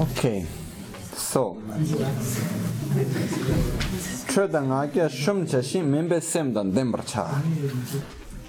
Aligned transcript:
Okay. 0.00 0.46
So. 1.14 1.62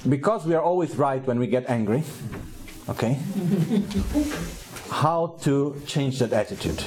Because 0.10 0.46
we 0.46 0.56
are 0.56 0.62
always 0.62 0.96
right 0.96 1.26
when 1.26 1.40
we 1.40 1.48
get 1.48 1.70
angry. 1.70 2.04
Okay. 2.90 3.18
How 4.90 5.38
to 5.42 5.82
change 5.86 6.20
that 6.20 6.34
attitude? 6.34 6.84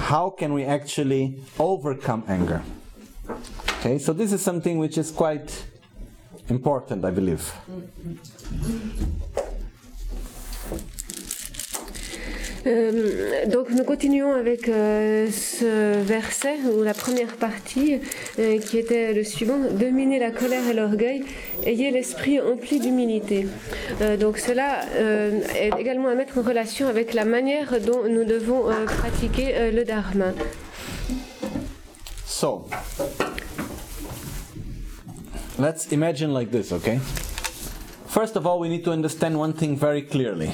How 0.00 0.30
can 0.30 0.52
we 0.52 0.64
actually 0.64 1.40
overcome 1.58 2.24
anger? 2.28 2.62
Okay, 3.78 3.98
so 3.98 4.12
this 4.12 4.32
is 4.32 4.40
something 4.40 4.78
which 4.78 4.98
is 4.98 5.10
quite 5.10 5.64
important, 6.48 7.04
I 7.04 7.10
believe. 7.10 7.52
Euh, 12.66 13.46
donc 13.46 13.70
nous 13.70 13.82
continuons 13.82 14.34
avec 14.34 14.68
euh, 14.68 15.28
ce 15.30 16.00
verset 16.00 16.58
ou 16.72 16.82
la 16.82 16.94
première 16.94 17.34
partie 17.36 17.98
euh, 18.38 18.58
qui 18.58 18.78
était 18.78 19.12
le 19.12 19.24
suivant 19.24 19.58
dominer 19.72 20.20
la 20.20 20.30
colère 20.30 20.68
et 20.68 20.72
l'orgueil, 20.72 21.24
ayez 21.66 21.90
l'esprit 21.90 22.40
empli 22.40 22.78
d'humilité. 22.78 23.46
Donc 24.20 24.38
cela 24.38 24.80
est 25.54 25.70
également 25.78 26.08
à 26.08 26.14
mettre 26.14 26.38
en 26.38 26.42
relation 26.42 26.88
avec 26.88 27.14
la 27.14 27.24
manière 27.24 27.80
dont 27.80 28.04
nous 28.08 28.24
devons 28.24 28.64
pratiquer 28.86 29.70
le 29.72 29.84
dharma. 29.84 30.32
So, 32.26 32.66
let's 35.58 35.90
imagine 35.92 36.32
like 36.32 36.50
this, 36.50 36.72
okay? 36.72 36.98
First 38.08 38.36
of 38.36 38.46
all, 38.46 38.58
we 38.58 38.68
need 38.68 38.84
to 38.84 38.92
understand 38.92 39.38
one 39.38 39.52
thing 39.52 39.76
very 39.76 40.02
clearly. 40.02 40.50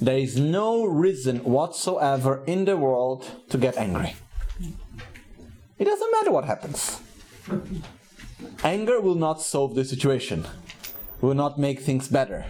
There 0.00 0.18
is 0.18 0.38
no 0.38 0.84
reason 0.84 1.38
whatsoever 1.38 2.42
in 2.46 2.66
the 2.66 2.76
world 2.76 3.24
to 3.48 3.58
get 3.58 3.76
angry. 3.76 4.14
It 5.78 5.84
doesn't 5.84 6.12
matter 6.12 6.30
what 6.30 6.44
happens. 6.44 7.00
Anger 8.62 9.00
will 9.00 9.14
not 9.14 9.40
solve 9.40 9.74
the 9.74 9.84
situation, 9.84 10.46
will 11.20 11.34
not 11.34 11.58
make 11.58 11.80
things 11.80 12.08
better, 12.08 12.44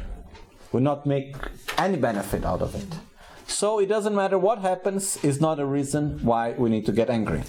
will 0.72 0.80
not 0.80 1.06
make 1.06 1.36
any 1.78 1.96
benefit 1.96 2.44
out 2.44 2.62
of 2.62 2.74
it. 2.74 2.98
So 3.46 3.78
it 3.78 3.86
doesn't 3.86 4.14
matter 4.14 4.38
what 4.38 4.58
happens, 4.58 5.22
is 5.24 5.40
not 5.40 5.60
a 5.60 5.66
reason 5.66 6.18
why 6.24 6.52
we 6.52 6.68
need 6.68 6.86
to 6.86 6.92
get 6.92 7.10
angry. 7.10 7.42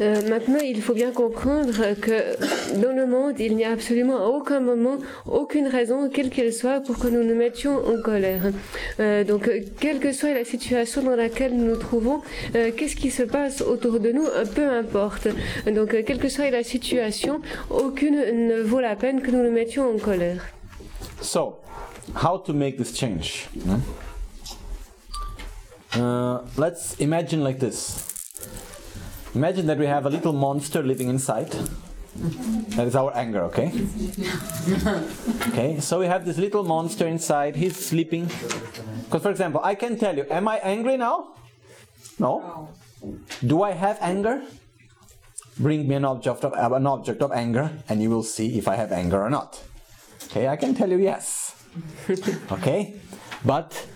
Euh, 0.00 0.28
maintenant, 0.28 0.58
il 0.62 0.82
faut 0.82 0.94
bien 0.94 1.10
comprendre 1.10 1.94
que 2.00 2.80
dans 2.80 2.92
le 2.92 3.06
monde, 3.06 3.38
il 3.38 3.56
n'y 3.56 3.64
a 3.64 3.70
absolument 3.70 4.26
aucun 4.26 4.60
moment 4.60 4.98
aucune 5.26 5.66
raison, 5.66 6.08
quelle 6.10 6.30
qu'elle 6.30 6.52
soit, 6.52 6.80
pour 6.80 6.98
que 6.98 7.08
nous 7.08 7.24
nous 7.24 7.34
mettions 7.34 7.76
en 7.76 8.00
colère. 8.02 8.42
Euh, 9.00 9.24
donc, 9.24 9.48
euh, 9.48 9.60
quelle 9.80 9.98
que 9.98 10.12
soit 10.12 10.34
la 10.34 10.44
situation 10.44 11.02
dans 11.02 11.16
laquelle 11.16 11.56
nous 11.56 11.66
nous 11.66 11.76
trouvons, 11.76 12.20
qu'est-ce 12.52 12.96
qui 12.96 13.10
se 13.10 13.22
passe 13.22 13.62
autour 13.62 14.00
de 14.00 14.12
nous, 14.12 14.26
peu 14.54 14.68
importe. 14.68 15.28
Donc, 15.66 16.04
quelle 16.04 16.18
que 16.18 16.28
soit 16.28 16.50
la 16.50 16.62
situation, 16.62 17.40
aucune 17.70 18.16
ne 18.48 18.60
vaut 18.60 18.80
la 18.80 18.96
peine 18.96 19.22
que 19.22 19.30
nous 19.30 19.42
nous 19.42 19.52
mettions 19.52 19.90
en 19.94 19.98
colère. 19.98 20.42
So, 21.20 21.56
how 22.14 22.38
to 22.38 22.52
make 22.52 22.76
this 22.76 22.94
change? 22.94 23.48
hmm? 23.64 23.80
Uh, 25.98 26.40
let's 26.58 26.94
imagine 27.00 27.42
like 27.42 27.58
this. 27.58 28.15
Imagine 29.36 29.66
that 29.66 29.76
we 29.76 29.84
have 29.84 30.06
a 30.06 30.08
little 30.08 30.32
monster 30.32 30.82
living 30.82 31.10
inside. 31.10 31.52
That 32.76 32.86
is 32.86 32.96
our 32.96 33.14
anger, 33.14 33.42
okay? 33.52 33.70
Okay, 35.48 35.78
so 35.78 36.00
we 36.00 36.06
have 36.06 36.24
this 36.24 36.38
little 36.38 36.64
monster 36.64 37.06
inside. 37.06 37.54
He's 37.54 37.76
sleeping. 37.76 38.30
Because, 39.04 39.20
for 39.20 39.30
example, 39.30 39.60
I 39.62 39.74
can 39.74 39.98
tell 39.98 40.16
you, 40.16 40.24
am 40.30 40.48
I 40.48 40.56
angry 40.64 40.96
now? 40.96 41.34
No. 42.18 42.70
Do 43.46 43.62
I 43.62 43.72
have 43.72 43.98
anger? 44.00 44.42
Bring 45.58 45.86
me 45.86 45.96
an 45.96 46.06
object 46.06 46.42
of 46.42 46.54
uh, 46.54 46.74
an 46.74 46.86
object 46.86 47.20
of 47.20 47.30
anger, 47.32 47.70
and 47.90 48.02
you 48.02 48.08
will 48.08 48.22
see 48.22 48.56
if 48.56 48.68
I 48.68 48.76
have 48.76 48.90
anger 48.90 49.22
or 49.22 49.28
not. 49.28 49.62
Okay, 50.24 50.48
I 50.48 50.56
can 50.56 50.74
tell 50.74 50.88
you 50.88 50.96
yes. 50.96 51.54
okay, 52.52 52.94
but 53.44 53.86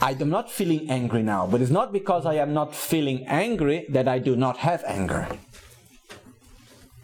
I 0.00 0.12
am 0.12 0.30
not 0.30 0.50
feeling 0.50 0.88
angry 0.90 1.22
now. 1.22 1.46
But 1.46 1.60
it's 1.60 1.70
not 1.70 1.92
because 1.92 2.24
I 2.24 2.34
am 2.34 2.54
not 2.54 2.74
feeling 2.74 3.26
angry 3.26 3.86
that 3.88 4.06
I 4.06 4.18
do 4.18 4.36
not 4.36 4.58
have 4.58 4.84
anger. 4.86 5.26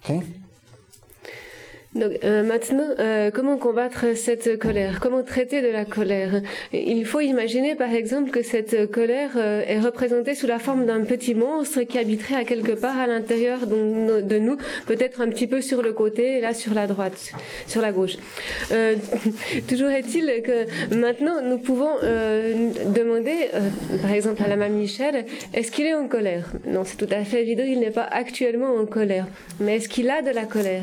Okay. 0.05 0.23
Donc 1.95 2.13
euh, 2.25 2.43
maintenant, 2.43 2.89
euh, 2.99 3.31
comment 3.33 3.57
combattre 3.57 4.17
cette 4.17 4.59
colère? 4.59 4.99
Comment 5.01 5.23
traiter 5.23 5.63
de 5.63 5.69
la 5.69 5.85
colère? 5.85 6.43
Il 6.73 7.07
faut 7.07 7.21
imaginer 7.21 7.77
par 7.77 7.93
exemple 7.93 8.31
que 8.31 8.43
cette 8.43 8.91
colère 8.91 9.31
euh, 9.37 9.63
est 9.65 9.79
représentée 9.79 10.35
sous 10.35 10.49
la 10.49 10.59
forme 10.59 10.87
d'un 10.87 11.03
petit 11.03 11.35
monstre 11.37 11.83
qui 11.83 11.99
habiterait 11.99 12.35
à 12.35 12.45
quelque 12.45 12.73
part 12.73 12.99
à 12.99 13.07
l'intérieur 13.07 13.61
de, 13.69 14.39
nous, 14.39 14.57
peut-être 14.87 15.21
un 15.21 15.29
petit 15.29 15.47
peu 15.47 15.61
sur 15.61 15.83
le 15.83 15.93
côté, 15.93 16.41
là 16.41 16.53
sur 16.53 16.75
la 16.75 16.89
droite, 16.89 17.33
sur 17.69 17.81
la 17.81 17.93
gauche. 17.93 18.17
Euh, 18.73 18.97
toujours 19.69 19.91
est-il 19.91 20.43
que 20.43 20.95
maintenant 20.97 21.43
nous 21.43 21.59
pouvons 21.59 21.97
euh, 22.03 22.71
demander, 22.87 23.51
par 24.03 24.13
exemple 24.13 24.43
à 24.43 24.49
la 24.49 24.57
mamie 24.57 24.75
Michel, 24.75 25.25
est-ce 25.53 25.71
qu'il 25.71 25.87
est 25.87 25.95
en 25.95 26.09
colère? 26.09 26.51
Non, 26.67 26.83
c'est 26.85 26.97
tout 26.97 27.13
à 27.13 27.23
fait 27.23 27.43
évident, 27.43 27.63
il 27.65 27.79
n'est 27.79 27.93
pas 27.93 28.09
actuellement 28.11 28.75
en 28.75 28.87
colère. 28.87 29.27
Mais 29.61 29.77
est-ce 29.77 29.89
qu'il 29.89 30.11
a 30.11 30.21
de 30.21 30.31
la 30.31 30.45
colère? 30.45 30.83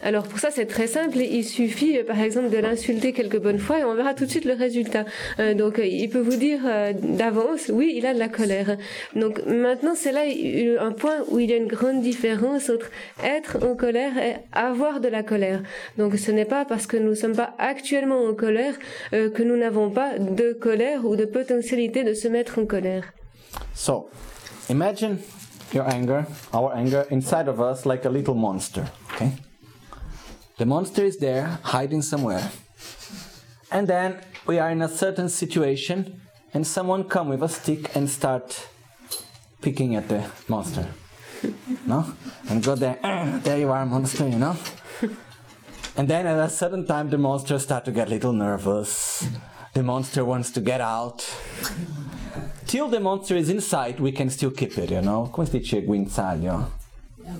Alors 0.00 0.24
pour 0.24 0.38
ça 0.38 0.50
c'est 0.50 0.66
très 0.66 0.86
simple, 0.86 1.18
il 1.18 1.44
suffit 1.44 1.98
euh, 1.98 2.04
par 2.04 2.20
exemple 2.20 2.50
de 2.50 2.58
l'insulter 2.58 3.12
quelques 3.12 3.40
bonnes 3.40 3.58
fois 3.58 3.80
et 3.80 3.84
on 3.84 3.94
verra 3.94 4.14
tout 4.14 4.26
de 4.26 4.30
suite 4.30 4.44
le 4.44 4.54
résultat. 4.54 5.04
Euh, 5.40 5.54
donc 5.54 5.78
euh, 5.78 5.86
il 5.86 6.08
peut 6.08 6.20
vous 6.20 6.36
dire 6.36 6.60
d'avance, 7.02 7.68
oui 7.68 7.94
il 7.96 8.06
a 8.06 8.14
de 8.14 8.18
la 8.18 8.28
colère. 8.28 8.76
Donc 9.16 9.44
maintenant 9.46 9.94
c'est 9.96 10.12
là 10.12 10.22
un 10.80 10.92
point 10.92 11.16
où 11.28 11.40
il 11.40 11.50
y 11.50 11.52
a 11.52 11.56
une 11.56 11.66
grande 11.66 12.00
différence 12.00 12.70
entre 12.70 12.90
être 13.24 13.58
en 13.64 13.74
colère 13.74 14.16
et 14.18 14.36
avoir 14.52 15.00
de 15.00 15.08
la 15.08 15.22
colère. 15.22 15.62
Donc 15.96 16.16
ce 16.16 16.30
n'est 16.30 16.44
pas 16.44 16.64
parce 16.64 16.86
que 16.86 16.96
nous 16.96 17.10
ne 17.10 17.14
sommes 17.14 17.36
pas 17.36 17.54
actuellement 17.58 18.24
en 18.24 18.34
colère 18.34 18.74
que 19.10 19.42
nous 19.42 19.56
n'avons 19.56 19.90
pas 19.90 20.18
de 20.18 20.52
colère 20.52 21.04
ou 21.04 21.16
de 21.16 21.24
potentialité 21.24 22.04
de 22.04 22.14
se 22.14 22.28
mettre 22.28 22.58
en 22.58 22.66
colère. 22.66 23.04
So, 23.74 24.10
imagine 24.68 25.18
your 25.72 25.86
anger, 25.86 26.24
our 26.52 26.72
anger, 26.74 27.04
inside 27.10 27.48
of 27.48 27.60
us 27.60 27.84
like 27.84 28.04
a 28.04 28.10
little 28.10 28.34
monster. 28.34 28.84
Okay? 29.14 29.30
The 30.58 30.66
monster 30.66 31.04
is 31.04 31.18
there, 31.18 31.60
hiding 31.62 32.02
somewhere. 32.02 32.50
And 33.70 33.86
then 33.86 34.20
we 34.44 34.58
are 34.58 34.70
in 34.70 34.82
a 34.82 34.88
certain 34.88 35.28
situation, 35.28 36.20
and 36.52 36.66
someone 36.66 37.04
come 37.04 37.28
with 37.28 37.42
a 37.44 37.48
stick 37.48 37.94
and 37.94 38.10
start 38.10 38.68
picking 39.62 39.94
at 39.94 40.08
the 40.08 40.28
monster. 40.48 40.86
No? 41.86 42.12
And 42.50 42.60
go 42.62 42.74
there, 42.74 42.98
"Ah, 43.04 43.38
there 43.44 43.58
you 43.58 43.70
are, 43.70 43.86
monster, 43.86 44.26
you 44.28 44.38
know? 44.38 44.56
And 45.96 46.08
then 46.08 46.26
at 46.26 46.38
a 46.38 46.48
certain 46.48 46.84
time, 46.86 47.10
the 47.10 47.18
monster 47.18 47.58
start 47.60 47.84
to 47.84 47.92
get 47.92 48.08
a 48.08 48.10
little 48.10 48.32
nervous. 48.32 49.28
The 49.74 49.82
monster 49.84 50.24
wants 50.24 50.50
to 50.52 50.60
get 50.60 50.80
out. 50.80 51.24
Till 52.66 52.88
the 52.88 52.98
monster 52.98 53.36
is 53.36 53.48
inside, 53.48 54.00
we 54.00 54.10
can 54.10 54.28
still 54.28 54.50
keep 54.50 54.76
it, 54.76 54.90
you 54.90 55.02
know? 55.02 55.30
Come 55.32 55.46
si 55.46 55.60
dice 55.60 55.82
guinzaglio? 55.86 56.66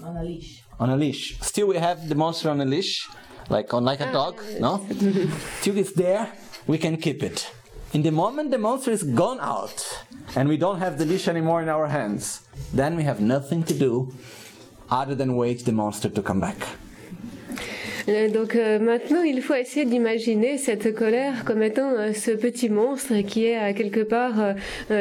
on 0.05 0.17
a 0.17 0.23
leash. 0.23 0.58
On 0.81 0.91
a 0.91 0.97
leash. 0.97 1.39
Still, 1.41 1.67
we 1.69 1.77
have 1.77 2.09
the 2.09 2.15
monster 2.15 2.51
on 2.51 2.61
a 2.61 2.65
leash, 2.65 3.09
like 3.49 3.75
on 3.75 3.85
like 3.85 4.01
a 4.01 4.13
dog, 4.13 4.41
ah. 4.41 4.59
no? 4.61 4.87
Till 5.63 5.77
it's 5.77 5.93
there, 5.93 6.33
we 6.67 6.79
can 6.79 6.97
keep 6.97 7.23
it. 7.23 7.51
In 7.93 8.03
the 8.03 8.13
moment 8.13 8.51
the 8.51 8.59
monster 8.59 8.91
is 8.91 9.03
gone 9.03 9.41
out, 9.41 10.05
and 10.37 10.49
we 10.49 10.57
don't 10.57 10.79
have 10.79 10.99
the 10.99 11.07
leash 11.07 11.27
anymore 11.27 11.63
in 11.63 11.69
our 11.69 11.89
hands, 11.89 12.43
then 12.73 12.97
we 12.97 13.03
have 13.05 13.21
nothing 13.21 13.63
to 13.65 13.75
do 13.75 14.13
other 14.91 15.15
than 15.15 15.37
wait 15.37 15.65
the 15.65 15.73
monster 15.73 16.09
to 16.11 16.23
come 16.23 16.41
back. 16.41 16.57
Euh, 18.09 18.29
Donc 18.29 18.57
euh, 18.57 18.79
maintenant, 18.79 19.23
il 19.23 19.43
faut 19.43 19.55
essayer 19.55 19.85
d'imaginer 19.85 20.59
cette 20.59 20.95
colère 20.95 21.45
comme 21.45 21.63
étant 21.63 21.91
euh, 21.91 22.13
ce 22.13 22.31
petit 22.31 22.69
monstre 22.69 23.21
qui 23.27 23.47
est 23.47 23.75
quelque 23.75 24.01
part 24.01 24.55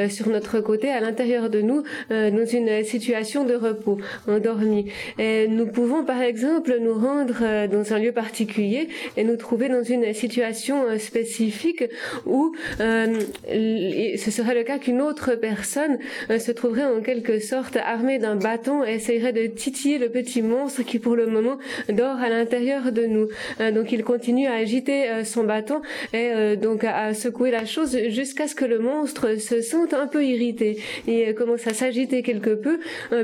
sur 0.09 0.29
notre 0.29 0.59
côté, 0.59 0.89
à 0.89 0.99
l'intérieur 0.99 1.49
de 1.49 1.61
nous, 1.61 1.83
dans 2.09 2.45
une 2.45 2.83
situation 2.83 3.43
de 3.43 3.53
repos, 3.53 3.97
endormi. 4.27 4.91
Et 5.19 5.47
nous 5.47 5.67
pouvons 5.67 6.03
par 6.03 6.21
exemple 6.21 6.77
nous 6.79 6.93
rendre 6.93 7.67
dans 7.67 7.93
un 7.93 7.99
lieu 7.99 8.11
particulier 8.11 8.89
et 9.15 9.23
nous 9.23 9.35
trouver 9.35 9.69
dans 9.69 9.83
une 9.83 10.13
situation 10.13 10.97
spécifique 10.99 11.83
où 12.25 12.53
euh, 12.79 13.19
ce 13.47 14.31
serait 14.31 14.55
le 14.55 14.63
cas 14.63 14.79
qu'une 14.79 15.01
autre 15.01 15.35
personne 15.35 15.97
se 16.29 16.51
trouverait 16.51 16.85
en 16.85 17.01
quelque 17.01 17.39
sorte 17.39 17.77
armée 17.77 18.19
d'un 18.19 18.35
bâton 18.35 18.83
et 18.85 18.95
essayerait 18.95 19.33
de 19.33 19.47
titiller 19.47 19.97
le 19.97 20.09
petit 20.09 20.41
monstre 20.41 20.83
qui 20.83 20.99
pour 20.99 21.15
le 21.15 21.27
moment 21.27 21.57
dort 21.89 22.17
à 22.17 22.29
l'intérieur 22.29 22.91
nous. 23.05 23.27
donc 23.71 23.91
il 23.91 24.03
continue 24.03 24.47
à 24.47 24.53
agiter 24.53 25.23
son 25.23 25.43
bâton 25.43 25.81
et 26.13 26.55
donc 26.55 26.83
à, 26.83 27.13
secouer 27.13 27.51
la 27.51 27.65
chose 27.65 27.97
jusqu'à 28.09 28.47
ce 28.47 28.55
que 28.55 28.65
le 28.65 28.79
monstre 28.79 29.39
se 29.39 29.61
sente 29.61 29.93
un 29.93 30.07
peu 30.07 30.25
irrité 30.25 30.79
et 31.07 31.33
commence 31.33 31.67
à 31.67 31.73
s'agiter 31.73 32.21
quelque 32.23 32.53
peu, 32.53 32.79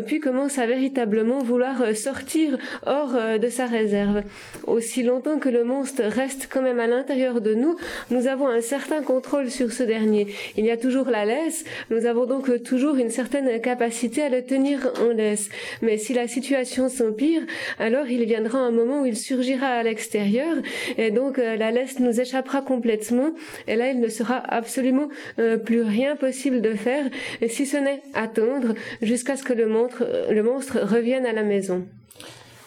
puis 0.05 0.19
commence 0.19 0.57
à 0.57 0.65
véritablement 0.65 1.39
vouloir 1.39 1.95
sortir 1.95 2.57
hors 2.85 3.13
de 3.39 3.49
sa 3.49 3.65
réserve. 3.65 4.23
Aussi 4.67 5.03
longtemps 5.03 5.39
que 5.39 5.49
le 5.49 5.63
monstre 5.63 6.03
reste 6.03 6.47
quand 6.51 6.61
même 6.61 6.79
à 6.79 6.87
l'intérieur 6.87 7.41
de 7.41 7.53
nous, 7.53 7.75
nous 8.11 8.27
avons 8.27 8.47
un 8.47 8.61
certain 8.61 9.01
contrôle 9.01 9.49
sur 9.49 9.71
ce 9.71 9.83
dernier. 9.83 10.27
Il 10.57 10.65
y 10.65 10.71
a 10.71 10.77
toujours 10.77 11.09
la 11.09 11.25
laisse, 11.25 11.63
nous 11.89 12.05
avons 12.05 12.25
donc 12.25 12.63
toujours 12.63 12.95
une 12.95 13.09
certaine 13.09 13.61
capacité 13.61 14.23
à 14.23 14.29
le 14.29 14.43
tenir 14.43 14.91
en 15.01 15.09
laisse. 15.13 15.49
Mais 15.81 15.97
si 15.97 16.13
la 16.13 16.27
situation 16.27 16.89
s'empire, 16.89 17.41
alors 17.79 18.07
il 18.07 18.25
viendra 18.25 18.59
un 18.59 18.71
moment 18.71 19.01
où 19.01 19.05
il 19.05 19.15
surgira 19.53 19.67
à 19.67 19.83
l'extérieur 19.83 20.57
et 20.97 21.11
donc 21.11 21.37
euh, 21.39 21.55
la 21.55 21.71
laisse 21.71 21.99
nous 21.99 22.19
échappera 22.19 22.61
complètement 22.61 23.31
et 23.67 23.75
là 23.75 23.89
il 23.89 23.99
ne 23.99 24.07
sera 24.07 24.37
absolument 24.37 25.07
euh, 25.39 25.57
plus 25.57 25.81
rien 25.81 26.15
possible 26.15 26.61
de 26.61 26.73
faire 26.73 27.05
si 27.47 27.65
ce 27.65 27.77
n'est 27.77 28.01
attendre 28.13 28.73
jusqu'à 29.01 29.35
ce 29.35 29.43
que 29.43 29.53
le 29.53 29.67
monstre, 29.67 30.05
le 30.29 30.43
monstre 30.43 30.79
revienne 30.79 31.25
à 31.25 31.33
la 31.33 31.43
maison. 31.43 31.85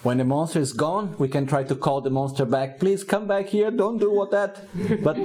When 0.04 0.18
the 0.18 0.24
monster 0.24 0.60
is 0.60 0.72
gone, 0.72 1.16
we 1.18 1.28
can 1.28 1.46
try 1.46 1.64
to 1.64 1.74
call 1.74 2.00
the 2.00 2.10
monster 2.10 2.46
back. 2.46 2.78
Please 2.78 3.02
come 3.02 3.26
back 3.26 3.48
here. 3.48 3.72
Don't 3.72 3.98
do 3.98 4.12
what 4.12 4.30
that. 4.30 4.62
But 5.02 5.16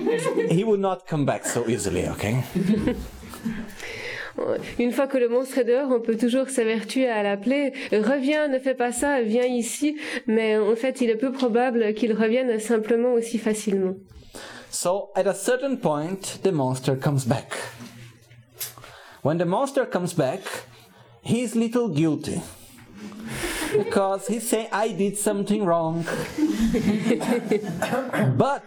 he 0.49 0.63
will 0.63 0.79
not 0.79 1.05
come 1.07 1.23
back 1.23 1.45
so 1.45 1.63
easily, 1.67 2.07
okay? 2.07 2.43
Une 4.79 4.91
fois 4.91 5.07
que 5.07 5.17
le 5.17 5.29
monstre 5.29 5.59
est 5.59 5.63
dehors, 5.63 5.89
on 5.91 5.99
peut 5.99 6.17
toujours 6.17 6.49
s'avertuer 6.49 7.07
à 7.07 7.23
l'appeler. 7.23 7.73
Reviens, 7.91 8.47
ne 8.47 8.59
fais 8.59 8.75
pas 8.75 8.91
ça, 8.91 9.21
viens 9.21 9.45
ici. 9.45 9.97
Mais 10.27 10.57
en 10.57 10.75
fait, 10.75 11.01
il 11.01 11.09
est 11.09 11.15
peu 11.15 11.31
probable 11.31 11.93
qu'il 11.93 12.13
revienne 12.13 12.59
simplement 12.59 13.13
aussi 13.13 13.37
facilement. 13.37 13.95
So, 14.69 15.09
at 15.15 15.27
a 15.27 15.33
certain 15.33 15.75
point, 15.75 16.39
the 16.43 16.51
monster 16.51 16.95
comes 16.95 17.25
back. 17.25 17.53
When 19.23 19.37
the 19.37 19.45
monster 19.45 19.85
comes 19.85 20.13
back, 20.13 20.41
he's 21.23 21.55
little 21.55 21.89
guilty. 21.89 22.41
Because 23.71 24.27
he 24.27 24.39
say 24.39 24.69
I 24.71 24.89
did 24.89 25.17
something 25.17 25.65
wrong. 25.65 26.05
but 28.37 28.63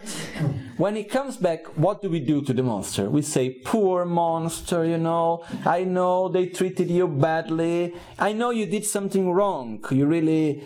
when 0.77 0.95
he 0.95 1.03
comes 1.03 1.37
back, 1.37 1.65
what 1.77 2.01
do 2.01 2.09
we 2.09 2.19
do 2.19 2.41
to 2.41 2.53
the 2.53 2.63
monster? 2.63 3.09
We 3.09 3.21
say, 3.21 3.49
poor 3.49 4.05
monster, 4.05 4.85
you 4.85 4.97
know, 4.97 5.45
I 5.65 5.83
know 5.83 6.29
they 6.29 6.47
treated 6.47 6.89
you 6.89 7.07
badly. 7.07 7.95
I 8.19 8.33
know 8.33 8.49
you 8.49 8.65
did 8.65 8.85
something 8.85 9.31
wrong. 9.31 9.83
You 9.89 10.05
really 10.05 10.63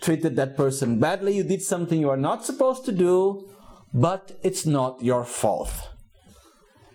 treated 0.00 0.36
that 0.36 0.56
person 0.56 0.98
badly. 1.00 1.36
You 1.36 1.44
did 1.44 1.62
something 1.62 2.00
you 2.00 2.10
are 2.10 2.16
not 2.16 2.44
supposed 2.44 2.84
to 2.86 2.92
do, 2.92 3.48
but 3.92 4.38
it's 4.42 4.66
not 4.66 5.02
your 5.02 5.24
fault. 5.24 5.72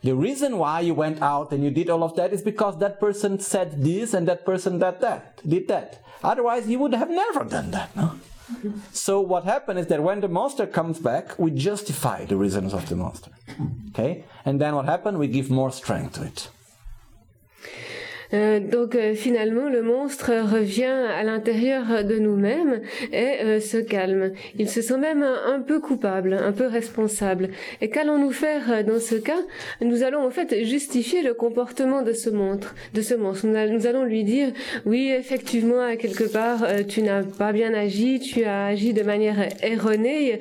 The 0.03 0.15
reason 0.15 0.59
why 0.59 0.81
you 0.81 0.93
went 0.93 1.21
out 1.21 1.51
and 1.51 1.63
you 1.63 1.71
did 1.71 1.89
all 1.89 2.03
of 2.03 2.15
that 2.15 2.31
is 2.31 2.43
because 2.43 2.77
that 2.77 2.99
person 2.99 3.39
said 3.39 3.83
this 3.83 4.13
and 4.13 4.27
that 4.27 4.45
person 4.45 4.77
did 4.77 5.01
that, 5.01 5.41
did 5.47 5.67
that. 5.67 6.04
Otherwise, 6.31 6.67
you 6.67 6.79
would 6.79 6.93
have 6.93 7.09
never 7.09 7.43
done 7.43 7.71
that, 7.71 7.95
no? 7.95 8.07
So 8.91 9.21
what 9.21 9.43
happened 9.43 9.79
is 9.79 9.87
that 9.87 10.01
when 10.03 10.21
the 10.21 10.27
monster 10.27 10.65
comes 10.67 10.99
back, 10.99 11.37
we 11.39 11.51
justify 11.51 12.25
the 12.25 12.37
reasons 12.37 12.73
of 12.73 12.87
the 12.89 12.95
monster. 12.95 13.31
Okay? 13.89 14.23
And 14.45 14.61
then 14.61 14.75
what 14.75 14.85
happened? 14.85 15.17
We 15.17 15.27
give 15.27 15.49
more 15.49 15.71
strength 15.71 16.13
to 16.15 16.23
it. 16.23 16.49
Euh, 18.35 18.59
donc 18.59 18.95
euh, 18.95 19.13
finalement, 19.13 19.69
le 19.69 19.81
monstre 19.81 20.31
revient 20.31 20.83
à 20.83 21.23
l'intérieur 21.23 22.03
de 22.03 22.17
nous-mêmes 22.17 22.81
et 23.13 23.41
euh, 23.43 23.59
se 23.59 23.77
calme. 23.77 24.31
Il 24.59 24.69
se 24.69 24.81
sent 24.81 24.97
même 24.97 25.23
un, 25.23 25.59
peu 25.61 25.79
coupable, 25.79 26.33
un 26.33 26.51
peu 26.51 26.67
responsable. 26.67 27.49
Et 27.81 27.89
qu'allons-nous 27.89 28.31
faire 28.31 28.83
dans 28.83 28.99
ce 28.99 29.15
cas? 29.15 29.39
Nous 29.81 30.03
allons 30.03 30.25
en 30.25 30.31
fait 30.31 30.63
justifier 30.65 31.21
le 31.21 31.33
comportement 31.33 32.01
de 32.01 32.13
ce 32.13 32.29
monstre. 32.29 32.75
De 32.93 33.01
ce 33.01 33.13
monstre. 33.13 33.47
Nous, 33.47 33.87
allons 33.87 34.03
lui 34.03 34.23
dire 34.23 34.49
oui, 34.85 35.11
effectivement, 35.17 35.95
quelque 35.97 36.23
part, 36.23 36.65
tu 36.87 37.01
n'as 37.01 37.23
pas 37.23 37.51
bien 37.51 37.73
agi, 37.73 38.19
tu 38.19 38.43
as 38.43 38.65
agi 38.67 38.93
de 38.93 39.03
manière 39.03 39.47
erronée. 39.63 40.39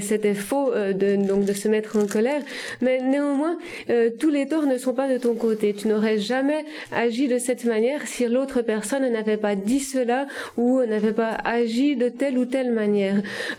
C'était 0.00 0.34
faux 0.34 0.72
de 0.74 1.16
donc 1.16 1.44
de 1.44 1.52
se 1.52 1.68
mettre 1.68 1.96
en 1.98 2.06
colère. 2.06 2.42
Mais 2.80 3.00
néanmoins, 3.00 3.56
tous 4.18 4.30
les 4.30 4.46
torts 4.46 4.66
ne 4.66 4.78
sont 4.78 4.94
pas 4.94 5.12
de 5.12 5.18
ton 5.18 5.34
côté. 5.34 5.74
Tu 5.74 5.88
n'aurais 5.88 6.18
jamais 6.18 6.64
agi 6.92 7.28
cette 7.38 7.64
manière 7.64 8.06
si 8.06 8.26
l'autre 8.26 8.62
personne 8.62 9.08
n'avait 9.10 9.36
pas 9.36 9.54
dit 9.54 9.80
cela 9.80 10.26
ou 10.56 10.82
n'avait 10.84 11.12
pas 11.12 11.32
agi 11.44 11.96
de 11.96 12.08
telle 12.08 12.38
ou 12.38 12.44
telle 12.44 12.72
manière. 12.72 13.16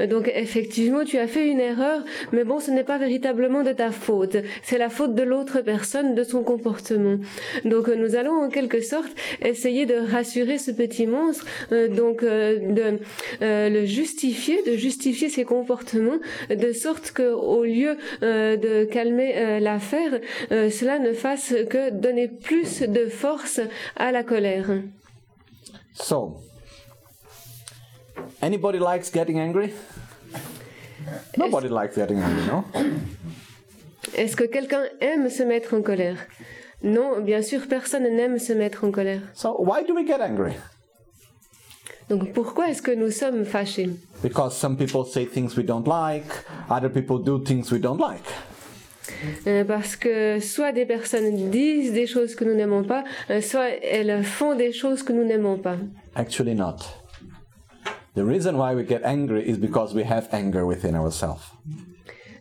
Donc 0.10 0.32
effectivement, 0.34 1.04
tu 1.04 1.18
as 1.18 1.28
fait 1.28 1.48
une 1.48 1.60
erreur, 1.60 2.04
mais 2.32 2.44
bon, 2.44 2.60
ce 2.60 2.72
n'est 2.72 2.84
pas 2.84 2.98
véritablement 2.98 3.64
de 3.64 3.72
ta 3.72 3.92
faute. 3.92 4.38
C'est 4.62 4.78
la 4.78 4.90
faute 4.90 5.16
de 5.16 5.24
l'autre 5.24 5.62
personne, 5.62 6.16
de 6.16 6.24
son 6.24 6.44
comportement. 6.44 7.18
Donc 7.66 7.88
nous 7.88 8.16
allons 8.16 8.44
en 8.44 8.50
quelque 8.50 8.82
sorte 8.82 9.12
essayer 9.42 9.86
de 9.86 9.96
rassurer 9.96 10.58
ce 10.58 10.72
petit 10.72 11.08
monstre, 11.08 11.46
euh, 11.72 11.88
donc 11.88 12.24
euh, 12.24 12.60
de 12.60 13.00
euh, 13.42 13.70
le 13.70 13.86
justifier, 13.86 14.62
de 14.64 14.76
justifier 14.76 15.30
ses 15.30 15.46
comportements, 15.46 16.20
de 16.50 16.72
sorte 16.72 17.12
que 17.12 17.34
au 17.34 17.64
lieu 17.64 17.98
de 18.22 18.84
calmer 18.86 19.60
l'affaire, 19.60 20.20
cela 20.50 21.00
ne 21.00 21.14
fasse 21.14 21.54
que 21.70 21.90
donner 21.90 22.28
plus 22.28 22.82
de 22.82 23.06
force 23.08 23.53
à 23.96 24.12
la 24.12 24.24
colère. 24.24 24.66
So, 25.94 26.42
anybody 28.42 28.80
likes 28.80 29.12
getting 29.12 29.40
angry? 29.40 29.74
Nobody 31.38 31.70
likes 31.70 31.96
getting 31.96 32.22
angry, 32.22 32.48
no? 32.48 32.64
Est-ce 34.16 34.36
que 34.36 34.46
quelqu'un 34.46 34.84
aime 35.02 35.30
se 35.30 35.44
mettre 35.44 35.74
en 35.74 35.82
colère? 35.82 36.18
Non, 36.84 37.22
bien 37.22 37.42
sûr, 37.42 37.68
personne 37.68 38.04
n'aime 38.16 38.40
se 38.40 38.54
mettre 38.54 38.84
en 38.84 38.92
colère. 38.92 39.22
So, 39.34 39.56
why 39.60 39.84
do 39.86 39.94
we 39.96 40.06
get 40.06 40.22
angry? 40.22 40.54
Donc 42.10 42.34
pourquoi 42.34 42.70
est-ce 42.70 42.82
que 42.82 42.92
nous 42.92 43.12
sommes 43.12 43.46
fâchés? 43.46 43.90
Because 44.22 44.56
some 44.56 44.76
people 44.76 45.06
say 45.06 45.26
things 45.26 45.56
we 45.56 45.64
don't 45.64 45.88
like, 45.88 46.26
other 46.70 46.90
people 46.90 47.18
do 47.18 47.40
things 47.40 47.72
we 47.72 47.80
don't 47.80 48.00
like. 48.00 48.24
Euh, 49.48 49.64
parce 49.66 49.96
que 49.96 50.40
soit 50.40 50.72
des 50.72 50.86
personnes 50.86 51.50
disent 51.50 51.94
des 51.94 52.08
choses 52.08 52.36
que 52.36 52.46
nous 52.46 52.56
n'aimons 52.56 52.84
pas, 52.84 53.04
euh, 53.30 53.42
soit 53.42 53.70
elles 53.82 54.24
font 54.24 54.56
des 54.56 54.72
choses 54.72 55.04
que 55.04 55.14
nous 55.14 55.24
n'aimons 55.26 55.58
pas. 55.58 55.76
Actually 56.16 56.56
not. 56.56 56.78
The 58.16 58.24
reason 58.24 58.58
why 58.58 58.76
we 58.76 58.88
get 58.88 59.02
angry 59.04 59.44
is 59.46 59.58
because 59.58 59.94
we 59.96 60.04
have 60.04 60.28
anger 60.32 60.66
within 60.66 60.96
ourselves. 60.96 61.52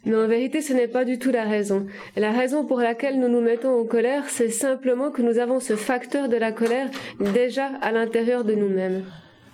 Mais 0.05 0.17
en 0.17 0.27
vérité, 0.27 0.61
ce 0.61 0.73
n'est 0.73 0.89
pas 0.89 1.05
du 1.05 1.19
tout 1.19 1.31
la 1.31 1.45
raison. 1.45 1.87
La 2.17 2.33
raison 2.33 2.65
pour 2.67 2.81
laquelle 2.81 3.21
nous 3.21 3.29
nous 3.29 3.41
mettons 3.41 3.81
en 3.81 3.85
colère, 3.85 4.25
c'est 4.29 4.51
simplement 4.51 5.11
que 5.11 5.23
nous 5.23 5.39
avons 5.39 5.61
ce 5.61 5.77
facteur 5.77 6.29
de 6.29 6.37
la 6.37 6.51
colère 6.51 6.89
déjà 7.21 7.71
à 7.81 7.93
l'intérieur 7.93 8.45
de 8.45 8.55
nous-mêmes. 8.55 9.05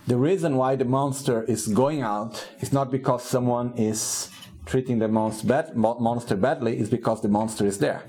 The 0.09 0.17
reason 0.17 0.55
why 0.55 0.75
the 0.75 0.87
monster 0.87 1.45
is 1.49 1.69
going 1.71 2.03
out 2.03 2.49
is 2.63 2.73
not 2.73 2.87
because 2.87 3.25
someone 3.25 3.73
is 3.77 4.31
treating 4.69 4.99
the 4.99 5.09
monster, 5.09 5.47
bad, 5.47 5.77
monster 5.77 6.37
badly 6.37 6.79
is 6.79 6.89
because 6.91 7.23
the 7.23 7.29
monster 7.29 7.67
is 7.67 7.79
there. 7.79 8.03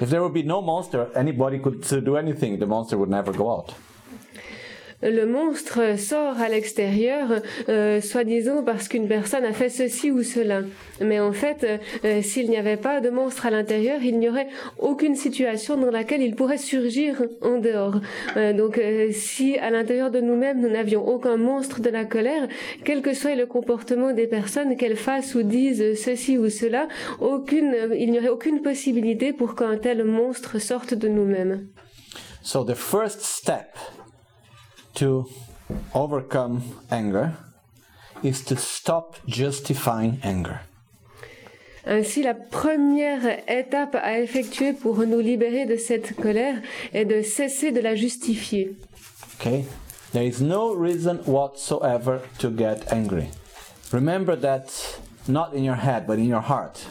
If 0.00 0.10
there 0.10 0.22
would 0.22 0.34
be 0.34 0.42
no 0.42 0.60
monster, 0.60 1.10
anybody 1.14 1.58
could 1.58 1.80
do 1.82 2.16
anything. 2.16 2.58
The 2.58 2.66
monster 2.66 2.98
would 2.98 3.08
never 3.08 3.32
go 3.32 3.50
out. 3.50 3.74
Le 5.02 5.26
monstre 5.26 5.98
sort 5.98 6.40
à 6.40 6.48
l'extérieur, 6.48 7.40
euh, 7.68 8.00
soi-disant 8.00 8.62
parce 8.62 8.88
qu'une 8.88 9.08
personne 9.08 9.44
a 9.44 9.52
fait 9.52 9.68
ceci 9.68 10.10
ou 10.10 10.22
cela. 10.22 10.62
Mais 11.00 11.20
en 11.20 11.32
fait, 11.32 11.66
euh, 12.04 12.22
s'il 12.22 12.48
n'y 12.48 12.56
avait 12.56 12.76
pas 12.76 13.00
de 13.00 13.10
monstre 13.10 13.46
à 13.46 13.50
l'intérieur, 13.50 14.00
il 14.02 14.18
n'y 14.18 14.28
aurait 14.28 14.48
aucune 14.78 15.14
situation 15.14 15.76
dans 15.76 15.90
laquelle 15.90 16.22
il 16.22 16.34
pourrait 16.34 16.58
surgir 16.58 17.22
en 17.42 17.58
dehors. 17.58 18.00
Euh, 18.36 18.52
donc, 18.52 18.80
si 19.12 19.58
à 19.58 19.70
l'intérieur 19.70 20.10
de 20.10 20.20
nous-mêmes, 20.20 20.60
nous 20.60 20.70
n'avions 20.70 21.06
aucun 21.06 21.36
monstre 21.36 21.80
de 21.80 21.90
la 21.90 22.04
colère, 22.04 22.48
quel 22.84 23.02
que 23.02 23.14
soit 23.14 23.34
le 23.34 23.46
comportement 23.46 24.12
des 24.12 24.26
personnes, 24.26 24.76
qu'elles 24.76 24.96
fassent 24.96 25.34
ou 25.34 25.42
disent 25.42 26.00
ceci 26.02 26.38
ou 26.38 26.48
cela, 26.48 26.88
aucune, 27.20 27.74
il 27.98 28.10
n'y 28.10 28.18
aurait 28.18 28.28
aucune 28.28 28.62
possibilité 28.62 29.32
pour 29.32 29.54
qu'un 29.54 29.76
tel 29.76 30.04
monstre 30.04 30.58
sorte 30.58 30.94
de 30.94 31.08
nous-mêmes. 31.08 31.66
So 32.42 32.64
the 32.64 32.76
first 32.76 33.22
step 33.22 33.76
to 34.96 35.28
overcome 35.94 36.62
anger 36.90 37.34
is 38.22 38.42
to 38.44 38.56
stop 38.56 39.16
justifying 39.26 40.18
anger. 40.22 40.60
Ainsi, 41.86 42.22
la 42.22 42.34
première 42.34 43.48
étape 43.48 43.94
à 43.94 44.18
effectuer 44.18 44.72
pour 44.72 45.06
nous 45.06 45.20
libérer 45.20 45.66
de 45.66 45.76
cette 45.76 46.16
colère 46.16 46.60
est 46.92 47.04
de 47.04 47.22
cesser 47.22 47.70
de 47.70 47.80
la 47.80 47.94
justifier. 47.94 48.76
Okay? 49.38 49.64
There 50.12 50.24
is 50.24 50.40
no 50.40 50.74
reason 50.74 51.18
whatsoever 51.26 52.22
to 52.38 52.50
get 52.50 52.92
angry. 52.92 53.28
Remember 53.92 54.34
that 54.34 54.98
not 55.28 55.54
in 55.54 55.62
your 55.62 55.76
head, 55.76 56.06
but 56.06 56.18
in 56.18 56.26
your 56.26 56.40
heart. 56.40 56.86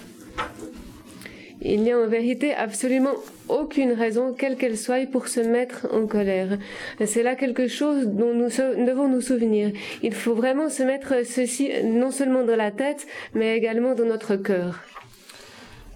Il 1.68 1.82
n'y 1.82 1.92
a 1.92 1.98
en 1.98 2.06
vérité 2.06 2.54
absolument 2.54 3.16
aucune 3.50 3.92
raison, 3.92 4.36
quelle 4.38 4.56
qu'elle 4.56 4.78
soit, 4.78 5.08
pour 5.10 5.28
se 5.28 5.40
mettre 5.40 5.88
en 5.92 6.06
colère. 6.06 6.60
C'est 7.04 7.24
là 7.24 7.34
quelque 7.34 7.68
chose 7.68 8.06
dont 8.06 8.36
nous 8.36 8.50
devons 8.86 9.08
nous 9.08 9.22
souvenir. 9.22 9.72
Il 10.04 10.14
faut 10.14 10.36
vraiment 10.36 10.70
se 10.70 10.84
mettre 10.84 11.26
ceci 11.26 11.72
non 11.84 12.12
seulement 12.12 12.44
dans 12.44 12.56
la 12.56 12.70
tête, 12.70 13.08
mais 13.34 13.58
également 13.58 13.96
dans 13.96 14.06
notre 14.06 14.36
cœur. 14.36 14.84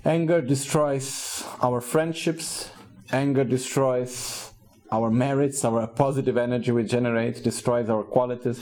Anger 0.05 0.41
destroys 0.41 1.43
our 1.61 1.81
friendships. 1.83 2.71
Anger 3.13 3.45
destroys 3.45 4.51
our 4.91 5.11
merits, 5.11 5.63
our 5.63 5.87
positive 5.87 6.37
energy 6.37 6.71
we 6.71 6.83
generate, 6.83 7.43
destroys 7.43 7.89
our 7.89 8.03
qualities. 8.03 8.59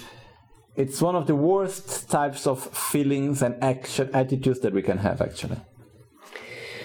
It's 0.76 1.02
one 1.02 1.16
of 1.16 1.26
the 1.26 1.36
worst 1.36 2.10
types 2.10 2.46
of 2.46 2.60
feelings 2.74 3.42
and 3.42 3.56
action 3.62 4.10
attitudes 4.14 4.60
that 4.60 4.74
we 4.74 4.82
can 4.82 4.98
have 4.98 5.22
actually. 5.22 5.58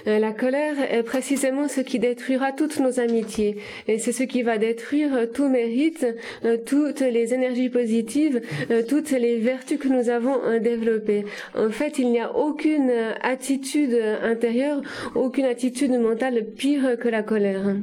Euh, 0.07 0.19
la 0.19 0.33
colère 0.33 0.75
est 0.81 1.03
précisément 1.03 1.69
ce 1.69 1.81
qui 1.81 1.99
détruira 1.99 2.53
toutes 2.53 2.81
nos 2.81 3.01
amitiés 3.01 3.59
et 3.89 3.99
c'est 3.99 4.13
ce 4.13 4.25
qui 4.25 4.43
va 4.43 4.59
détruire 4.59 5.31
tout 5.33 5.49
mérite, 5.49 6.07
euh, 6.45 6.57
toutes 6.65 7.01
les 7.01 7.35
énergies 7.35 7.69
positives, 7.69 8.41
euh, 8.71 8.83
toutes 8.89 9.11
les 9.11 9.39
vertus 9.39 9.79
que 9.79 9.89
nous 9.89 10.09
avons 10.09 10.39
développées. 10.61 11.25
En 11.57 11.71
fait, 11.71 11.99
il 11.99 12.11
n'y 12.11 12.21
a 12.21 12.35
aucune 12.37 12.91
attitude 13.23 13.95
intérieure, 14.23 14.81
aucune 15.15 15.47
attitude 15.47 15.93
mentale 15.93 16.45
pire 16.57 16.99
que 16.99 17.09
la 17.09 17.23
colère. 17.23 17.77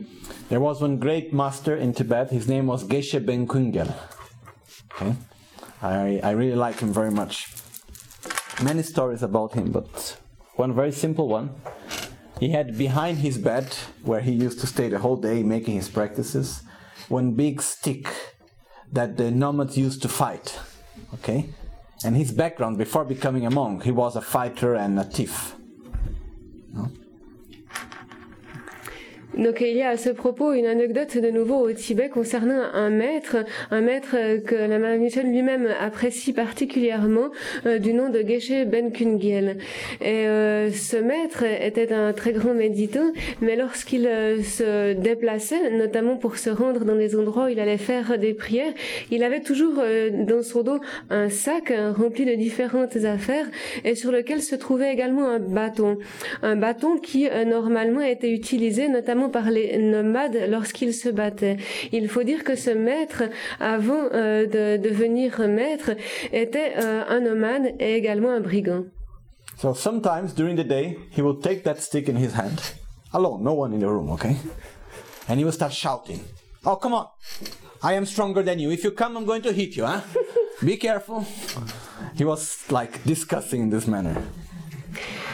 There 0.50 0.62
was 0.62 0.82
one 0.82 0.98
great 0.98 1.32
master 1.32 1.76
in 1.76 1.94
Tibet. 1.94 2.32
His 2.32 2.48
name 2.48 2.68
was 2.68 2.84
Geshe 2.84 3.20
Ben 3.20 3.46
Kungel. 3.46 3.88
Okay? 4.96 5.14
I, 5.82 6.20
I 6.24 6.32
really 6.32 6.56
like 6.56 6.80
him 6.80 6.92
very 6.92 7.12
much. 7.12 7.48
Many 8.62 8.84
stories 8.84 9.24
about 9.24 9.54
him, 9.54 9.72
but 9.72 10.18
one 10.56 10.74
very 10.74 10.92
simple 10.92 11.30
one. 11.30 11.52
He 12.40 12.52
had 12.52 12.78
behind 12.78 13.18
his 13.18 13.38
bed, 13.38 13.74
where 14.04 14.22
he 14.22 14.32
used 14.32 14.62
to 14.62 14.68
stay 14.68 14.88
the 14.88 15.00
whole 15.00 15.18
day 15.18 15.44
making 15.44 15.76
his 15.76 15.90
practices, 15.90 16.64
one 17.10 17.34
big 17.34 17.62
stick 17.62 18.08
that 18.92 19.18
the 19.18 19.30
nomads 19.30 19.78
used 19.78 20.02
to 20.04 20.08
fight. 20.08 20.58
Okay? 21.16 21.50
And 22.06 22.16
his 22.16 22.32
background 22.32 22.78
before 22.78 23.04
becoming 23.04 23.46
a 23.46 23.52
monk, 23.52 23.84
he 23.84 23.92
was 23.92 24.16
a 24.16 24.22
fighter 24.22 24.74
and 24.74 24.98
a 24.98 25.04
thief. 25.04 25.56
Donc 29.38 29.62
il 29.62 29.78
y 29.78 29.84
a 29.84 29.90
à 29.90 29.98
ce 29.98 30.10
propos 30.10 30.54
une 30.54 30.66
anecdote 30.66 31.18
de 31.18 31.30
nouveau 31.30 31.58
au 31.58 31.72
Tibet 31.72 32.10
concernant 32.10 32.62
un 32.74 32.90
maître, 32.90 33.38
un 33.70 33.82
maître 33.82 34.16
que 34.46 34.56
la 34.56 34.80
Michel 34.98 35.28
lui-même 35.28 35.68
apprécie 35.80 36.34
particulièrement, 36.34 37.30
euh, 37.66 37.78
du 37.78 37.94
nom 37.94 38.10
de 38.10 38.22
Geshe 38.22 38.66
Ben 38.66 38.92
Kungel. 38.92 39.58
Et 40.02 40.28
euh, 40.28 40.72
ce 40.72 40.98
maître 40.98 41.44
était 41.44 41.94
un 41.94 42.12
très 42.14 42.32
grand 42.32 42.54
méditant, 42.54 43.12
mais 43.42 43.56
lorsqu'il 43.56 44.08
euh, 44.08 44.42
se 44.42 44.94
déplaçait, 44.94 45.70
notamment 45.72 46.18
pour 46.18 46.38
se 46.38 46.50
rendre 46.50 46.84
dans 46.84 46.96
les 46.96 47.16
endroits 47.16 47.46
où 47.46 47.50
il 47.50 47.60
allait 47.60 47.78
faire 47.78 48.18
des 48.18 48.34
prières, 48.34 48.74
il 49.12 49.24
avait 49.24 49.42
toujours 49.42 49.76
dans 49.76 50.42
son 50.42 50.64
dos 50.64 50.80
un 51.10 51.30
sac 51.30 51.72
rempli 51.98 52.26
de 52.26 52.34
différentes 52.34 52.96
affaires 52.98 53.46
et 53.86 53.96
sur 53.96 54.12
lequel 54.12 54.42
se 54.42 54.56
trouvait 54.56 54.92
également 54.92 55.28
un 55.28 55.40
bâton. 55.40 55.98
Un 56.42 56.56
bâton 56.56 56.98
qui 56.98 57.28
normalement 57.46 58.02
était 58.02 58.32
utilisé 58.32 58.88
notamment 58.90 59.19
par 59.28 59.52
les 59.52 59.78
nomades 59.78 60.38
lorsqu'ils 60.48 60.94
se 60.94 61.10
battaient. 61.10 61.58
Il 61.92 62.08
faut 62.08 62.24
dire 62.24 62.46
que 62.46 62.56
ce 62.56 62.70
maître, 62.70 63.24
avant 63.60 64.08
euh, 64.14 64.46
de 64.46 64.82
devenir 64.82 65.40
maître, 65.50 65.92
était 66.32 66.76
euh, 66.78 67.04
un 67.10 67.20
nomade 67.20 67.74
et 67.82 67.96
également 67.96 68.30
un 68.30 68.40
brigand. 68.40 68.86
So 69.58 69.74
sometimes 69.74 70.34
during 70.34 70.56
the 70.56 70.66
day, 70.66 70.98
he 71.12 71.22
will 71.22 71.38
take 71.38 71.64
that 71.64 71.82
stick 71.82 72.08
in 72.08 72.16
his 72.16 72.34
hand, 72.34 72.62
alone, 73.12 73.44
no 73.44 73.52
one 73.52 73.74
in 73.74 73.80
the 73.80 73.90
room, 73.90 74.10
okay? 74.12 74.38
And 75.28 75.38
he 75.38 75.44
will 75.44 75.52
start 75.52 75.74
shouting, 75.74 76.22
Oh, 76.66 76.78
come 76.78 76.94
on, 76.94 77.08
I 77.84 77.94
am 77.94 78.06
stronger 78.06 78.42
than 78.44 78.60
you. 78.60 78.72
If 78.72 78.86
you 78.86 78.92
come, 78.92 79.18
I'm 79.18 79.26
going 79.26 79.42
to 79.44 79.52
hit 79.52 79.76
you, 79.76 79.86
huh? 79.86 80.02
Be 80.64 80.78
careful. 80.78 81.26
He 82.16 82.26
was 82.26 82.70
like 82.70 83.04
discussing 83.04 83.62
in 83.62 83.70
this 83.70 83.88
manner. 83.88 84.22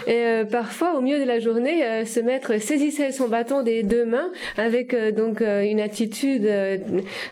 Et 0.08 0.24
euh, 0.26 0.46
parfois, 0.46 0.96
au 0.98 1.02
milieu 1.02 1.20
de 1.20 1.26
la 1.26 1.40
journée, 1.40 1.84
euh, 1.84 2.06
ce 2.06 2.20
maître 2.20 2.60
saisissait 2.60 3.12
son 3.12 3.28
bâton 3.28 3.64
des 3.64 3.84
deux 3.84 4.06
mains 4.06 4.30
avec 4.58 4.94
euh, 4.94 5.12
donc 5.12 5.42
une 5.42 5.80
attitude, 5.80 6.48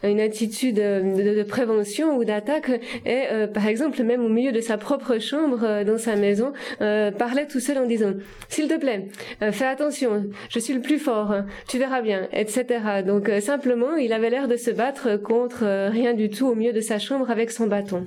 une 0.04 0.20
attitude 0.20 0.76
de, 0.76 1.44
prévention 1.44 2.18
ou 2.18 2.26
d'attaque. 2.26 2.72
Et 3.06 3.24
par 3.54 3.68
exemple, 3.68 4.02
même 4.04 4.24
au 4.24 4.30
milieu 4.30 4.52
de 4.52 4.62
sa 4.62 4.78
propre 4.78 5.20
chambre 5.20 5.84
dans 5.84 5.98
sa 5.98 6.16
maison, 6.16 6.54
parlait 6.80 7.48
tout 7.48 7.60
seul 7.60 7.78
en 7.78 7.86
disant 7.86 8.14
"S'il 8.50 8.68
te 8.68 8.78
plaît, 8.78 9.08
fais 9.52 9.66
attention, 9.66 10.26
je 10.50 10.60
suis 10.60 10.74
le 10.74 10.82
plus 10.82 11.00
fort, 11.00 11.34
tu 11.68 11.78
verras 11.78 12.02
bien", 12.02 12.28
etc. 12.32 12.66
Donc 13.06 13.30
simplement, 13.42 13.96
il 13.96 14.14
avait 14.14 14.30
l'air 14.30 14.48
de 14.48 14.56
se 14.56 14.72
battre 14.72 15.18
contre 15.18 15.90
rien 15.92 16.14
du 16.14 16.30
tout 16.30 16.48
au 16.48 16.56
milieu 16.56 16.74
de 16.74 16.82
sa 16.82 17.00
chambre 17.00 17.30
avec 17.30 17.52
son 17.52 17.68
bâton. 17.68 18.06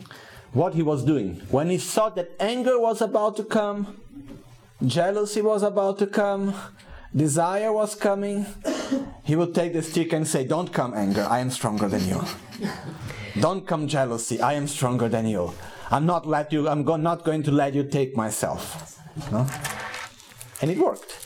What 0.55 0.73
he 0.75 0.83
was 0.83 1.05
doing 1.05 1.37
when 1.51 1.71
he 1.71 1.79
saw 1.79 2.11
that 2.11 2.29
anger 2.41 2.79
was 2.81 3.03
about 3.03 3.37
to 3.37 3.45
come. 3.45 3.87
Jealousy 4.85 5.43
was 5.43 5.63
about 5.63 5.99
to 5.99 6.07
come, 6.07 6.55
desire 7.15 7.73
was 7.73 7.95
coming, 7.95 8.47
he 9.25 9.37
would 9.37 9.55
take 9.55 9.73
the 9.73 9.83
stick 9.83 10.13
and 10.13 10.27
say, 10.27 10.45
Don't 10.45 10.73
come, 10.73 10.95
anger, 10.95 11.27
I 11.29 11.41
am 11.41 11.51
stronger 11.51 11.89
than 11.89 12.07
you. 12.07 12.23
Don't 13.41 13.67
come, 13.67 13.87
jealousy, 13.87 14.41
I 14.41 14.55
am 14.55 14.67
stronger 14.67 15.09
than 15.09 15.27
you. 15.27 15.53
I'm 15.91 16.07
not 16.07 16.27
let 16.27 16.53
you, 16.53 16.69
I'm 16.69 16.83
go- 16.85 16.97
not 16.97 17.25
going 17.25 17.43
to 17.45 17.53
let 17.53 17.75
you 17.75 17.85
take 17.85 18.17
myself. 18.17 18.99
No? 19.31 19.47
And 20.61 20.71
it 20.71 20.79
worked. 20.79 21.26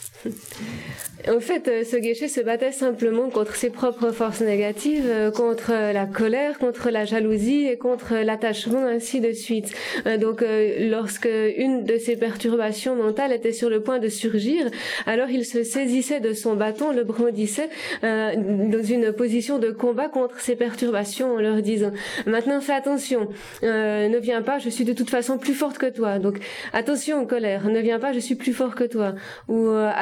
En 1.27 1.39
fait, 1.39 1.67
euh, 1.67 1.83
ce 1.83 1.97
guéché 1.97 2.27
se 2.27 2.41
battait 2.41 2.71
simplement 2.71 3.29
contre 3.29 3.55
ses 3.55 3.69
propres 3.69 4.11
forces 4.11 4.41
négatives, 4.41 5.05
euh, 5.07 5.31
contre 5.31 5.71
la 5.71 6.05
colère, 6.05 6.57
contre 6.57 6.89
la 6.89 7.05
jalousie 7.05 7.67
et 7.67 7.77
contre 7.77 8.15
l'attachement, 8.15 8.85
ainsi 8.85 9.19
de 9.19 9.31
suite. 9.31 9.71
Euh, 10.07 10.17
donc, 10.17 10.43
lorsque 10.79 11.29
une 11.57 11.83
de 11.83 11.97
ces 11.97 12.15
perturbations 12.15 12.95
mentales 12.95 13.31
était 13.33 13.51
sur 13.51 13.69
le 13.69 13.81
point 13.81 13.99
de 13.99 14.09
surgir, 14.09 14.65
alors 15.05 15.29
il 15.29 15.45
se 15.45 15.63
saisissait 15.63 16.19
de 16.19 16.33
son 16.33 16.55
bâton, 16.55 16.91
le 16.91 17.03
brandissait 17.03 17.69
dans 18.01 18.83
une 18.83 19.11
position 19.11 19.59
de 19.59 19.71
combat 19.71 20.07
contre 20.07 20.39
ces 20.39 20.55
perturbations 20.55 21.35
en 21.35 21.39
leur 21.39 21.61
disant 21.61 21.91
maintenant 22.25 22.61
fais 22.61 22.73
attention, 22.73 23.29
ne 23.63 24.17
viens 24.17 24.41
pas, 24.41 24.59
je 24.59 24.69
suis 24.69 24.85
de 24.85 24.93
toute 24.93 25.09
façon 25.09 25.37
plus 25.37 25.53
forte 25.53 25.77
que 25.77 25.89
toi. 25.89 26.19
Donc 26.19 26.39
attention 26.73 27.25
colère, 27.25 27.67
ne 27.69 27.79
viens 27.79 27.99
pas, 27.99 28.13
je 28.13 28.19
suis 28.19 28.35
plus 28.35 28.53
fort 28.53 28.75
que 28.75 28.83
toi. 28.83 29.13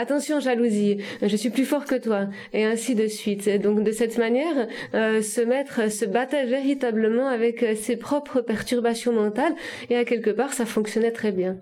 Attention 0.09 0.39
jalousie, 0.39 0.97
je 1.21 1.35
suis 1.35 1.51
plus 1.51 1.65
fort 1.65 1.85
que 1.85 1.93
toi, 1.93 2.25
et 2.51 2.65
ainsi 2.65 2.95
de 2.95 3.07
suite. 3.07 3.47
donc 3.61 3.83
de 3.83 3.91
cette 3.91 4.17
manière, 4.17 4.67
euh, 4.95 5.21
ce 5.21 5.41
maître 5.41 5.91
se 5.91 6.03
battait 6.05 6.47
véritablement 6.47 7.27
avec 7.27 7.61
euh, 7.61 7.75
ses 7.75 7.95
propres 7.95 8.41
perturbations 8.41 9.13
mentales, 9.13 9.53
et 9.91 9.97
à 9.97 10.05
quelque 10.05 10.31
part, 10.31 10.53
ça 10.53 10.65
fonctionnait 10.65 11.11
très 11.11 11.31
bien. 11.31 11.57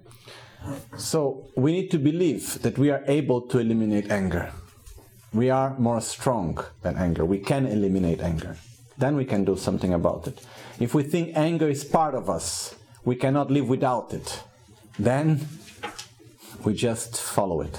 So 0.98 1.44
we 1.58 1.74
need 1.74 1.90
to 1.92 2.00
believe 2.00 2.60
that 2.62 2.78
we 2.78 2.90
are 2.90 3.02
able 3.08 3.46
to 3.50 3.60
eliminate 3.60 4.10
anger. 4.10 4.48
We 5.34 5.50
are 5.50 5.74
more 5.78 6.02
strong 6.02 6.58
than 6.84 6.96
anger. 6.98 7.26
We 7.26 7.42
can 7.42 7.66
eliminate 7.66 8.22
anger. 8.22 8.56
Then 8.98 9.16
we 9.16 9.26
can 9.26 9.44
do 9.44 9.58
something 9.58 9.94
about 9.94 10.26
it. 10.28 10.42
If 10.80 10.96
we 10.96 11.04
think 11.04 11.36
anger 11.36 11.70
is 11.70 11.84
part 11.84 12.16
of 12.16 12.30
us, 12.30 12.76
we 13.04 13.16
cannot 13.16 13.52
live 13.52 13.68
without 13.68 14.14
it, 14.14 14.44
then 14.98 15.42
we 16.64 16.74
just 16.74 17.20
follow 17.20 17.62
it. 17.62 17.78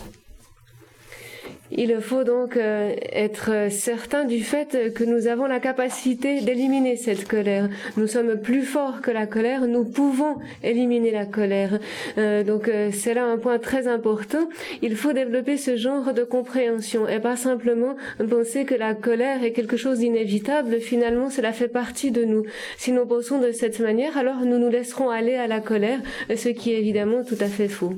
Il 1.71 2.01
faut 2.01 2.25
donc 2.25 2.57
euh, 2.57 2.95
être 3.13 3.71
certain 3.71 4.25
du 4.25 4.41
fait 4.41 4.93
que 4.95 5.05
nous 5.05 5.27
avons 5.27 5.47
la 5.47 5.61
capacité 5.61 6.41
d'éliminer 6.41 6.97
cette 6.97 7.29
colère. 7.29 7.69
Nous 7.97 8.07
sommes 8.07 8.41
plus 8.41 8.63
forts 8.63 9.03
que 9.03 9.11
la 9.11 9.27
colère, 9.27 9.67
nous 9.67 9.85
pouvons 9.85 10.37
éliminer 10.63 11.11
la 11.11 11.27
colère. 11.27 11.79
Euh, 12.17 12.43
donc 12.43 12.69
euh, 12.69 12.91
c'est 12.93 13.13
là 13.13 13.27
un 13.27 13.37
point 13.37 13.59
très 13.59 13.87
important. 13.87 14.49
Il 14.81 14.97
faut 14.97 15.13
développer 15.13 15.59
ce 15.59 15.77
genre 15.77 16.15
de 16.15 16.25
compréhension 16.25 17.07
et 17.07 17.21
pas 17.21 17.37
simplement 17.37 17.97
penser 18.31 18.65
que 18.65 18.75
la 18.75 18.95
colère 18.95 19.45
est 19.45 19.53
quelque 19.53 19.77
chose 19.77 19.99
d'inévitable. 19.99 20.81
Finalement, 20.81 21.29
cela 21.29 21.53
fait 21.53 21.69
partie 21.69 22.11
de 22.11 22.25
nous. 22.25 22.45
Si 22.79 22.93
nous 22.93 23.05
pensons 23.05 23.41
de 23.41 23.53
cette 23.53 23.81
manière, 23.81 24.17
alors 24.17 24.41
nous 24.41 24.59
nous 24.59 24.71
laisserons 24.71 25.11
aller 25.11 25.35
à 25.35 25.47
la 25.47 25.61
colère, 25.61 26.01
ce 26.35 26.49
qui 26.49 26.73
est 26.73 26.79
évidemment 26.79 27.25
tout 27.25 27.39
à 27.41 27.47
fait 27.47 27.69
faux. 27.69 27.95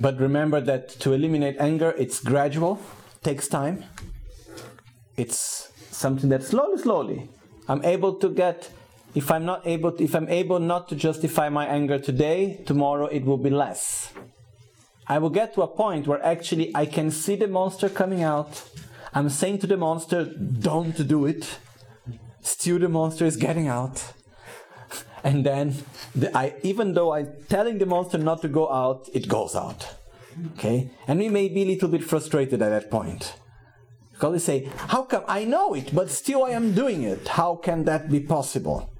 But 0.00 0.18
remember 0.18 0.62
that 0.62 0.88
to 1.00 1.12
eliminate 1.12 1.56
anger, 1.58 1.94
it's 1.98 2.20
gradual, 2.20 2.80
takes 3.22 3.48
time. 3.48 3.84
It's 5.16 5.70
something 5.90 6.30
that 6.30 6.42
slowly, 6.42 6.78
slowly, 6.78 7.28
I'm 7.68 7.84
able 7.84 8.14
to 8.14 8.30
get. 8.30 8.70
If 9.14 9.30
I'm 9.30 9.44
not 9.44 9.66
able, 9.66 9.92
to, 9.92 10.04
if 10.04 10.14
I'm 10.14 10.28
able 10.28 10.60
not 10.60 10.88
to 10.88 10.94
justify 10.94 11.48
my 11.48 11.66
anger 11.66 11.98
today, 11.98 12.62
tomorrow 12.64 13.06
it 13.06 13.24
will 13.24 13.36
be 13.36 13.50
less. 13.50 14.12
I 15.06 15.18
will 15.18 15.30
get 15.30 15.52
to 15.54 15.62
a 15.62 15.66
point 15.66 16.06
where 16.06 16.24
actually 16.24 16.70
I 16.74 16.86
can 16.86 17.10
see 17.10 17.34
the 17.34 17.48
monster 17.48 17.88
coming 17.88 18.22
out. 18.22 18.62
I'm 19.12 19.28
saying 19.28 19.58
to 19.58 19.66
the 19.66 19.76
monster, 19.76 20.24
"Don't 20.24 20.96
do 21.06 21.26
it." 21.26 21.58
Still, 22.40 22.78
the 22.78 22.88
monster 22.88 23.26
is 23.26 23.36
getting 23.36 23.66
out 23.66 24.14
and 25.22 25.44
then 25.44 25.74
the, 26.14 26.36
I, 26.36 26.54
even 26.62 26.94
though 26.94 27.12
I'm 27.12 27.32
telling 27.48 27.78
the 27.78 27.86
monster 27.86 28.18
not 28.18 28.42
to 28.42 28.48
go 28.48 28.70
out, 28.70 29.08
it 29.12 29.28
goes 29.28 29.54
out. 29.54 29.94
Okay? 30.54 30.90
And 31.06 31.18
we 31.18 31.28
may 31.28 31.48
be 31.48 31.62
a 31.62 31.66
little 31.66 31.88
bit 31.88 32.04
frustrated 32.04 32.62
at 32.62 32.70
that 32.70 32.90
point. 32.90 33.34
Because 34.12 34.32
we 34.32 34.38
say, 34.38 34.70
How 34.88 35.02
come 35.02 35.24
I 35.26 35.44
know 35.44 35.74
it, 35.74 35.94
but 35.94 36.10
still 36.10 36.44
I 36.44 36.50
am 36.50 36.74
doing 36.74 37.02
it? 37.02 37.26
How 37.28 37.56
can 37.56 37.84
that 37.84 38.10
be 38.10 38.20
possible? 38.20 38.92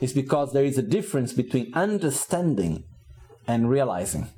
It's 0.00 0.12
because 0.12 0.52
there 0.52 0.64
is 0.64 0.78
a 0.78 0.82
difference 0.82 1.32
between 1.32 1.72
understanding 1.74 2.84
and 3.46 3.68
realizing. 3.68 4.28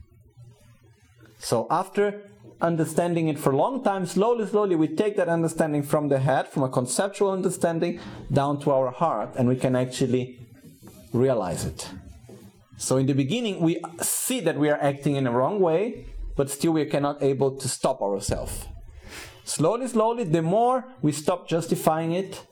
So 1.38 1.66
after 1.70 2.22
understanding 2.60 3.28
it 3.28 3.38
for 3.38 3.52
a 3.52 3.56
long 3.56 3.82
time, 3.82 4.06
slowly, 4.06 4.46
slowly, 4.46 4.76
we 4.76 4.88
take 4.88 5.16
that 5.16 5.28
understanding 5.28 5.82
from 5.82 6.08
the 6.08 6.18
head, 6.18 6.48
from 6.48 6.62
a 6.62 6.68
conceptual 6.68 7.30
understanding, 7.30 7.98
down 8.30 8.60
to 8.60 8.70
our 8.70 8.90
heart, 8.90 9.30
and 9.36 9.48
we 9.48 9.56
can 9.56 9.74
actually 9.74 10.38
realize 11.12 11.64
it. 11.64 11.88
So 12.76 12.96
in 12.96 13.06
the 13.06 13.14
beginning, 13.14 13.60
we 13.60 13.82
see 14.00 14.40
that 14.40 14.56
we 14.56 14.70
are 14.70 14.80
acting 14.80 15.16
in 15.16 15.26
a 15.26 15.30
wrong 15.30 15.60
way, 15.60 16.06
but 16.36 16.50
still 16.50 16.72
we 16.72 16.86
cannot 16.86 17.22
able 17.22 17.56
to 17.56 17.68
stop 17.68 18.00
ourselves. 18.00 18.66
Slowly, 19.44 19.88
slowly, 19.88 20.24
the 20.24 20.42
more 20.42 20.84
we 21.02 21.12
stop 21.12 21.48
justifying 21.48 22.12
it, 22.12 22.46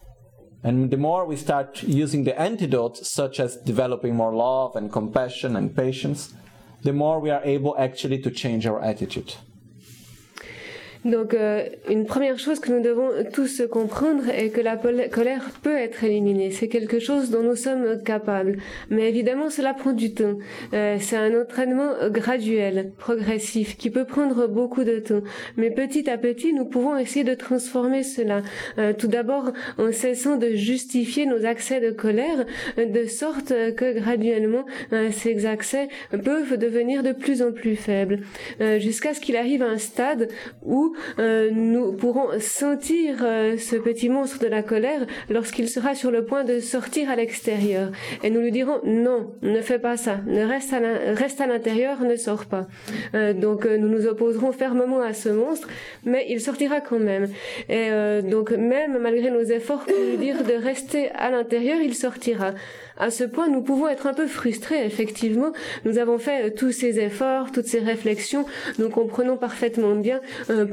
and 0.63 0.91
the 0.91 0.97
more 0.97 1.25
we 1.25 1.37
start 1.37 1.83
using 1.83 2.25
the 2.25 2.39
antidotes, 2.39 3.09
such 3.09 3.39
as 3.41 3.57
developing 3.57 4.15
more 4.15 4.35
love 4.35 4.77
and 4.77 4.93
compassion 4.93 5.57
and 5.57 5.75
patience, 5.75 6.35
the 6.83 6.93
more 6.93 7.21
we 7.21 7.31
are 7.31 7.43
able 7.45 7.77
actually 7.79 8.19
to 8.19 8.31
change 8.31 8.67
our 8.67 8.83
attitude. 8.83 9.35
Donc, 11.05 11.35
euh, 11.35 11.65
une 11.89 12.07
première 12.07 12.39
chose 12.39 12.59
que 12.59 12.73
nous 12.73 12.83
devons 12.83 13.11
tous 13.33 13.63
comprendre 13.71 14.29
est 14.31 14.51
que 14.51 14.61
la 14.61 14.77
colère 14.77 15.51
peut 15.63 15.77
être 15.77 16.03
éliminée. 16.03 16.51
C'est 16.51 16.69
quelque 16.69 16.99
chose 16.99 17.31
dont 17.31 17.43
nous 17.43 17.57
sommes 17.57 18.03
capables. 18.03 18.57
Mais 18.91 19.09
évidemment, 19.09 19.49
cela 19.49 19.75
prend 19.75 19.93
du 19.93 20.13
temps. 20.13 20.39
Euh, 20.75 20.97
c'est 21.01 21.17
un 21.17 21.41
entraînement 21.41 21.93
graduel, 22.11 22.93
progressif, 22.99 23.77
qui 23.77 23.91
peut 23.91 24.05
prendre 24.05 24.49
beaucoup 24.49 24.85
de 24.85 24.99
temps. 24.99 25.23
Mais 25.57 25.71
petit 25.71 26.11
à 26.11 26.19
petit, 26.19 26.53
nous 26.53 26.65
pouvons 26.65 26.97
essayer 26.97 27.25
de 27.25 27.35
transformer 27.35 28.03
cela. 28.03 28.43
Euh, 28.79 28.93
tout 28.93 29.09
d'abord, 29.09 29.53
en 29.79 29.93
cessant 29.93 30.37
de 30.37 30.51
justifier 30.51 31.27
nos 31.27 31.45
accès 31.45 31.81
de 31.81 31.91
colère, 31.91 32.45
de 32.77 33.07
sorte 33.07 33.49
que 33.49 33.95
graduellement, 33.95 34.65
ces 35.13 35.47
accès 35.47 35.89
peuvent 36.25 36.57
devenir 36.57 37.03
de 37.03 37.13
plus 37.13 37.43
en 37.43 37.53
plus 37.53 37.77
faibles, 37.77 38.21
jusqu'à 38.79 39.15
ce 39.15 39.21
qu'il 39.21 39.37
arrive 39.37 39.63
à 39.63 39.69
un 39.69 39.79
stade 39.79 40.29
où 40.65 40.88
euh, 41.19 41.51
nous 41.53 41.93
pourrons 41.93 42.29
sentir 42.41 43.19
euh, 43.23 43.57
ce 43.57 43.77
petit 43.77 44.09
monstre 44.09 44.39
de 44.39 44.47
la 44.47 44.63
colère 44.63 45.07
lorsqu'il 45.31 45.69
sera 45.69 45.95
sur 45.95 46.11
le 46.11 46.25
point 46.25 46.45
de 46.45 46.61
sortir 46.61 47.11
à 47.11 47.17
l'extérieur. 47.17 47.91
Et 48.23 48.31
nous 48.31 48.41
lui 48.41 48.53
dirons 48.53 48.81
non, 48.85 49.33
ne 49.43 49.61
fais 49.61 49.79
pas 49.79 49.97
ça, 49.97 50.19
ne 50.27 50.45
reste 50.45 51.41
à, 51.41 51.47
l'intérieur, 51.47 52.01
ne 52.03 52.17
sors 52.17 52.47
pas. 52.47 52.67
Euh, 53.15 53.33
donc 53.33 53.67
nous 53.67 53.89
nous 53.89 54.07
opposerons 54.07 54.53
fermement 54.53 55.01
à 55.01 55.13
ce 55.13 55.29
monstre, 55.29 55.69
mais 56.05 56.27
il 56.29 56.41
sortira 56.41 56.81
quand 56.81 56.99
même. 56.99 57.29
Et 57.69 57.91
donc 58.23 58.51
même 58.51 58.99
malgré 58.99 59.31
nos 59.31 59.43
efforts 59.43 59.85
pour 59.85 59.95
lui 59.97 60.17
dire 60.17 60.45
de 60.45 60.53
rester 60.53 61.11
à 61.11 61.31
l'intérieur, 61.31 61.79
il 61.81 61.95
sortira. 61.95 62.53
À 62.99 63.11
ce 63.11 63.25
point, 63.25 63.49
nous 63.49 63.63
pouvons 63.63 63.89
être 63.89 64.07
un 64.07 64.15
peu 64.15 64.27
frustrés, 64.27 64.85
effectivement. 64.85 65.53
Nous 65.85 65.99
avons 65.99 66.19
fait 66.19 66.53
tous 66.53 66.73
ces 66.73 66.99
efforts, 66.99 67.53
toutes 67.53 67.67
ces 67.67 67.81
réflexions, 67.81 68.45
nous 68.79 68.91
comprenons 68.91 69.37
parfaitement 69.37 69.95
bien 69.95 70.21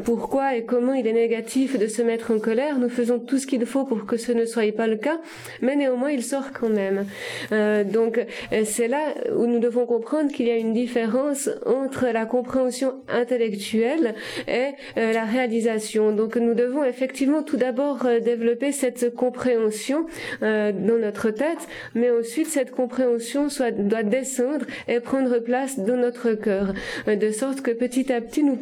pourquoi 0.03 0.55
et 0.55 0.65
comment 0.65 0.93
il 0.93 1.07
est 1.07 1.13
négatif 1.13 1.77
de 1.77 1.87
se 1.87 2.01
mettre 2.01 2.31
en 2.31 2.39
colère. 2.39 2.77
Nous 2.79 2.89
faisons 2.89 3.19
tout 3.19 3.37
ce 3.37 3.47
qu'il 3.47 3.65
faut 3.65 3.83
pour 3.83 4.05
que 4.05 4.17
ce 4.17 4.31
ne 4.31 4.45
soit 4.45 4.65
pas 4.71 4.87
le 4.87 4.97
cas, 4.97 5.19
mais 5.61 5.75
néanmoins 5.75 6.11
il 6.11 6.23
sort 6.23 6.51
quand 6.53 6.69
même. 6.69 7.05
Euh, 7.51 7.83
donc 7.83 8.17
euh, 8.17 8.61
c'est 8.65 8.87
là 8.87 9.13
où 9.35 9.45
nous 9.45 9.59
devons 9.59 9.85
comprendre 9.85 10.31
qu'il 10.31 10.47
y 10.47 10.51
a 10.51 10.57
une 10.57 10.73
différence 10.73 11.49
entre 11.65 12.07
la 12.07 12.25
compréhension 12.25 12.95
intellectuelle 13.09 14.15
et 14.47 14.71
euh, 14.97 15.13
la 15.13 15.25
réalisation. 15.25 16.11
Donc 16.11 16.35
nous 16.35 16.53
devons 16.53 16.83
effectivement 16.83 17.43
tout 17.43 17.57
d'abord 17.57 18.07
développer 18.23 18.71
cette 18.71 19.13
compréhension 19.13 20.05
dans 20.41 20.99
notre 20.99 21.29
tête, 21.29 21.67
mais 21.93 22.11
ensuite 22.19 22.47
cette 22.47 22.71
compréhension 22.71 23.47
doit 23.77 24.03
descendre 24.03 24.65
et 24.87 24.99
prendre 24.99 25.39
place 25.39 25.79
dans 25.79 25.97
notre 25.97 26.33
cœur, 26.33 26.73
de 27.07 27.31
sorte 27.31 27.61
que 27.61 27.71
petit 27.71 28.11
à 28.11 28.21
petit 28.21 28.43
nous 28.43 28.57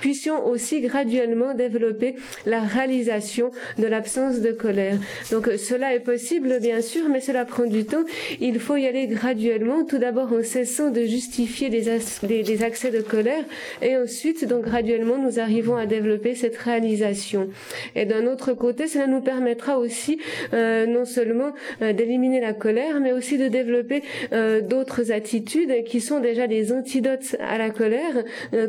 puissions 0.00 0.46
aussi 0.46 0.80
graduellement 0.80 1.54
développer 1.54 2.16
la 2.46 2.60
réalisation 2.60 3.50
de 3.78 3.86
l'absence 3.86 4.40
de 4.40 4.52
colère. 4.52 4.98
Donc 5.30 5.48
cela 5.58 5.94
est 5.94 6.00
possible 6.00 6.58
bien 6.60 6.80
sûr, 6.80 7.08
mais 7.08 7.20
cela 7.20 7.44
prend 7.44 7.66
du 7.66 7.84
temps. 7.84 8.04
Il 8.40 8.58
faut 8.60 8.76
y 8.76 8.86
aller 8.86 9.06
graduellement, 9.06 9.84
tout 9.84 9.98
d'abord 9.98 10.32
en 10.32 10.42
cessant 10.42 10.90
de 10.90 11.02
justifier 11.02 11.68
les, 11.68 11.88
accès 12.62 12.90
de 12.90 13.00
colère, 13.00 13.44
et 13.82 13.96
ensuite 13.96 14.46
donc 14.46 14.64
graduellement 14.64 15.18
nous 15.18 15.38
arrivons 15.38 15.76
à 15.76 15.86
développer 15.86 16.34
cette 16.34 16.56
réalisation. 16.56 17.48
Et 17.94 18.04
d'un 18.04 18.26
autre 18.26 18.52
côté, 18.52 18.86
cela 18.86 19.06
nous 19.06 19.20
permettra 19.20 19.78
aussi 19.78 20.18
euh, 20.52 20.86
non 20.86 21.04
seulement 21.04 21.52
euh, 21.82 21.92
d'éliminer 21.92 22.40
la 22.40 22.52
colère, 22.52 22.97
mais 23.00 23.12
aussi 23.12 23.38
de 23.38 23.48
développer 23.48 24.02
euh, 24.32 24.60
d'autres 24.60 25.12
attitudes 25.12 25.84
qui 25.84 26.00
sont 26.00 26.20
déjà 26.20 26.46
des 26.46 26.72
antidotes 26.72 27.36
à 27.40 27.58
la 27.58 27.70
colère, 27.70 28.24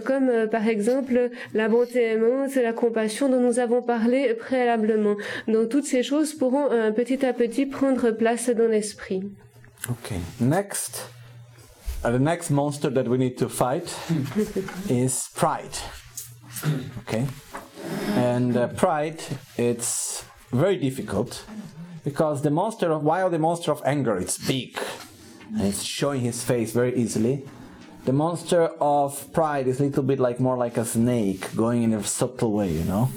comme 0.06 0.48
par 0.52 0.68
exemple 0.68 1.30
la 1.54 1.68
bonté 1.68 2.18
c'est 2.50 2.64
la 2.64 2.74
compassion 2.74 3.30
dont 3.30 3.40
nous 3.40 3.60
avons 3.60 3.82
parlé 3.82 4.34
préalablement. 4.34 5.16
Donc 5.48 5.70
toutes 5.70 5.86
ces 5.86 6.04
choses 6.04 6.34
pourront 6.34 6.72
euh, 6.72 6.92
petit 6.92 7.26
à 7.26 7.34
petit 7.34 7.66
prendre 7.66 8.12
place 8.12 8.50
dans 8.50 8.68
l'esprit. 8.68 9.24
Okay. 9.90 10.20
Next, 10.40 11.10
uh, 12.04 12.12
the 12.12 12.20
next 12.20 12.50
monster 12.50 12.90
that 12.90 13.08
we 13.08 13.18
need 13.18 13.38
to 13.38 13.48
fight 13.48 13.96
is 14.90 15.30
pride. 15.36 15.78
Okay. 17.08 17.26
And 18.18 18.56
uh, 18.58 18.68
pride, 18.68 19.22
it's 19.58 20.26
very 20.52 20.78
difficult 20.78 21.46
because 22.10 22.42
the 22.42 22.50
monster 22.50 22.92
of 22.92 23.04
while 23.04 23.30
the 23.30 23.38
monster 23.38 23.72
of 23.72 23.82
anger, 23.86 24.16
it's 24.18 24.38
big 24.54 24.72
and 25.56 25.62
it's 25.70 25.84
showing 25.84 26.22
his 26.22 26.44
face 26.44 26.72
very 26.72 26.94
easily. 26.96 27.36
The 28.06 28.14
monster 28.14 28.64
of 28.82 29.32
pride 29.32 29.68
is 29.68 29.80
a 29.80 29.84
little 29.84 30.02
bit 30.12 30.20
like 30.20 30.40
more 30.40 30.58
like 30.58 30.76
a 30.78 30.86
snake 30.86 31.56
going 31.56 31.84
in 31.84 31.94
a 31.94 32.04
subtle 32.04 32.54
way, 32.60 32.72
you 32.72 32.86
know. 32.92 33.12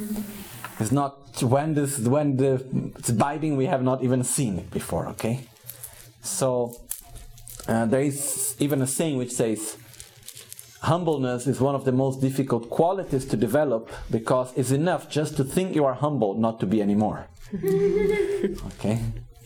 It's 0.78 0.92
not 0.92 1.12
when 1.42 1.72
this 1.72 1.98
when 2.16 2.36
the 2.36 2.52
it's 2.98 3.12
biting 3.26 3.56
we 3.56 3.66
have 3.74 3.82
not 3.82 3.98
even 4.06 4.24
seen 4.24 4.58
it 4.58 4.70
before. 4.70 5.04
Okay, 5.14 5.36
so 6.20 6.76
uh, 7.66 7.86
there 7.86 8.02
is 8.02 8.56
even 8.58 8.82
a 8.82 8.86
saying 8.86 9.16
which 9.16 9.32
says 9.32 9.78
humbleness 10.82 11.46
is 11.46 11.60
one 11.60 11.74
of 11.74 11.84
the 11.86 11.92
most 12.04 12.20
difficult 12.20 12.68
qualities 12.68 13.24
to 13.24 13.36
develop 13.38 13.90
because 14.10 14.52
it's 14.54 14.72
enough 14.72 15.08
just 15.08 15.36
to 15.38 15.44
think 15.44 15.74
you 15.74 15.84
are 15.86 15.94
humble 15.94 16.34
not 16.34 16.60
to 16.60 16.66
be 16.66 16.82
anymore. 16.82 17.26
okay. 18.66 18.98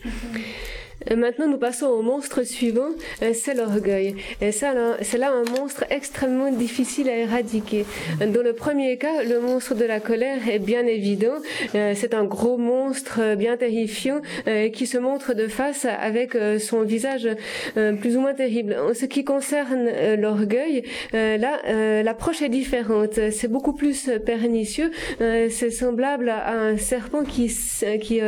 Maintenant, 1.15 1.47
nous 1.47 1.57
passons 1.57 1.85
au 1.85 2.01
monstre 2.01 2.43
suivant, 2.43 2.89
euh, 3.21 3.31
c'est 3.33 3.53
l'orgueil. 3.53 4.15
C'est 4.41 5.17
là 5.17 5.31
un 5.31 5.59
monstre 5.59 5.85
extrêmement 5.89 6.51
difficile 6.51 7.07
à 7.07 7.15
éradiquer. 7.15 7.85
Dans 8.19 8.43
le 8.43 8.53
premier 8.53 8.97
cas, 8.97 9.23
le 9.23 9.39
monstre 9.39 9.75
de 9.75 9.85
la 9.85 9.99
colère 9.99 10.49
est 10.49 10.59
bien 10.59 10.85
évident. 10.85 11.35
Euh, 11.75 11.93
c'est 11.95 12.13
un 12.13 12.25
gros 12.25 12.57
monstre 12.57 13.35
bien 13.35 13.57
terrifiant 13.57 14.21
euh, 14.47 14.69
qui 14.69 14.87
se 14.87 14.97
montre 14.97 15.33
de 15.33 15.47
face 15.47 15.85
avec 15.85 16.35
son 16.59 16.81
visage 16.81 17.27
plus 18.01 18.17
ou 18.17 18.21
moins 18.21 18.33
terrible. 18.33 18.75
En 18.79 18.93
ce 18.93 19.05
qui 19.05 19.23
concerne 19.23 19.89
l'orgueil, 20.17 20.83
là, 21.13 22.03
l'approche 22.03 22.41
est 22.41 22.49
différente. 22.49 23.19
C'est 23.31 23.47
beaucoup 23.47 23.73
plus 23.73 24.09
pernicieux. 24.25 24.91
C'est 25.19 25.71
semblable 25.71 26.29
à 26.29 26.53
un 26.53 26.77
serpent 26.77 27.23
qui, 27.23 27.51
qui 28.01 28.21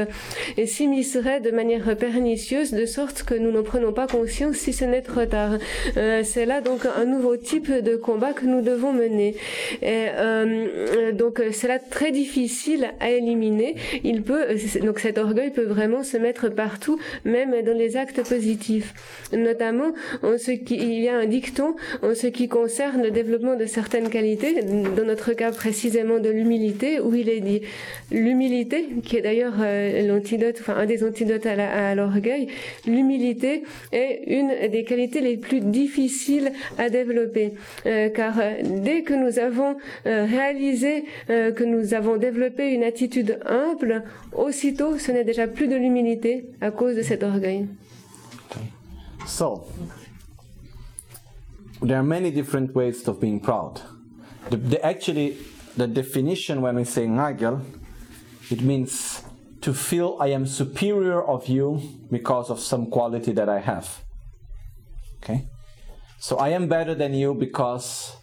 s'immiscerait 0.65 1.39
de 1.39 1.51
manière 1.51 1.95
pernicieuse 1.97 2.58
de 2.67 2.85
sorte 2.85 3.23
que 3.23 3.33
nous 3.33 3.51
ne 3.51 3.61
prenons 3.61 3.93
pas 3.93 4.07
conscience 4.07 4.57
si 4.57 4.73
ce 4.73 4.85
n'est 4.85 5.01
trop 5.01 5.25
tard. 5.25 5.53
Euh, 5.97 6.21
c'est 6.23 6.45
là 6.45 6.61
donc 6.61 6.81
un 6.85 7.05
nouveau 7.05 7.37
type 7.37 7.71
de 7.71 7.95
combat 7.95 8.33
que 8.33 8.45
nous 8.45 8.61
devons 8.61 8.91
mener. 8.91 9.35
Et, 9.81 10.07
euh, 10.17 11.11
donc 11.13 11.41
c'est 11.51 11.67
là 11.67 11.79
très 11.79 12.11
difficile 12.11 12.89
à 12.99 13.09
éliminer. 13.09 13.75
Il 14.03 14.23
peut 14.23 14.45
donc 14.83 14.99
cet 14.99 15.17
orgueil 15.17 15.51
peut 15.51 15.63
vraiment 15.63 16.03
se 16.03 16.17
mettre 16.17 16.49
partout, 16.49 16.99
même 17.23 17.53
dans 17.63 17.77
les 17.77 17.97
actes 17.97 18.27
positifs. 18.27 18.93
Notamment 19.31 19.93
en 20.23 20.37
ce 20.37 20.51
qui 20.51 20.75
il 20.75 20.99
y 21.01 21.09
a 21.09 21.15
un 21.15 21.25
dicton 21.25 21.75
en 22.03 22.13
ce 22.13 22.27
qui 22.27 22.47
concerne 22.47 23.03
le 23.03 23.11
développement 23.11 23.55
de 23.55 23.65
certaines 23.65 24.09
qualités, 24.09 24.61
dans 24.63 25.05
notre 25.05 25.33
cas 25.33 25.51
précisément 25.51 26.19
de 26.19 26.29
l'humilité, 26.29 26.99
où 26.99 27.15
il 27.15 27.29
est 27.29 27.39
dit 27.39 27.61
l'humilité, 28.11 28.89
qui 29.03 29.17
est 29.17 29.21
d'ailleurs 29.21 29.55
euh, 29.59 30.07
l'antidote, 30.07 30.57
enfin 30.59 30.75
un 30.75 30.85
des 30.85 31.03
antidotes 31.03 31.45
à 31.45 31.95
l'orgueil, 31.95 32.47
l'humilité 32.85 33.63
est 33.91 34.23
une 34.27 34.69
des 34.69 34.83
qualités 34.83 35.21
les 35.21 35.37
plus 35.37 35.61
difficiles 35.61 36.51
à 36.77 36.89
développer, 36.89 37.53
euh, 37.85 38.09
car 38.09 38.39
euh, 38.39 38.53
dès 38.63 39.03
que 39.03 39.13
nous 39.13 39.39
avons 39.39 39.77
euh, 40.05 40.25
réalisé 40.25 41.05
que 41.27 41.63
nous 41.63 41.93
avons 41.93 42.17
développé 42.17 42.73
une 42.73 42.83
attitude 42.83 43.39
humble, 43.45 44.03
aussitôt 44.33 44.97
ce 44.97 45.11
n'est 45.11 45.23
déjà 45.23 45.47
plus 45.47 45.67
de 45.67 45.75
l'humilité 45.75 46.45
à 46.61 46.71
cause 46.71 46.95
de 46.95 47.01
cet 47.01 47.23
orgueil. 47.23 47.67
So, 49.27 49.63
there 51.81 51.97
are 51.97 52.03
many 52.03 52.31
different 52.31 52.73
ways 52.75 53.07
of 53.07 53.19
being 53.19 53.39
proud. 53.39 53.81
The, 54.49 54.57
the, 54.57 54.85
actually, 54.85 55.37
the 55.77 55.87
definition 55.87 56.61
when 56.61 56.75
we 56.75 56.85
say 56.85 57.05
Nagel, 57.07 57.61
it 58.49 58.61
means 58.61 59.21
to 59.61 59.73
feel 59.73 60.17
I 60.19 60.27
am 60.27 60.45
superior 60.45 61.21
of 61.21 61.47
you 61.47 61.81
because 62.09 62.49
of 62.49 62.59
some 62.59 62.89
quality 62.89 63.31
that 63.33 63.49
I 63.49 63.59
have. 63.59 64.03
Okay? 65.21 65.47
So 66.19 66.37
I 66.37 66.49
am 66.49 66.67
better 66.67 66.95
than 66.95 67.13
you 67.13 67.33
because 67.33 68.15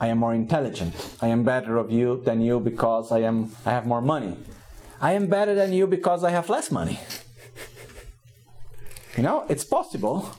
I 0.00 0.08
am 0.08 0.18
more 0.18 0.34
intelligent. 0.34 0.94
I 1.20 1.28
am 1.28 1.42
better 1.42 1.76
of 1.76 1.90
you 1.90 2.22
than 2.24 2.40
you 2.40 2.60
because 2.60 3.10
I 3.10 3.20
am 3.20 3.50
I 3.66 3.70
have 3.70 3.86
more 3.86 4.00
money. 4.00 4.36
I 5.00 5.12
am 5.12 5.26
better 5.26 5.54
than 5.54 5.72
you 5.72 5.86
because 5.86 6.24
I 6.24 6.30
have 6.30 6.48
less 6.48 6.70
money. 6.70 7.00
You 9.16 9.22
know, 9.22 9.44
it's 9.48 9.64
possible. 9.64 10.30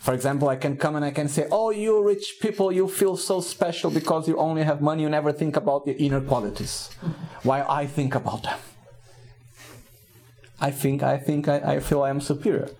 For 0.00 0.14
example, 0.14 0.48
I 0.48 0.56
can 0.56 0.76
come 0.76 0.96
and 0.96 1.04
I 1.04 1.10
can 1.10 1.28
say, 1.28 1.46
Oh, 1.50 1.70
you 1.70 2.04
rich 2.04 2.36
people, 2.40 2.72
you 2.72 2.88
feel 2.88 3.16
so 3.16 3.40
special 3.40 3.90
because 3.90 4.28
you 4.28 4.36
only 4.36 4.62
have 4.64 4.80
money, 4.80 5.02
you 5.02 5.08
never 5.08 5.32
think 5.32 5.56
about 5.56 5.86
your 5.86 5.96
inner 5.96 6.20
qualities. 6.20 6.90
While 7.42 7.66
I 7.68 7.86
think 7.86 8.14
about 8.14 8.42
them. 8.44 8.58
I 10.60 10.70
think 10.70 11.02
I 11.02 11.18
think 11.18 11.48
I, 11.48 11.56
I 11.74 11.80
feel 11.80 12.02
I 12.02 12.10
am 12.10 12.20
superior. 12.20 12.70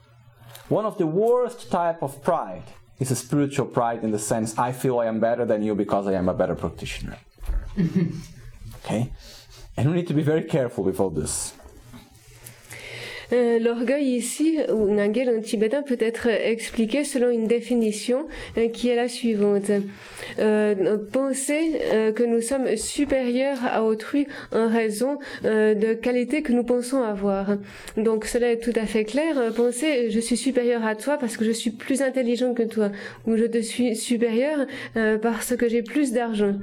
One 0.68 0.84
of 0.84 0.98
the 0.98 1.06
worst 1.06 1.70
type 1.70 2.02
of 2.02 2.22
pride 2.22 2.64
is 2.98 3.10
a 3.10 3.16
spiritual 3.16 3.66
pride 3.66 4.02
in 4.02 4.10
the 4.10 4.18
sense 4.18 4.58
I 4.58 4.72
feel 4.72 4.98
I 4.98 5.06
am 5.06 5.20
better 5.20 5.44
than 5.44 5.62
you 5.62 5.74
because 5.74 6.06
I 6.06 6.14
am 6.14 6.28
a 6.28 6.34
better 6.34 6.54
practitioner. 6.54 7.18
okay? 8.84 9.12
And 9.76 9.90
we 9.90 9.96
need 9.96 10.08
to 10.08 10.14
be 10.14 10.22
very 10.22 10.42
careful 10.42 10.82
with 10.84 10.98
all 10.98 11.10
this. 11.10 11.52
Euh, 13.32 13.58
l'orgueil 13.58 14.16
ici, 14.16 14.58
ou 14.72 14.88
Nangel 14.88 15.30
en 15.30 15.40
tibétain, 15.40 15.82
peut 15.82 15.96
être 16.00 16.28
expliqué 16.28 17.04
selon 17.04 17.30
une 17.30 17.46
définition 17.46 18.26
euh, 18.56 18.68
qui 18.68 18.88
est 18.88 18.96
la 18.96 19.08
suivante. 19.08 19.70
Euh, 20.38 20.96
penser 21.12 21.80
que 22.14 22.22
nous 22.22 22.40
sommes 22.40 22.76
supérieurs 22.76 23.58
à 23.64 23.84
autrui 23.84 24.26
en 24.52 24.68
raison 24.68 25.18
de 25.44 25.94
qualités 25.94 26.42
que 26.42 26.52
nous 26.52 26.64
pensons 26.64 27.02
avoir. 27.02 27.56
Donc 27.96 28.24
cela 28.24 28.50
est 28.50 28.58
tout 28.58 28.72
à 28.74 28.86
fait 28.86 29.04
clair. 29.04 29.52
Penser 29.54 30.10
je 30.10 30.20
suis 30.20 30.36
supérieur 30.36 30.84
à 30.84 30.94
toi 30.94 31.16
parce 31.16 31.36
que 31.36 31.44
je 31.44 31.50
suis 31.50 31.70
plus 31.70 32.02
intelligent 32.02 32.54
que 32.54 32.62
toi, 32.62 32.90
ou 33.26 33.36
je 33.36 33.44
te 33.44 33.60
suis 33.60 33.96
supérieur 33.96 34.66
parce 35.22 35.56
que 35.56 35.68
j'ai 35.68 35.82
plus 35.82 36.12
d'argent 36.12 36.54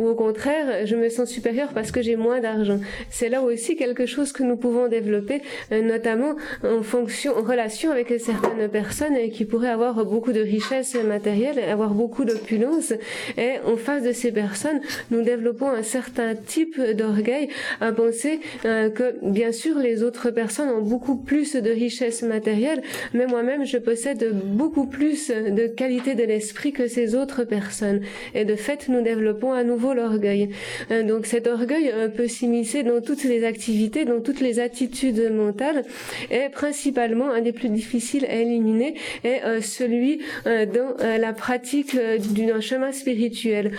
ou 0.00 0.08
au 0.08 0.14
contraire, 0.14 0.86
je 0.86 0.96
me 0.96 1.10
sens 1.10 1.28
supérieur 1.28 1.68
parce 1.74 1.92
que 1.92 2.00
j'ai 2.00 2.16
moins 2.16 2.40
d'argent. 2.40 2.80
C'est 3.10 3.28
là 3.28 3.42
aussi 3.42 3.76
quelque 3.76 4.06
chose 4.06 4.32
que 4.32 4.42
nous 4.42 4.56
pouvons 4.56 4.88
développer, 4.88 5.42
euh, 5.72 5.82
notamment 5.82 6.36
en 6.64 6.82
fonction, 6.82 7.36
en 7.36 7.42
relation 7.42 7.90
avec 7.90 8.08
certaines 8.18 8.66
personnes 8.70 9.16
qui 9.30 9.44
pourraient 9.44 9.68
avoir 9.68 10.06
beaucoup 10.06 10.32
de 10.32 10.40
richesses 10.40 10.94
matérielles, 10.94 11.58
avoir 11.58 11.90
beaucoup 11.90 12.24
d'opulence. 12.24 12.94
Et 13.36 13.56
en 13.66 13.76
face 13.76 14.02
de 14.02 14.12
ces 14.12 14.32
personnes, 14.32 14.80
nous 15.10 15.20
développons 15.20 15.68
un 15.68 15.82
certain 15.82 16.34
type 16.34 16.80
d'orgueil 16.80 17.50
à 17.82 17.92
penser 17.92 18.40
euh, 18.64 18.88
que, 18.88 19.16
bien 19.22 19.52
sûr, 19.52 19.78
les 19.78 20.02
autres 20.02 20.30
personnes 20.30 20.70
ont 20.70 20.80
beaucoup 20.80 21.16
plus 21.16 21.56
de 21.56 21.70
richesses 21.70 22.22
matérielles, 22.22 22.80
mais 23.12 23.26
moi-même, 23.26 23.66
je 23.66 23.76
possède 23.76 24.32
beaucoup 24.32 24.86
plus 24.86 25.28
de 25.28 25.66
qualité 25.66 26.14
de 26.14 26.24
l'esprit 26.24 26.72
que 26.72 26.86
ces 26.86 27.14
autres 27.14 27.44
personnes. 27.44 28.00
Et 28.34 28.46
de 28.46 28.56
fait, 28.56 28.88
nous 28.88 29.02
développons 29.02 29.52
à 29.52 29.62
nouveau 29.62 29.89
l'orgueil. 29.94 30.50
Euh, 30.90 31.02
donc 31.02 31.26
cet 31.26 31.46
orgueil 31.46 31.90
euh, 31.92 32.08
peut 32.08 32.28
s'immiscer 32.28 32.82
dans 32.82 33.00
toutes 33.00 33.24
les 33.24 33.44
activités, 33.44 34.04
dans 34.04 34.20
toutes 34.20 34.40
les 34.40 34.60
attitudes 34.60 35.30
mentales, 35.32 35.84
et 36.30 36.48
principalement 36.50 37.30
un 37.30 37.40
des 37.40 37.52
plus 37.52 37.68
difficiles 37.68 38.24
à 38.26 38.34
éliminer 38.34 38.94
est 39.24 39.42
euh, 39.44 39.60
celui 39.60 40.20
dans 40.44 40.96
la 41.00 41.32
pratique 41.32 41.96
d'un 41.96 42.60
chemin 42.60 42.92
spirituel. 42.92 43.72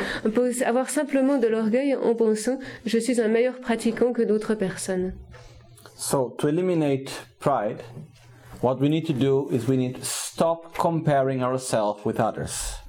Avoir 0.66 0.90
simplement 0.90 1.38
de 1.38 1.48
l'orgueil 1.48 1.96
en 1.96 2.16
pensant 2.16 2.60
je 2.86 2.98
suis 2.98 3.22
un 3.22 3.28
meilleur 3.28 3.60
pratiquant 3.60 4.14
que 4.14 4.22
d'autres 4.22 4.56
personnes. 4.56 5.14
So 5.96 6.36
to 6.40 6.48
eliminate 6.48 7.12
pride, 7.40 7.84
what 8.62 8.80
we 8.80 8.90
need 8.90 9.06
to 9.08 9.14
do 9.14 9.50
is 9.52 9.68
we 9.68 9.78
need 9.78 9.96
to 9.96 10.06
stop 10.06 10.76
comparing 10.78 11.44
ourselves 11.44 12.04
with 12.06 12.20
others. 12.20 12.81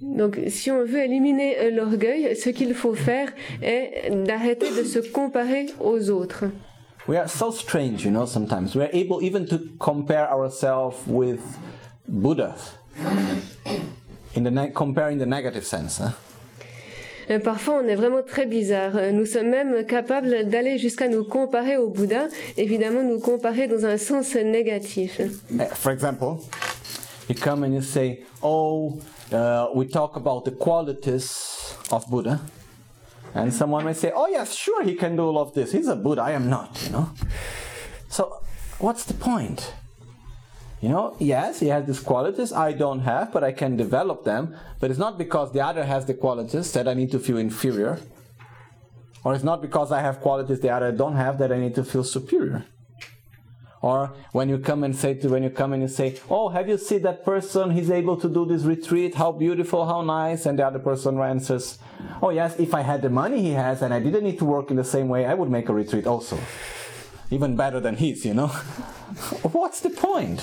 Donc, 0.00 0.38
si 0.48 0.70
on 0.70 0.84
veut 0.84 1.02
éliminer 1.02 1.56
euh, 1.58 1.70
l'orgueil, 1.70 2.36
ce 2.36 2.50
qu'il 2.50 2.74
faut 2.74 2.94
faire 2.94 3.28
est 3.62 4.10
d'arrêter 4.26 4.66
de 4.70 4.84
se 4.84 4.98
comparer 4.98 5.66
aux 5.80 6.10
autres. 6.10 6.44
We 7.08 7.16
are 7.16 7.28
so 7.28 7.50
strange, 7.50 8.04
you 8.04 8.10
know, 8.10 8.26
sometimes. 8.26 8.74
We 8.74 8.82
are 8.82 8.90
able 8.92 9.22
even 9.22 9.46
to 9.46 9.58
compare 9.78 10.28
ourselves 10.30 10.96
with 11.06 11.40
Buddha. 12.08 12.54
In 14.34 14.42
the 14.42 14.72
comparing 14.74 15.18
the 15.18 15.26
negative 15.26 15.64
sense. 15.64 16.02
Euh, 17.30 17.38
parfois, 17.38 17.80
on 17.82 17.88
est 17.88 17.94
vraiment 17.94 18.22
très 18.22 18.46
bizarre. 18.46 18.96
Euh, 18.96 19.12
nous 19.12 19.24
sommes 19.24 19.48
même 19.48 19.84
capables 19.86 20.48
d'aller 20.48 20.78
jusqu'à 20.78 21.08
nous 21.08 21.24
comparer 21.24 21.76
au 21.76 21.88
Bouddha, 21.88 22.28
évidemment 22.56 23.02
nous 23.02 23.18
comparer 23.18 23.66
dans 23.66 23.84
un 23.86 23.96
sens 23.96 24.34
négatif. 24.34 25.20
For 25.74 25.92
example, 25.92 26.36
you 27.28 27.34
come 27.34 27.64
and 27.64 27.72
you 27.72 27.82
say, 27.82 28.22
"Oh, 28.42 28.98
uh, 29.32 29.68
we 29.74 29.86
talk 29.86 30.16
about 30.16 30.44
the 30.44 30.52
qualities 30.52 31.74
of 31.90 32.08
Buddha, 32.08 32.40
and 33.34 33.52
someone 33.52 33.84
may 33.84 33.92
say, 33.92 34.12
"Oh 34.14 34.28
yes, 34.28 34.54
sure, 34.54 34.82
he 34.84 34.94
can 34.94 35.16
do 35.16 35.22
all 35.22 35.38
of 35.38 35.54
this. 35.54 35.72
He's 35.72 35.88
a 35.88 35.96
Buddha. 35.96 36.22
I 36.22 36.32
am 36.32 36.48
not." 36.48 36.82
You 36.84 36.92
know. 36.92 37.10
So, 38.08 38.42
what's 38.78 39.04
the 39.04 39.14
point? 39.14 39.74
You 40.80 40.90
know, 40.90 41.16
yes, 41.18 41.60
he 41.60 41.68
has 41.68 41.86
these 41.86 42.00
qualities 42.00 42.52
I 42.52 42.72
don't 42.72 43.00
have, 43.00 43.32
but 43.32 43.42
I 43.42 43.52
can 43.52 43.76
develop 43.76 44.24
them. 44.24 44.54
But 44.78 44.90
it's 44.90 44.98
not 44.98 45.18
because 45.18 45.52
the 45.52 45.60
other 45.60 45.84
has 45.84 46.04
the 46.04 46.14
qualities 46.14 46.70
that 46.72 46.86
I 46.86 46.94
need 46.94 47.10
to 47.12 47.18
feel 47.18 47.38
inferior, 47.38 47.98
or 49.24 49.34
it's 49.34 49.44
not 49.44 49.62
because 49.62 49.90
I 49.90 50.00
have 50.00 50.20
qualities 50.20 50.60
the 50.60 50.70
other 50.70 50.92
don't 50.92 51.16
have 51.16 51.38
that 51.38 51.50
I 51.50 51.58
need 51.58 51.74
to 51.74 51.84
feel 51.84 52.04
superior. 52.04 52.64
Or 53.82 54.12
when 54.32 54.48
you 54.48 54.58
come 54.58 54.84
and 54.84 54.96
say 54.96 55.14
to 55.14 55.28
when 55.28 55.42
you 55.42 55.50
come 55.50 55.72
and 55.72 55.82
you 55.82 55.88
say, 55.88 56.16
"Oh, 56.30 56.48
have 56.48 56.68
you 56.68 56.78
seen 56.78 57.02
that 57.02 57.24
person? 57.24 57.70
He's 57.70 57.90
able 57.90 58.16
to 58.16 58.28
do 58.28 58.44
this 58.46 58.62
retreat. 58.62 59.14
How 59.14 59.32
beautiful, 59.32 59.84
how 59.86 60.02
nice!" 60.02 60.46
And 60.46 60.58
the 60.58 60.66
other 60.66 60.78
person 60.78 61.20
answers, 61.20 61.78
"Oh 62.22 62.30
yes, 62.30 62.58
if 62.58 62.74
I 62.74 62.82
had 62.82 63.02
the 63.02 63.10
money 63.10 63.42
he 63.42 63.52
has 63.52 63.82
and 63.82 63.92
I 63.92 64.00
didn't 64.00 64.24
need 64.24 64.38
to 64.38 64.44
work 64.44 64.70
in 64.70 64.76
the 64.76 64.84
same 64.84 65.08
way, 65.08 65.26
I 65.26 65.34
would 65.34 65.50
make 65.50 65.68
a 65.68 65.74
retreat 65.74 66.06
also, 66.06 66.38
even 67.30 67.56
better 67.56 67.80
than 67.80 67.96
his." 67.96 68.24
You 68.24 68.34
know, 68.34 68.48
what's 69.52 69.80
the 69.80 69.90
point? 69.90 70.42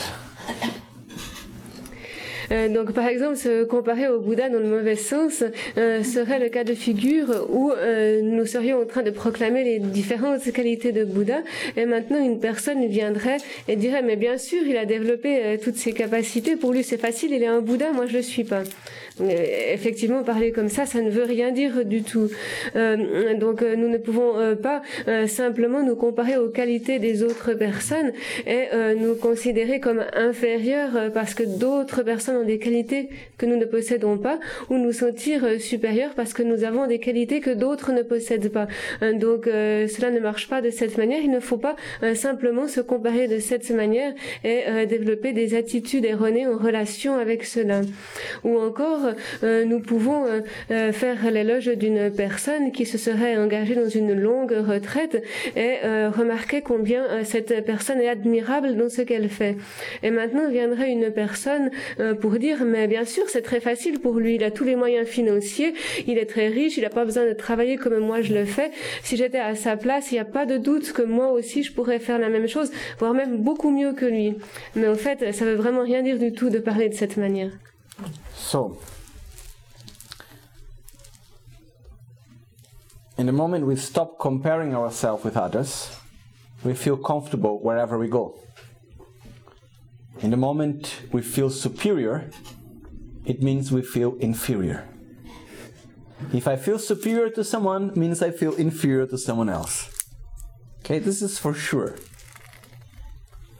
Euh, 2.51 2.69
donc, 2.69 2.93
par 2.93 3.07
exemple, 3.07 3.37
se 3.37 3.63
comparer 3.63 4.07
au 4.07 4.19
Bouddha 4.19 4.49
dans 4.49 4.59
le 4.59 4.67
mauvais 4.67 4.95
sens 4.95 5.43
euh, 5.77 6.03
serait 6.03 6.39
le 6.39 6.49
cas 6.49 6.63
de 6.63 6.73
figure 6.73 7.47
où 7.49 7.71
euh, 7.71 8.21
nous 8.21 8.45
serions 8.45 8.81
en 8.81 8.85
train 8.85 9.03
de 9.03 9.11
proclamer 9.11 9.63
les 9.63 9.79
différentes 9.79 10.51
qualités 10.51 10.91
de 10.91 11.03
Bouddha, 11.03 11.41
et 11.77 11.85
maintenant 11.85 12.23
une 12.23 12.39
personne 12.39 12.85
viendrait 12.87 13.37
et 13.67 13.75
dirait 13.75 14.01
mais 14.01 14.15
bien 14.15 14.37
sûr, 14.37 14.61
il 14.65 14.77
a 14.77 14.85
développé 14.85 15.57
toutes 15.63 15.75
ses 15.75 15.93
capacités, 15.93 16.55
pour 16.55 16.71
lui 16.71 16.83
c'est 16.83 16.97
facile, 16.97 17.31
il 17.31 17.43
est 17.43 17.47
un 17.47 17.61
Bouddha, 17.61 17.91
moi 17.91 18.05
je 18.05 18.17
le 18.17 18.21
suis 18.21 18.43
pas. 18.43 18.63
Effectivement, 19.21 20.23
parler 20.23 20.51
comme 20.51 20.69
ça, 20.69 20.85
ça 20.85 21.01
ne 21.01 21.09
veut 21.09 21.23
rien 21.23 21.51
dire 21.51 21.85
du 21.85 22.03
tout. 22.03 22.29
donc, 22.75 23.61
nous 23.61 23.89
ne 23.89 23.97
pouvons 23.97 24.55
pas 24.55 24.81
simplement 25.27 25.83
nous 25.83 25.95
comparer 25.95 26.37
aux 26.37 26.49
qualités 26.49 26.99
des 26.99 27.23
autres 27.23 27.53
personnes 27.53 28.11
et 28.47 28.67
nous 28.97 29.15
considérer 29.15 29.79
comme 29.79 30.03
inférieurs 30.13 31.11
parce 31.13 31.33
que 31.33 31.43
d'autres 31.43 32.03
personnes 32.03 32.37
ont 32.37 32.45
des 32.45 32.59
qualités 32.59 33.09
que 33.37 33.45
nous 33.45 33.57
ne 33.57 33.65
possédons 33.65 34.17
pas 34.17 34.39
ou 34.69 34.77
nous 34.77 34.91
sentir 34.91 35.43
euh, 35.43 35.59
supérieurs 35.59 36.13
parce 36.15 36.33
que 36.33 36.43
nous 36.43 36.63
avons 36.63 36.87
des 36.87 36.99
qualités 36.99 37.39
que 37.39 37.51
d'autres 37.51 37.91
ne 37.91 38.01
possèdent 38.01 38.51
pas. 38.51 38.67
Euh, 39.01 39.13
donc 39.13 39.47
euh, 39.47 39.87
cela 39.87 40.11
ne 40.11 40.19
marche 40.19 40.47
pas 40.47 40.61
de 40.61 40.69
cette 40.69 40.97
manière. 40.97 41.19
Il 41.21 41.31
ne 41.31 41.39
faut 41.39 41.57
pas 41.57 41.75
simplement 42.15 42.67
se 42.67 42.81
comparer 42.81 43.27
de 43.27 43.39
cette 43.39 43.69
manière 43.71 44.13
et 44.43 44.85
développer 44.85 45.33
des 45.33 45.55
attitudes 45.55 46.05
erronées 46.05 46.47
en 46.47 46.57
relation 46.57 47.15
avec 47.15 47.43
cela. 47.43 47.81
Ou 48.43 48.57
encore, 48.57 49.02
nous 49.43 49.79
pouvons 49.79 50.25
faire 50.69 51.31
l'éloge 51.31 51.67
d'une 51.67 52.11
personne 52.11 52.71
qui 52.71 52.85
se 52.85 52.97
serait 52.97 53.37
engagée 53.37 53.75
dans 53.75 53.89
une 53.89 54.13
longue 54.13 54.51
retraite 54.51 55.23
et 55.55 55.77
remarquer 55.83 56.61
combien 56.61 57.23
cette 57.23 57.65
personne 57.65 57.99
est 58.01 58.09
admirable 58.09 58.75
dans 58.75 58.89
ce 58.89 59.01
qu'elle 59.01 59.29
fait. 59.29 59.55
Et 60.01 60.11
maintenant 60.11 60.49
viendrait 60.49 60.91
une 60.91 61.11
personne 61.11 61.71
pour 62.21 62.31
dire 62.33 62.63
mais 62.65 62.87
bien 62.87 63.05
sûr 63.05 63.23
c'est 63.27 63.41
très 63.41 63.59
facile 63.59 63.99
pour 63.99 64.19
lui, 64.19 64.35
il 64.35 64.43
a 64.43 64.51
tous 64.51 64.63
les 64.63 64.75
moyens 64.75 65.07
financiers, 65.07 65.73
il 66.07 66.17
est 66.17 66.25
très 66.25 66.47
riche, 66.47 66.77
il 66.77 66.83
n'a 66.83 66.89
pas 66.89 67.05
besoin 67.05 67.25
de 67.25 67.33
travailler 67.33 67.77
comme 67.77 67.97
moi 67.99 68.21
je 68.21 68.33
le 68.33 68.45
fais. 68.45 68.71
Si 69.03 69.17
j'étais 69.17 69.39
à 69.39 69.55
sa 69.55 69.77
place, 69.77 70.11
il 70.11 70.15
n'y 70.15 70.19
a 70.19 70.25
pas 70.25 70.45
de 70.45 70.57
doute 70.57 70.91
que 70.93 71.01
moi 71.01 71.31
aussi 71.31 71.63
je 71.63 71.71
pourrais 71.73 71.99
faire 71.99 72.19
la 72.19 72.29
même 72.29 72.47
chose, 72.47 72.71
voire 72.99 73.13
même 73.13 73.37
beaucoup 73.37 73.71
mieux 73.71 73.93
que 73.93 74.05
lui. 74.05 74.35
Mais 74.75 74.87
en 74.87 74.95
fait, 74.95 75.33
ça 75.33 75.45
veut 75.45 75.55
vraiment 75.55 75.83
rien 75.83 76.01
dire 76.01 76.17
du 76.17 76.31
tout 76.31 76.49
de 76.49 76.59
parler 76.59 76.89
de 76.89 76.93
cette 76.93 77.17
manière. 77.17 77.51
So, 78.35 78.77
in 83.17 83.25
the 83.25 83.31
moment 83.31 83.65
we 83.65 83.75
stop 83.75 84.19
comparing 84.19 84.75
ourselves 84.75 85.23
with 85.23 85.37
others, 85.37 85.95
we 86.63 86.73
feel 86.73 86.97
comfortable 86.97 87.61
wherever 87.61 87.97
we 87.97 88.07
go. 88.07 88.39
In 90.19 90.31
the 90.31 90.37
moment 90.37 91.01
we 91.11 91.21
feel 91.21 91.49
superior, 91.49 92.29
it 93.25 93.41
means 93.41 93.71
we 93.71 93.81
feel 93.81 94.15
inferior. 94.15 94.87
If 96.31 96.47
I 96.47 96.55
feel 96.55 96.79
superior 96.79 97.29
to 97.31 97.43
someone, 97.43 97.91
means 97.95 98.21
I 98.21 98.31
feel 98.31 98.53
inferior 98.53 99.05
to 99.07 99.17
someone 99.17 99.49
else. 99.49 99.89
Okay, 100.79 100.99
this 100.99 101.21
is 101.21 101.37
for 101.39 101.53
sure. 101.53 101.95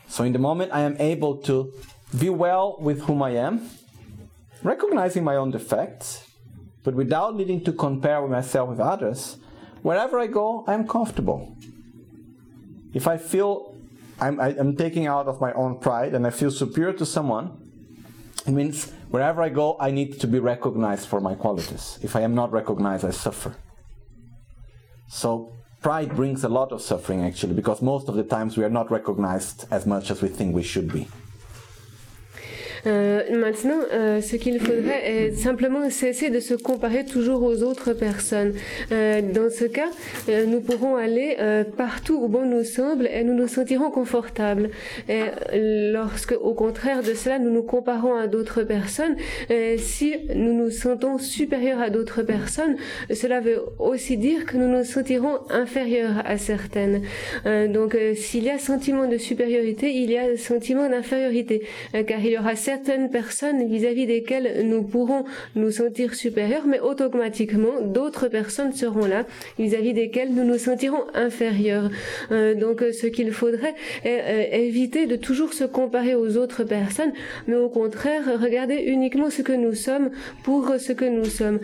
So 0.07 0.23
in 0.23 0.33
the 0.33 0.39
moment 0.39 0.71
I 0.71 0.81
am 0.81 0.95
able 0.99 1.37
to 1.43 1.73
be 2.17 2.29
well 2.29 2.77
with 2.79 3.01
whom 3.01 3.21
I 3.23 3.31
am, 3.31 3.69
recognizing 4.63 5.23
my 5.23 5.35
own 5.35 5.51
defects, 5.51 6.27
but 6.83 6.95
without 6.95 7.35
needing 7.35 7.63
to 7.65 7.71
compare 7.73 8.25
myself 8.27 8.69
with 8.69 8.79
others, 8.79 9.37
wherever 9.81 10.19
I 10.19 10.27
go, 10.27 10.63
I'm 10.67 10.87
comfortable. 10.87 11.55
If 12.93 13.07
I 13.07 13.17
feel 13.17 13.75
I'm, 14.19 14.39
I, 14.39 14.49
am 14.49 14.75
taking 14.75 15.07
out 15.07 15.27
of 15.27 15.41
my 15.41 15.51
own 15.53 15.79
pride 15.79 16.13
and 16.13 16.25
I 16.25 16.29
feel 16.29 16.51
superior 16.51 16.93
to 16.93 17.05
someone, 17.05 17.59
it 18.45 18.51
means 18.51 18.91
wherever 19.09 19.41
I 19.41 19.49
go, 19.49 19.77
I 19.79 19.91
need 19.91 20.19
to 20.19 20.27
be 20.27 20.39
recognized 20.39 21.07
for 21.07 21.19
my 21.19 21.35
qualities. 21.35 21.99
If 22.01 22.15
I 22.15 22.21
am 22.21 22.35
not 22.35 22.51
recognized, 22.51 23.05
I 23.05 23.11
suffer. 23.11 23.55
So 25.07 25.53
pride 25.81 26.15
brings 26.15 26.43
a 26.43 26.49
lot 26.49 26.71
of 26.71 26.81
suffering 26.81 27.23
actually, 27.23 27.53
because 27.53 27.81
most 27.81 28.07
of 28.09 28.15
the 28.15 28.23
times 28.23 28.57
we 28.57 28.63
are 28.63 28.69
not 28.69 28.91
recognized 28.91 29.65
as 29.71 29.85
much 29.85 30.11
as 30.11 30.21
we 30.21 30.29
think 30.29 30.55
we 30.55 30.63
should 30.63 30.91
be. 30.91 31.07
Euh, 32.85 33.23
maintenant, 33.31 33.79
euh, 33.93 34.21
ce 34.21 34.35
qu'il 34.35 34.59
faudrait 34.59 35.03
est 35.05 35.31
simplement 35.31 35.89
cesser 35.89 36.29
de 36.29 36.39
se 36.39 36.53
comparer 36.53 37.05
toujours 37.05 37.43
aux 37.43 37.63
autres 37.63 37.93
personnes. 37.93 38.53
Euh, 38.91 39.21
dans 39.21 39.49
ce 39.49 39.65
cas, 39.65 39.89
euh, 40.29 40.45
nous 40.45 40.61
pourrons 40.61 40.95
aller 40.95 41.37
euh, 41.39 41.63
partout 41.63 42.19
où 42.21 42.27
bon 42.27 42.45
nous 42.45 42.63
semble 42.63 43.07
et 43.07 43.23
nous 43.23 43.33
nous 43.33 43.47
sentirons 43.47 43.91
confortables. 43.91 44.69
Et 45.09 45.21
lorsque, 45.91 46.33
au 46.33 46.53
contraire 46.53 47.03
de 47.03 47.13
cela, 47.13 47.39
nous 47.39 47.51
nous 47.51 47.63
comparons 47.63 48.15
à 48.15 48.27
d'autres 48.27 48.63
personnes, 48.63 49.15
si 49.77 50.15
nous 50.35 50.53
nous 50.53 50.69
sentons 50.69 51.17
supérieurs 51.17 51.81
à 51.81 51.89
d'autres 51.89 52.21
personnes, 52.23 52.75
cela 53.13 53.39
veut 53.39 53.61
aussi 53.79 54.17
dire 54.17 54.45
que 54.45 54.57
nous 54.57 54.67
nous 54.67 54.83
sentirons 54.83 55.39
inférieurs 55.49 56.23
à 56.25 56.37
certaines. 56.37 57.01
donc, 57.45 57.97
s'il 58.15 58.43
y 58.43 58.49
a 58.49 58.57
sentiment 58.57 59.07
de 59.07 59.17
supériorité, 59.17 59.91
il 59.91 60.11
y 60.11 60.17
a 60.17 60.37
sentiment 60.37 60.89
d'infériorité, 60.89 61.63
car 62.07 62.19
il 62.19 62.31
y 62.31 62.37
aura 62.37 62.55
personnes 63.11 63.67
vis-à-vis 63.67 64.05
desquelles 64.05 64.65
nous 64.65 64.83
pourrons 64.83 65.25
nous 65.55 65.71
sentir 65.71 66.15
supérieurs, 66.15 66.65
mais 66.67 66.79
automatiquement 66.79 67.81
d'autres 67.81 68.27
personnes 68.27 68.73
seront 68.73 69.05
là 69.05 69.25
vis-à-vis 69.59 69.93
desquelles 69.93 70.33
nous 70.33 70.43
nous 70.43 70.57
sentirons 70.57 71.03
inférieurs. 71.13 71.89
Euh, 72.31 72.53
donc 72.55 72.81
euh, 72.81 72.91
ce 72.91 73.07
qu'il 73.07 73.31
faudrait 73.31 73.75
est 74.03 74.21
euh, 74.21 74.57
éviter 74.57 75.05
de 75.07 75.15
toujours 75.15 75.53
se 75.53 75.63
comparer 75.63 76.15
aux 76.15 76.37
autres 76.37 76.63
personnes, 76.63 77.13
mais 77.47 77.55
au 77.55 77.69
contraire 77.69 78.39
regarder 78.39 78.75
uniquement 78.75 79.29
ce 79.29 79.41
que 79.41 79.53
nous 79.53 79.73
sommes 79.73 80.11
pour 80.43 80.73
ce 80.77 80.93
que 80.93 81.05
nous 81.05 81.25
sommes. 81.25 81.59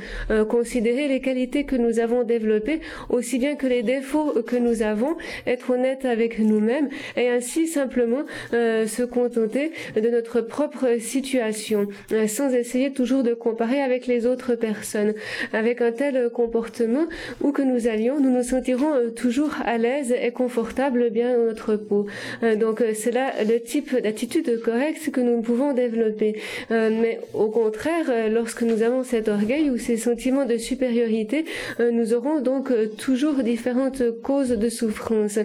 considérer 0.47 1.07
les 1.07 1.21
qualités 1.21 1.63
que 1.63 1.75
nous 1.75 1.99
avons 1.99 2.23
développées 2.23 2.81
aussi 3.09 3.39
bien 3.39 3.55
que 3.55 3.67
les 3.67 3.83
défauts 3.83 4.33
que 4.43 4.55
nous 4.55 4.81
avons, 4.81 5.15
être 5.47 5.71
honnête 5.71 6.05
avec 6.05 6.39
nous-mêmes 6.39 6.89
et 7.15 7.29
ainsi 7.29 7.67
simplement 7.67 8.23
se 8.51 9.03
contenter 9.03 9.71
de 9.95 10.09
notre 10.09 10.41
propre 10.41 10.98
situation, 10.99 11.87
euh, 12.11 12.27
sans 12.27 12.53
essayer 12.53 12.91
toujours 12.91 13.23
de 13.23 13.33
comparer 13.33 13.81
avec 13.81 14.07
les 14.07 14.25
autres 14.25 14.55
personnes. 14.55 15.13
Avec 15.53 15.81
un 15.81 15.91
tel 15.91 16.29
comportement, 16.29 17.05
où 17.41 17.51
que 17.51 17.61
nous 17.61 17.87
allions, 17.87 18.19
nous 18.19 18.29
nous 18.29 18.43
sentirons 18.43 18.93
euh, 18.93 19.09
toujours 19.09 19.55
à 19.65 19.77
l'aise 19.77 20.13
et 20.21 20.31
confortables 20.31 21.09
bien 21.09 21.37
dans 21.37 21.45
notre 21.45 21.75
peau. 21.75 22.05
Euh, 22.43 22.55
donc 22.55 22.83
c'est 22.93 23.11
là 23.11 23.31
le 23.43 23.59
type 23.59 23.95
d'attitude 23.95 24.61
correcte 24.61 25.11
que 25.11 25.21
nous 25.21 25.41
pouvons 25.41 25.73
développer. 25.73 26.39
Mais 26.69 27.19
au 27.33 27.49
contraire, 27.49 28.29
lorsque 28.29 28.63
nous 28.63 28.81
avons 28.81 29.03
cet 29.03 29.27
orgueil 29.27 29.69
ou 29.69 29.77
ces 29.77 29.97
sentiments 29.97 30.45
de 30.45 30.57
supériorité, 30.57 31.45
nous 31.79 32.13
aurons 32.13 32.39
donc 32.41 32.71
toujours 32.97 33.43
différentes 33.43 34.03
causes 34.21 34.49
de 34.49 34.69
souffrance. 34.69 35.39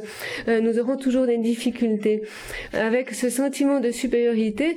Nous 0.47 0.79
aurons 0.79 0.97
toujours 0.97 1.27
des 1.27 1.39
difficultés. 1.39 2.23
Avec 2.73 3.15
ce 3.15 3.31
sentiment 3.31 3.81
de 3.81 3.91
supériorité, 3.91 4.77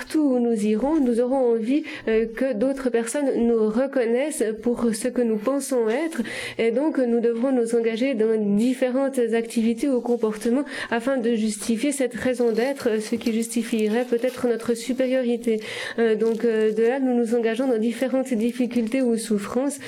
partout 0.00 0.20
où 0.20 0.38
nous 0.38 0.64
irons, 0.64 0.98
nous 0.98 1.20
aurons 1.20 1.52
envie 1.52 1.84
euh, 2.08 2.24
que 2.24 2.54
d'autres 2.54 2.88
personnes 2.88 3.30
nous 3.46 3.68
reconnaissent 3.68 4.44
pour 4.62 4.86
ce 4.94 5.08
que 5.08 5.20
nous 5.20 5.36
pensons 5.36 5.90
être 5.90 6.22
et 6.56 6.70
donc 6.70 6.96
nous 6.96 7.20
devrons 7.20 7.52
nous 7.52 7.74
engager 7.74 8.14
dans 8.14 8.34
différentes 8.56 9.18
activités 9.18 9.90
ou 9.90 10.00
comportements 10.00 10.64
afin 10.90 11.18
de 11.18 11.34
justifier 11.34 11.92
cette 11.92 12.14
raison 12.14 12.50
d'être, 12.50 12.98
ce 13.02 13.14
qui 13.14 13.30
justifierait 13.34 14.06
peut-être 14.06 14.48
notre 14.48 14.72
supériorité. 14.72 15.60
Euh, 15.98 16.14
donc 16.14 16.46
euh, 16.46 16.72
de 16.72 16.82
là, 16.82 16.98
nous 16.98 17.14
nous 17.14 17.34
engageons 17.34 17.68
dans 17.68 17.78
différentes 17.78 18.32
difficultés 18.32 19.02
ou 19.02 19.18
souffrances 19.18 19.80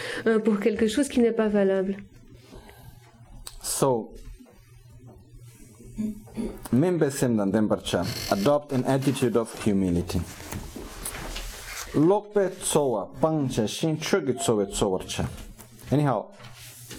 pour 0.45 0.61
quelque 0.61 0.89
chose 0.89 1.09
qui 1.09 1.21
n'est 1.21 1.33
pas 1.33 1.49
valable. 1.49 1.97
Uh, 6.37 8.05
adopt 8.31 8.73
an 8.73 8.85
attitude 8.85 9.37
of 9.37 9.63
humility. 9.63 10.21
Anyhow, 15.91 16.27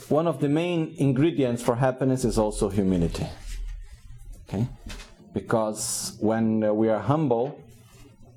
one 0.10 0.28
of 0.28 0.39
the 0.39 0.50
main 0.50 0.93
ingredients 0.98 1.63
for 1.63 1.76
happiness 1.76 2.24
is 2.26 2.38
also 2.38 2.69
humility. 2.69 3.26
Okay? 4.48 4.67
Because 5.34 6.15
when 6.19 6.63
uh, 6.63 6.74
we 6.74 6.89
are 6.89 7.00
humble, 7.00 7.60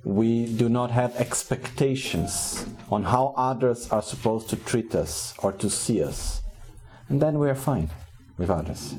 we 0.03 0.47
do 0.47 0.69
not 0.69 0.91
have 0.91 1.15
expectations 1.17 2.65
on 2.91 3.03
how 3.03 3.35
others 3.37 3.91
are 3.91 4.03
supposed 4.03 4.49
to 4.49 4.57
treat 4.57 4.95
us 4.95 5.35
or 5.43 5.53
to 5.53 5.69
see 5.69 6.03
us. 6.03 6.41
And 7.09 7.21
then 7.21 7.39
we 7.39 7.51
are 7.51 7.55
fine 7.55 7.91
with 8.39 8.49
others. 8.49 8.95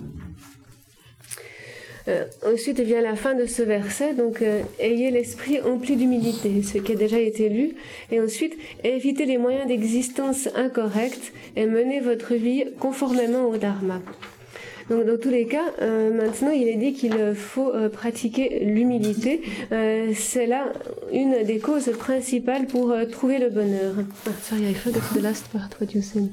Euh, 2.08 2.24
ensuite 2.46 2.80
vient 2.80 3.02
la 3.02 3.16
fin 3.16 3.34
de 3.34 3.46
ce 3.46 3.62
verset, 3.62 4.14
donc 4.14 4.42
euh, 4.42 4.62
ayez 4.80 5.12
l'esprit 5.12 5.60
empli 5.62 5.98
d'humilité, 5.98 6.64
ce 6.64 6.78
qui 6.78 6.94
a 6.94 6.96
déjà 6.96 7.20
été 7.20 7.50
lu, 7.50 7.76
et 8.12 8.22
ensuite 8.22 8.58
évitez 8.84 9.26
les 9.26 9.38
moyens 9.38 9.68
d'existence 9.68 10.48
incorrects 10.56 11.34
et 11.58 11.66
menez 11.66 12.00
votre 12.00 12.34
vie 12.36 12.64
conformément 12.80 13.46
au 13.50 13.58
dharma. 13.58 14.00
Donc 14.90 15.06
dans 15.06 15.18
tous 15.18 15.30
les 15.30 15.48
cas, 15.48 15.66
euh, 15.82 16.14
maintenant 16.14 16.52
il 16.52 16.70
est 16.70 16.78
dit 16.78 16.94
qu'il 16.94 17.36
faut 17.36 17.74
pratiquer 17.92 18.60
l'humilité. 18.64 19.42
c'est 20.16 20.48
là 20.48 20.72
une 21.12 21.44
des 21.44 21.60
causes 21.60 21.92
principales 22.00 22.68
pour 22.68 22.96
trouver 23.12 23.38
le 23.38 23.50
bonheur. 23.50 23.96
Ah, 24.26 24.30
sorry, 24.42 24.70
I 24.70 24.74
forgot 24.74 25.02
the 25.14 25.22
last 25.22 25.50
part. 25.52 25.70
What 25.82 25.94
you 25.94 26.02
said. 26.02 26.30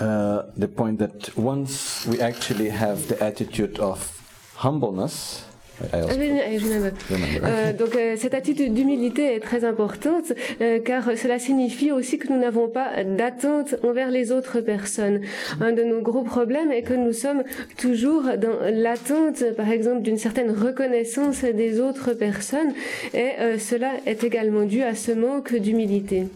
Uh, 0.00 0.44
the 0.56 0.66
point 0.66 0.96
that 0.96 1.36
once 1.36 2.06
we 2.10 2.18
actually 2.18 2.70
have 2.70 3.08
the 3.08 3.22
attitude 3.22 3.78
of 3.78 4.21
humbleness. 4.62 5.46
Euh, 5.94 7.72
donc 7.72 7.96
euh, 7.96 8.14
cette 8.16 8.34
attitude 8.34 8.74
d'humilité 8.74 9.34
est 9.34 9.40
très 9.40 9.64
importante 9.64 10.32
euh, 10.60 10.78
car 10.80 11.16
cela 11.16 11.38
signifie 11.38 11.90
aussi 11.90 12.18
que 12.18 12.32
nous 12.32 12.38
n'avons 12.38 12.68
pas 12.68 13.02
d'attente 13.04 13.74
envers 13.82 14.10
les 14.10 14.32
autres 14.32 14.60
personnes. 14.60 15.22
Un 15.60 15.72
de 15.72 15.82
nos 15.82 16.00
gros 16.00 16.22
problèmes 16.22 16.70
est 16.70 16.82
que 16.82 16.94
nous 16.94 17.12
sommes 17.12 17.42
toujours 17.78 18.22
dans 18.22 18.60
l'attente, 18.70 19.44
par 19.56 19.70
exemple, 19.70 20.02
d'une 20.02 20.18
certaine 20.18 20.50
reconnaissance 20.50 21.42
des 21.42 21.80
autres 21.80 22.12
personnes 22.12 22.72
et 23.14 23.58
cela 23.58 23.92
est 24.06 24.24
également 24.24 24.64
dû 24.64 24.82
à 24.82 24.94
ce 24.94 25.12
manque 25.12 25.54
d'humilité. 25.54 26.28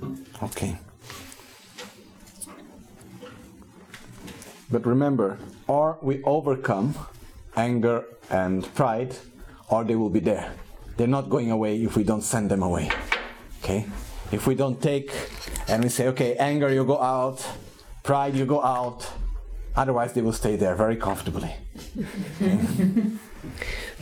Ok. 0.42 0.64
But 4.68 4.84
remember, 4.84 5.36
or 5.68 5.98
we 6.02 6.18
overcome 6.24 6.92
anger 7.56 8.04
and 8.30 8.72
pride, 8.74 9.16
or 9.70 9.84
they 9.84 9.96
will 9.96 10.10
be 10.10 10.20
there. 10.20 10.52
They're 10.96 11.06
not 11.06 11.28
going 11.28 11.50
away 11.50 11.82
if 11.82 11.96
we 11.96 12.04
don't 12.04 12.22
send 12.22 12.50
them 12.50 12.62
away. 12.62 12.90
Okay? 13.62 13.86
If 14.32 14.46
we 14.46 14.54
don't 14.54 14.80
take 14.80 15.12
and 15.68 15.82
we 15.82 15.88
say, 15.88 16.08
okay, 16.08 16.36
anger, 16.36 16.72
you 16.72 16.84
go 16.84 17.00
out, 17.00 17.46
pride, 18.02 18.34
you 18.34 18.46
go 18.46 18.62
out, 18.62 19.10
otherwise 19.74 20.12
they 20.12 20.22
will 20.22 20.32
stay 20.32 20.56
there 20.56 20.74
very 20.74 20.96
comfortably. 20.96 21.54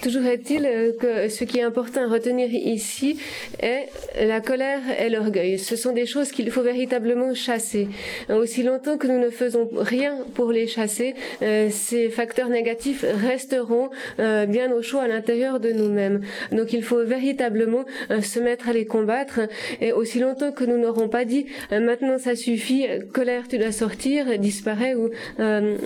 Toujours 0.03 0.27
est-il 0.27 0.67
euh, 0.67 0.93
que 0.93 1.29
ce 1.29 1.45
qui 1.45 1.59
est 1.59 1.63
important 1.63 2.03
à 2.03 2.09
retenir 2.09 2.53
ici 2.53 3.19
est 3.61 3.89
la 4.21 4.41
colère 4.41 4.81
et 4.99 5.09
l'orgueil. 5.09 5.59
Ce 5.59 5.77
sont 5.77 5.93
des 5.93 6.05
choses 6.05 6.31
qu'il 6.31 6.51
faut 6.51 6.63
véritablement 6.63 7.33
chasser. 7.33 7.89
Aussi 8.29 8.63
longtemps 8.63 8.99
que 8.99 9.07
nous 9.07 9.19
ne 9.19 9.31
faisons 9.31 9.69
rien 9.77 10.19
pour 10.35 10.53
les 10.53 10.67
chasser, 10.67 11.15
euh, 11.43 11.69
ces 11.71 12.09
facteurs 12.09 12.49
négatifs 12.49 13.05
resteront 13.05 13.91
euh, 14.19 14.47
bien 14.47 14.73
au 14.73 14.83
chaud 14.83 14.99
à 14.99 15.09
l'intérieur 15.09 15.61
de 15.61 15.71
nous-mêmes. 15.71 16.23
Donc 16.53 16.73
il 16.73 16.83
faut 16.83 17.03
véritablement 17.05 17.85
se 18.21 18.41
mettre 18.41 18.69
à 18.69 18.73
les 18.73 18.87
combattre. 18.87 19.41
Et 19.81 19.93
aussi 19.93 20.19
longtemps 20.19 20.53
que 20.53 20.65
nous 20.65 20.77
n'aurons 20.77 21.09
pas 21.09 21.25
dit 21.25 21.47
maintenant 21.71 22.19
ça 22.19 22.37
suffit, 22.37 22.87
colère 23.13 23.49
tu 23.49 23.59
dois 23.59 23.73
sortir, 23.73 24.39
disparaît 24.39 24.95
ou 24.95 25.11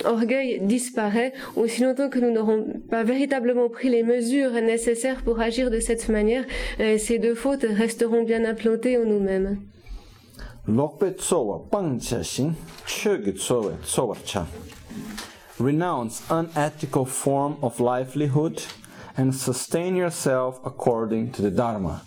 orgueil 0.05 0.59
disparaît, 0.61 1.33
aussi 1.57 1.83
longtemps 1.83 2.09
que 2.09 2.19
nous 2.19 2.31
n'aurons 2.31 2.67
pas 2.91 3.05
véritablement 3.05 3.69
pris 3.69 3.89
les 3.89 3.98
mesures 4.03 4.53
nécessaires 4.53 5.23
pour 5.23 5.41
agir 5.41 5.71
de 5.71 5.81
cette 5.81 6.09
manière, 6.09 6.45
euh, 6.81 6.99
ces 6.99 7.19
deux 7.19 7.35
fautes 7.35 7.65
resteront 7.69 8.25
bien 8.25 8.45
implantées 8.45 8.99
en 8.99 9.05
nous-mêmes. 9.05 9.59
Renounce 15.59 16.23
unethical 16.31 17.05
form 17.05 17.57
of 17.63 17.81
livelihood 17.81 18.63
and 19.17 19.33
sustain 19.33 19.97
yourself 19.97 20.61
according 20.65 21.33
to 21.33 21.43
the 21.43 21.51
Dharma. 21.51 22.03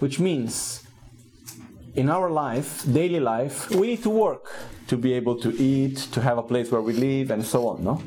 Which 0.00 0.18
means 0.18 0.84
in 1.94 2.08
our 2.08 2.30
life, 2.30 2.84
daily 2.90 3.20
life, 3.20 3.68
we 3.70 3.88
need 3.88 4.02
to 4.04 4.10
work 4.10 4.50
to 4.86 4.96
be 4.96 5.12
able 5.12 5.36
to 5.40 5.50
eat, 5.60 5.98
to 6.12 6.20
have 6.22 6.38
a 6.38 6.42
place 6.42 6.70
where 6.70 6.80
we 6.80 6.92
live, 6.92 7.30
and 7.30 7.44
so 7.44 7.68
on, 7.68 7.84
no? 7.84 8.00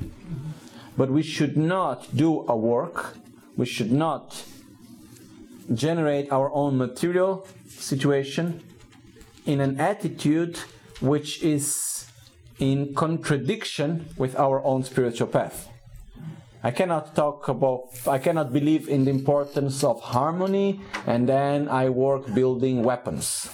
But 0.97 1.09
we 1.09 1.23
should 1.23 1.57
not 1.57 2.15
do 2.15 2.45
a 2.47 2.55
work, 2.55 3.17
we 3.55 3.65
should 3.65 3.91
not 3.91 4.43
generate 5.73 6.31
our 6.31 6.51
own 6.53 6.77
material 6.77 7.47
situation 7.67 8.63
in 9.45 9.61
an 9.61 9.79
attitude 9.79 10.57
which 10.99 11.41
is 11.41 12.05
in 12.59 12.93
contradiction 12.93 14.07
with 14.17 14.37
our 14.37 14.63
own 14.63 14.83
spiritual 14.83 15.27
path. 15.27 15.67
I 16.63 16.69
cannot 16.69 17.15
talk 17.15 17.47
about, 17.47 17.89
I 18.07 18.19
cannot 18.19 18.53
believe 18.53 18.87
in 18.87 19.05
the 19.05 19.11
importance 19.11 19.83
of 19.83 19.99
harmony 19.99 20.81
and 21.07 21.27
then 21.27 21.67
I 21.67 21.89
work 21.89 22.31
building 22.35 22.83
weapons. 22.83 23.49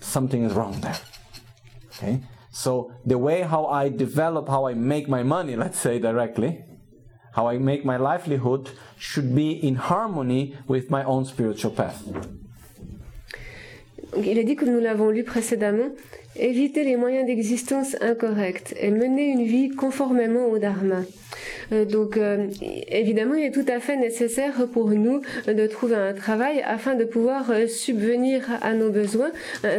Something 0.00 0.44
is 0.44 0.54
wrong 0.54 0.80
there. 0.80 0.98
Okay? 1.90 2.20
So 2.56 2.90
the 3.04 3.18
way 3.18 3.42
how 3.42 3.66
I 3.66 3.90
develop, 3.90 4.48
how 4.48 4.66
I 4.66 4.72
make 4.72 5.08
my 5.08 5.22
money, 5.22 5.56
let's 5.64 5.78
say 5.78 5.98
directly, 5.98 6.64
how 7.32 7.48
I 7.48 7.58
make 7.58 7.84
my 7.84 7.98
livelihood 7.98 8.70
should 8.96 9.34
be 9.34 9.50
in 9.52 9.74
harmony 9.76 10.56
with 10.66 10.90
my 10.90 11.04
own 11.04 11.26
spiritual 11.26 11.72
path. 11.72 12.02
Il 14.16 14.38
a 14.38 14.44
dit, 14.44 14.56
comme 14.56 14.70
nous 14.70 14.80
l'avons 14.80 15.10
lu 15.10 15.22
précédemment, 15.22 15.90
éviter 16.34 16.84
les 16.84 16.96
moyens 16.96 17.26
d'existence 17.26 17.94
incorrects 18.00 18.74
et 18.80 18.90
mener 18.90 19.26
une 19.26 19.44
vie 19.44 19.68
conformément 19.68 20.46
au 20.46 20.58
Dharma. 20.58 21.02
Euh, 21.72 21.84
donc, 21.84 22.16
euh, 22.16 22.46
évidemment, 22.88 23.34
il 23.34 23.44
est 23.44 23.50
tout 23.50 23.64
à 23.68 23.80
fait 23.80 23.96
nécessaire 23.96 24.66
pour 24.72 24.90
nous 24.90 25.20
de 25.46 25.66
trouver 25.66 25.96
un 25.96 26.12
travail 26.12 26.62
afin 26.64 26.94
de 26.94 27.04
pouvoir 27.04 27.50
euh, 27.50 27.66
subvenir 27.66 28.42
à 28.62 28.74
nos 28.74 28.90
besoins, 28.90 29.30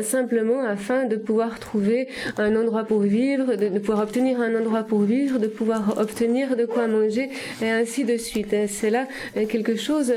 simplement 0.01 0.63
afin 0.63 1.05
de 1.05 1.15
pouvoir 1.15 1.59
trouver 1.59 2.07
un 2.37 2.55
endroit 2.55 2.83
pour 2.83 2.99
vivre, 3.01 3.55
de, 3.55 3.79
pouvoir 3.79 4.03
obtenir 4.03 4.41
un 4.41 4.55
endroit 4.55 4.83
pour 4.83 5.01
vivre, 5.01 5.39
de 5.39 5.47
pouvoir 5.47 5.97
obtenir 5.97 6.55
de 6.55 6.65
quoi 6.65 6.87
manger, 6.87 7.29
et 7.61 7.69
ainsi 7.69 8.03
de 8.03 8.17
suite. 8.17 8.55
C'est 8.67 8.89
là 8.89 9.07
quelque 9.49 9.75
chose 9.75 10.13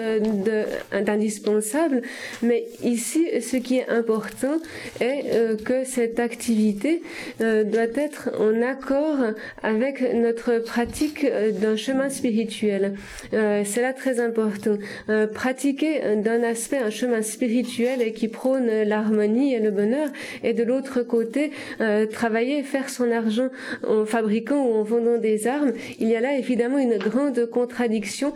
d'indispensable. 0.92 2.02
Mais 2.42 2.66
ici, 2.82 3.26
ce 3.40 3.56
qui 3.56 3.78
est 3.78 3.88
important 3.88 4.58
est 5.00 5.62
que 5.64 5.84
cette 5.84 6.18
activité 6.18 7.02
doit 7.38 7.92
être 7.94 8.30
en 8.38 8.62
accord 8.62 9.18
avec 9.62 10.02
notre 10.14 10.58
pratique 10.58 11.26
d'un 11.60 11.76
chemin 11.76 12.08
spirituel. 12.08 12.94
Euh, 13.32 13.62
c'est 13.64 13.82
là 13.82 13.92
très 13.92 14.20
important. 14.20 14.76
Euh, 15.08 15.26
pratiquer 15.26 16.00
d'un 16.16 16.42
aspect 16.42 16.78
un 16.78 16.90
chemin 16.90 17.22
spirituel 17.22 18.12
qui 18.12 18.28
prône 18.28 18.68
l'harmonie 18.82 19.54
et 19.54 19.60
le 19.60 19.70
bonheur, 19.70 20.08
et 20.42 20.54
de 20.54 20.64
l'autre 20.64 21.02
côté, 21.02 21.52
euh, 21.80 22.06
travailler, 22.06 22.62
faire 22.62 22.88
son 22.88 23.10
argent 23.10 23.48
en 23.86 24.04
fabriquant 24.04 24.64
ou 24.64 24.74
en 24.74 24.82
vendant 24.82 25.18
des 25.18 25.46
armes, 25.46 25.72
il 25.98 26.08
y 26.08 26.16
a 26.16 26.20
là 26.20 26.36
évidemment 26.36 26.78
une 26.78 26.98
grande 26.98 27.46
contradiction 27.46 28.32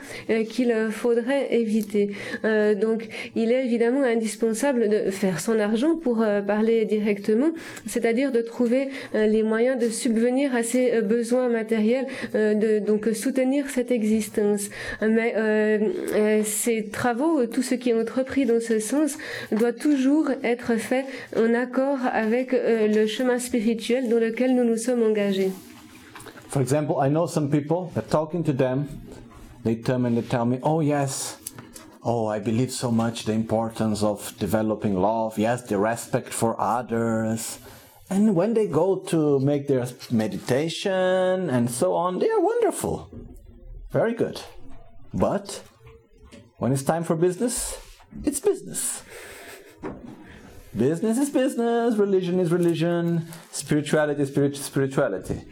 qu'il 0.48 0.74
faudrait 0.90 1.54
éviter. 1.54 2.10
donc, 2.80 3.08
il 3.34 3.52
est 3.52 3.64
évidemment 3.64 4.02
indispensable 4.02 4.88
de 4.88 5.10
faire 5.10 5.40
son 5.40 5.58
argent 5.58 5.96
pour 5.96 6.24
parler 6.46 6.84
directement, 6.84 7.50
c'est-à-dire 7.86 8.32
de 8.32 8.40
trouver 8.40 8.88
les 9.14 9.42
moyens 9.42 9.78
de 9.78 9.88
subvenir 9.88 10.54
à 10.54 10.62
ses 10.62 11.00
besoins 11.02 11.48
matériels, 11.48 12.06
de 12.34 12.78
donc 12.78 13.08
soutenir 13.14 13.68
cette 13.70 13.90
existence. 13.90 14.68
Mais 15.00 15.34
euh, 15.36 15.78
euh, 16.14 16.42
ces 16.44 16.88
travaux, 16.88 17.46
tout 17.46 17.62
ce 17.62 17.74
qui 17.74 17.90
est 17.90 18.00
entrepris 18.00 18.46
dans 18.46 18.60
ce 18.60 18.78
sens, 18.78 19.16
doit 19.52 19.72
toujours 19.72 20.30
être 20.42 20.76
fait 20.76 21.06
en 21.36 21.54
accord 21.54 21.98
avec 22.12 22.52
euh, 22.52 22.88
le 22.88 23.06
chemin 23.06 23.38
spirituel 23.38 24.08
dans 24.08 24.18
lequel 24.18 24.54
nous 24.54 24.64
nous 24.64 24.76
sommes 24.76 25.02
engagés. 25.02 25.50
For 26.48 26.62
example, 26.62 26.96
I 27.00 27.08
know 27.08 27.26
some 27.26 27.50
people 27.50 27.90
that 27.94 28.02
talking 28.10 28.44
to 28.44 28.52
them, 28.52 28.86
they 29.64 29.76
come 29.76 30.06
and 30.06 30.14
they 30.14 30.22
tell 30.22 30.46
me, 30.46 30.58
"Oh 30.62 30.80
yes, 30.80 31.38
oh 32.04 32.28
I 32.28 32.38
believe 32.38 32.70
so 32.70 32.92
much 32.92 33.24
the 33.24 33.32
importance 33.32 34.04
of 34.04 34.32
developing 34.38 34.94
love, 34.94 35.36
yes, 35.36 35.64
the 35.64 35.76
respect 35.76 36.32
for 36.32 36.54
others." 36.60 37.58
And 38.10 38.36
when 38.36 38.54
they 38.54 38.66
go 38.66 38.96
to 38.96 39.40
make 39.40 39.66
their 39.66 39.86
meditation 40.10 41.50
and 41.50 41.70
so 41.70 41.94
on, 41.94 42.18
they 42.18 42.28
are 42.28 42.40
wonderful. 42.40 43.10
Very 43.90 44.14
good. 44.14 44.40
But 45.12 45.62
when 46.58 46.72
it's 46.72 46.82
time 46.82 47.04
for 47.04 47.16
business, 47.16 47.78
it's 48.24 48.40
business. 48.40 49.02
Business 50.76 51.18
is 51.18 51.30
business, 51.30 51.94
religion 51.96 52.40
is 52.40 52.50
religion, 52.50 53.28
spirituality 53.52 54.22
is 54.22 54.60
spirituality. 54.60 55.44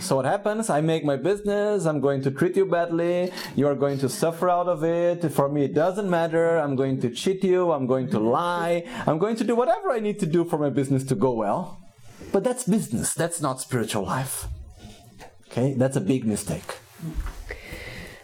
So 0.00 0.16
what 0.16 0.24
happens? 0.24 0.70
I 0.70 0.80
make 0.80 1.04
my 1.04 1.16
business, 1.16 1.84
I'm 1.84 2.00
going 2.00 2.22
to 2.22 2.30
treat 2.30 2.56
you 2.56 2.64
badly, 2.64 3.30
you 3.54 3.66
are 3.66 3.74
going 3.74 3.98
to 3.98 4.08
suffer 4.08 4.48
out 4.48 4.68
of 4.68 4.82
it. 4.82 5.30
For 5.30 5.48
me, 5.48 5.64
it 5.64 5.74
doesn't 5.74 6.08
matter. 6.08 6.56
I'm 6.56 6.76
going 6.76 7.00
to 7.00 7.10
cheat 7.10 7.44
you, 7.44 7.72
I'm 7.72 7.86
going 7.86 8.08
to 8.10 8.18
lie, 8.18 8.84
I'm 9.06 9.18
going 9.18 9.36
to 9.36 9.44
do 9.44 9.54
whatever 9.54 9.90
I 9.90 10.00
need 10.00 10.18
to 10.20 10.26
do 10.26 10.44
for 10.44 10.58
my 10.58 10.70
business 10.70 11.04
to 11.04 11.14
go 11.14 11.32
well. 11.32 11.78
But 12.30 12.44
that's 12.44 12.64
business, 12.64 13.14
that's 13.14 13.40
not 13.40 13.60
spiritual 13.60 14.04
life. 14.04 14.46
Okay, 15.50 15.74
that's 15.74 15.96
a 15.96 16.00
big 16.00 16.24
mistake. 16.24 16.78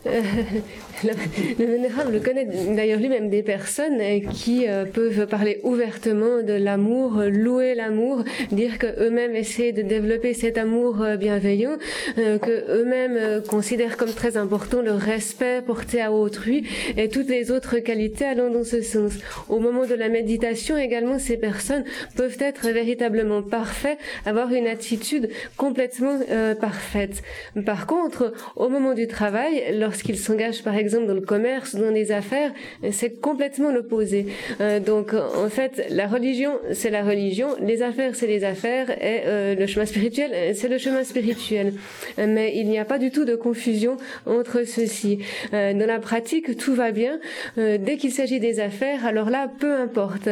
le, 1.04 1.64
vénérable 1.64 2.20
connaît 2.22 2.44
d'ailleurs 2.44 2.98
lui-même 2.98 3.30
des 3.30 3.42
personnes 3.42 4.00
qui 4.32 4.66
euh, 4.68 4.84
peuvent 4.84 5.26
parler 5.26 5.60
ouvertement 5.62 6.42
de 6.42 6.52
l'amour, 6.52 7.22
louer 7.28 7.74
l'amour, 7.74 8.24
dire 8.50 8.78
que 8.78 8.86
eux-mêmes 9.00 9.36
essaient 9.36 9.72
de 9.72 9.82
développer 9.82 10.34
cet 10.34 10.58
amour 10.58 11.02
euh, 11.02 11.16
bienveillant, 11.16 11.76
euh, 12.18 12.38
que 12.38 12.64
eux-mêmes 12.70 13.42
considèrent 13.48 13.96
comme 13.96 14.12
très 14.12 14.36
important 14.36 14.82
le 14.82 14.92
respect 14.92 15.62
porté 15.62 16.00
à 16.00 16.12
autrui 16.12 16.66
et 16.96 17.08
toutes 17.08 17.28
les 17.28 17.50
autres 17.50 17.78
qualités 17.78 18.24
allant 18.24 18.50
dans 18.50 18.64
ce 18.64 18.82
sens. 18.82 19.12
Au 19.48 19.58
moment 19.58 19.86
de 19.86 19.94
la 19.94 20.08
méditation 20.08 20.76
également, 20.76 21.18
ces 21.18 21.36
personnes 21.36 21.84
peuvent 22.16 22.38
être 22.40 22.68
véritablement 22.68 23.42
parfaites, 23.42 23.98
avoir 24.26 24.52
une 24.52 24.66
attitude 24.66 25.28
complètement 25.56 26.18
parfaite. 26.60 27.22
Par 27.64 27.86
contre, 27.86 28.32
au 28.56 28.68
moment 28.68 28.94
du 28.94 29.06
travail, 29.06 29.76
lorsqu'ils 29.78 30.18
s'engagent 30.18 30.62
par 30.62 30.76
exemple 30.76 30.87
exemple 30.88 31.06
dans 31.06 31.14
le 31.14 31.20
commerce, 31.20 31.74
dans 31.74 31.90
les 31.90 32.12
affaires, 32.12 32.52
c'est 32.90 33.20
complètement 33.20 33.70
l'opposé. 33.70 34.26
Euh, 34.60 34.80
donc 34.80 35.12
en 35.14 35.48
fait, 35.48 35.86
la 35.90 36.06
religion, 36.06 36.52
c'est 36.72 36.90
la 36.90 37.02
religion, 37.02 37.48
les 37.60 37.82
affaires, 37.82 38.14
c'est 38.14 38.26
les 38.26 38.44
affaires, 38.44 38.90
et 38.90 39.22
euh, 39.26 39.54
le 39.54 39.66
chemin 39.66 39.86
spirituel, 39.86 40.54
c'est 40.54 40.68
le 40.68 40.78
chemin 40.78 41.04
spirituel. 41.04 41.74
Mais 42.16 42.56
il 42.56 42.68
n'y 42.68 42.78
a 42.78 42.84
pas 42.84 42.98
du 42.98 43.10
tout 43.10 43.24
de 43.24 43.36
confusion 43.36 43.96
entre 44.26 44.64
ceux-ci. 44.64 45.18
Euh, 45.52 45.74
dans 45.74 45.86
la 45.86 45.98
pratique, 45.98 46.56
tout 46.56 46.74
va 46.74 46.90
bien. 46.90 47.20
dès 47.56 47.96
qu'il 47.98 48.12
s'agit 48.12 48.40
des 48.40 48.60
affaires, 48.60 49.06
alors 49.06 49.30
là, 49.30 49.50
peu 49.60 49.72
importe. 49.74 50.28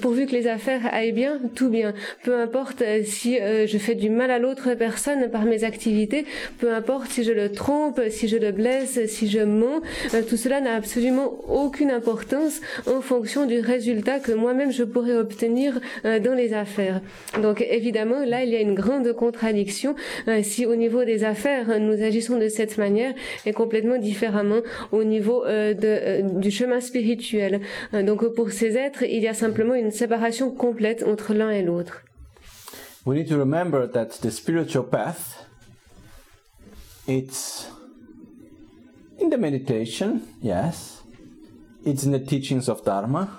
pourvu 0.00 0.26
que 0.26 0.32
les 0.32 0.46
affaires 0.46 0.82
aillent 0.92 1.12
bien, 1.12 1.38
tout 1.54 1.68
bien. 1.68 1.94
Peu 2.24 2.34
importe 2.34 2.82
si 3.04 3.38
je 3.38 3.78
fais 3.78 3.94
du 3.94 4.10
mal 4.10 4.30
à 4.30 4.38
l'autre 4.38 4.74
personne 4.74 5.30
par 5.30 5.44
mes 5.44 5.64
activités, 5.64 6.24
peu 6.58 6.72
importe 6.72 7.10
si 7.10 7.24
je 7.24 7.32
le 7.32 7.52
trompe, 7.52 8.00
si 8.10 8.28
je 8.28 8.36
le 8.36 8.52
blesse, 8.52 8.98
si 9.06 9.28
je 9.28 9.40
mens, 9.40 9.70
euh, 9.70 9.80
tout 10.28 10.36
cela 10.36 10.60
n'a 10.60 10.74
absolument 10.74 11.32
aucune 11.48 11.90
importance 11.90 12.60
en 12.86 13.00
fonction 13.00 13.46
du 13.46 13.60
résultat 13.60 14.20
que 14.20 14.32
moi-même 14.32 14.72
je 14.72 14.84
pourrais 14.84 15.16
obtenir 15.16 15.80
euh, 16.04 16.18
dans 16.20 16.34
les 16.34 16.52
affaires. 16.54 17.00
Donc 17.42 17.64
évidemment, 17.68 18.24
là, 18.24 18.44
il 18.44 18.50
y 18.50 18.56
a 18.56 18.60
une 18.60 18.74
grande 18.74 19.12
contradiction 19.12 19.94
euh, 20.28 20.40
si 20.42 20.66
au 20.66 20.76
niveau 20.76 21.04
des 21.04 21.24
affaires, 21.24 21.80
nous 21.80 22.02
agissons 22.02 22.38
de 22.38 22.48
cette 22.48 22.78
manière 22.78 23.14
et 23.46 23.52
complètement 23.52 23.98
différemment 23.98 24.60
au 24.92 25.04
niveau 25.04 25.44
du 25.44 26.50
chemin 26.50 26.80
spirituel. 26.80 27.60
donc 27.92 28.26
pour 28.34 28.50
ces 28.50 28.76
êtres, 28.76 29.02
il 29.02 29.22
y 29.22 29.28
a 29.28 29.34
simplement 29.34 29.74
une 29.74 29.90
séparation 29.90 30.50
complète 30.50 31.02
entre 31.06 31.34
l'un 31.34 31.50
et 31.50 31.62
l'autre. 31.62 32.02
We 33.06 33.16
need 33.16 33.28
to 33.28 33.38
remember 33.38 33.86
that 33.86 34.20
the 34.20 34.30
spiritual 34.30 34.84
path 34.84 35.46
it's 37.06 37.66
In 39.20 39.28
the 39.28 39.36
meditation, 39.36 40.26
yes. 40.40 41.02
It's 41.84 42.04
in 42.04 42.12
the 42.12 42.18
teachings 42.18 42.68
of 42.70 42.84
Dharma. 42.84 43.38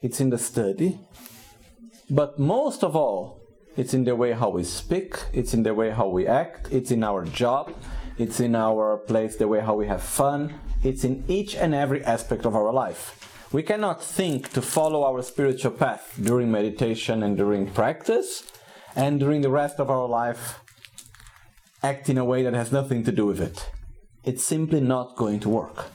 It's 0.00 0.20
in 0.20 0.30
the 0.30 0.38
study. 0.38 1.00
But 2.08 2.38
most 2.38 2.84
of 2.84 2.94
all, 2.94 3.40
it's 3.76 3.94
in 3.94 4.04
the 4.04 4.14
way 4.14 4.32
how 4.32 4.50
we 4.50 4.64
speak, 4.64 5.16
it's 5.32 5.54
in 5.54 5.64
the 5.64 5.74
way 5.74 5.90
how 5.90 6.06
we 6.06 6.26
act, 6.26 6.68
it's 6.70 6.90
in 6.90 7.02
our 7.02 7.24
job, 7.24 7.74
it's 8.18 8.38
in 8.38 8.54
our 8.54 8.98
place, 8.98 9.36
the 9.36 9.48
way 9.48 9.60
how 9.60 9.74
we 9.74 9.86
have 9.88 10.02
fun, 10.02 10.54
it's 10.84 11.04
in 11.04 11.24
each 11.26 11.56
and 11.56 11.74
every 11.74 12.04
aspect 12.04 12.44
of 12.44 12.54
our 12.54 12.72
life. 12.72 13.48
We 13.50 13.62
cannot 13.62 14.02
think 14.02 14.52
to 14.52 14.62
follow 14.62 15.04
our 15.04 15.22
spiritual 15.22 15.72
path 15.72 16.18
during 16.22 16.50
meditation 16.50 17.22
and 17.22 17.36
during 17.36 17.70
practice, 17.70 18.44
and 18.94 19.18
during 19.18 19.40
the 19.40 19.50
rest 19.50 19.80
of 19.80 19.90
our 19.90 20.06
life 20.06 20.60
act 21.82 22.08
in 22.08 22.18
a 22.18 22.24
way 22.24 22.42
that 22.42 22.54
has 22.54 22.70
nothing 22.70 23.02
to 23.04 23.12
do 23.12 23.26
with 23.26 23.40
it. 23.40 23.70
It's 24.24 24.44
simply 24.44 24.80
not 24.80 25.16
going 25.16 25.40
to 25.40 25.48
work. 25.48 25.86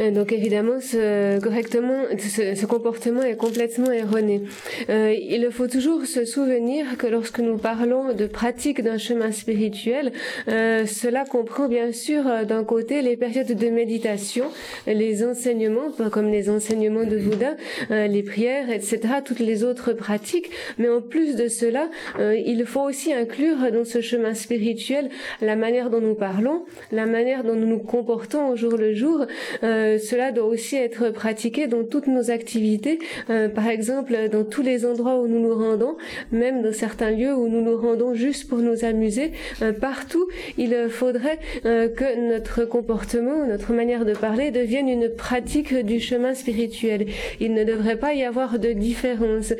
Euh, 0.00 0.10
donc 0.10 0.32
évidemment, 0.32 0.80
ce, 0.80 1.40
correctement, 1.40 2.04
ce, 2.18 2.66
comportement 2.66 3.22
est 3.22 3.36
complètement 3.36 3.90
erroné. 3.90 4.42
Euh, 4.88 5.14
il 5.18 5.48
faut 5.50 5.66
toujours 5.66 6.06
se 6.06 6.24
souvenir 6.24 6.96
que 6.98 7.06
lorsque 7.06 7.40
nous 7.40 7.58
parlons 7.58 8.12
de 8.14 8.26
pratique 8.26 8.82
d'un 8.82 8.98
chemin 8.98 9.32
spirituel, 9.32 10.12
euh, 10.48 10.86
cela 10.86 11.24
comprend 11.24 11.68
bien 11.68 11.92
sûr 11.92 12.26
euh, 12.26 12.44
d'un 12.44 12.64
côté 12.64 13.02
les 13.02 13.16
périodes 13.16 13.52
de 13.52 13.68
méditation, 13.68 14.46
les 14.86 15.24
enseignements, 15.24 15.90
comme 16.10 16.30
les 16.30 16.50
enseignements 16.50 17.04
de 17.04 17.18
Bouddha, 17.18 17.56
euh, 17.90 18.06
les 18.06 18.22
prières, 18.22 18.70
etc., 18.70 19.00
toutes 19.24 19.40
les 19.40 19.64
autres 19.64 19.92
pratiques. 19.92 20.50
Mais 20.78 20.88
en 20.88 21.00
plus 21.00 21.36
de 21.36 21.48
cela, 21.48 21.88
il 22.18 22.64
faut 22.66 22.82
aussi 22.82 23.12
inclure 23.12 23.70
dans 23.72 23.84
ce 23.84 24.00
chemin 24.00 24.34
spirituel 24.34 25.08
la 25.40 25.56
manière 25.56 25.90
dont 25.90 26.00
nous 26.00 26.14
parlons, 26.14 26.64
la 26.92 27.06
manière 27.06 27.44
dont 27.44 27.54
nous 27.54 27.66
nous 27.66 27.78
comportons 27.78 28.48
au 28.48 28.56
jour 28.56 28.76
le 28.76 28.94
jour. 28.94 29.26
Euh, 29.62 29.89
euh, 29.90 29.98
cela 29.98 30.32
doit 30.32 30.44
aussi 30.44 30.76
être 30.76 31.10
pratiqué 31.10 31.66
dans 31.66 31.84
toutes 31.84 32.06
nos 32.06 32.30
activités, 32.30 32.98
euh, 33.28 33.48
par 33.48 33.68
exemple 33.68 34.16
dans 34.30 34.44
tous 34.44 34.62
les 34.62 34.86
endroits 34.86 35.20
où 35.20 35.26
nous 35.26 35.40
nous 35.40 35.54
rendons, 35.54 35.96
même 36.32 36.62
dans 36.62 36.72
certains 36.72 37.10
lieux 37.10 37.34
où 37.34 37.48
nous 37.48 37.62
nous 37.62 37.76
rendons 37.76 38.14
juste 38.14 38.48
pour 38.48 38.58
nous 38.58 38.84
amuser. 38.84 39.32
Euh, 39.62 39.72
partout, 39.72 40.26
il 40.58 40.76
faudrait 40.88 41.38
que 41.62 42.28
notre 42.28 42.64
comportement, 42.64 43.46
notre 43.46 43.72
manière 43.72 44.04
de 44.04 44.14
parler 44.14 44.50
devienne 44.50 44.88
une 44.88 45.08
pratique 45.08 45.74
du 45.74 46.00
chemin 46.00 46.34
spirituel. 46.34 47.06
Il 47.40 47.54
ne 47.54 47.64
devrait 47.64 47.96
pas 47.96 48.14
y 48.14 48.24
avoir 48.24 48.58
de 48.58 48.72
différence. 48.72 49.52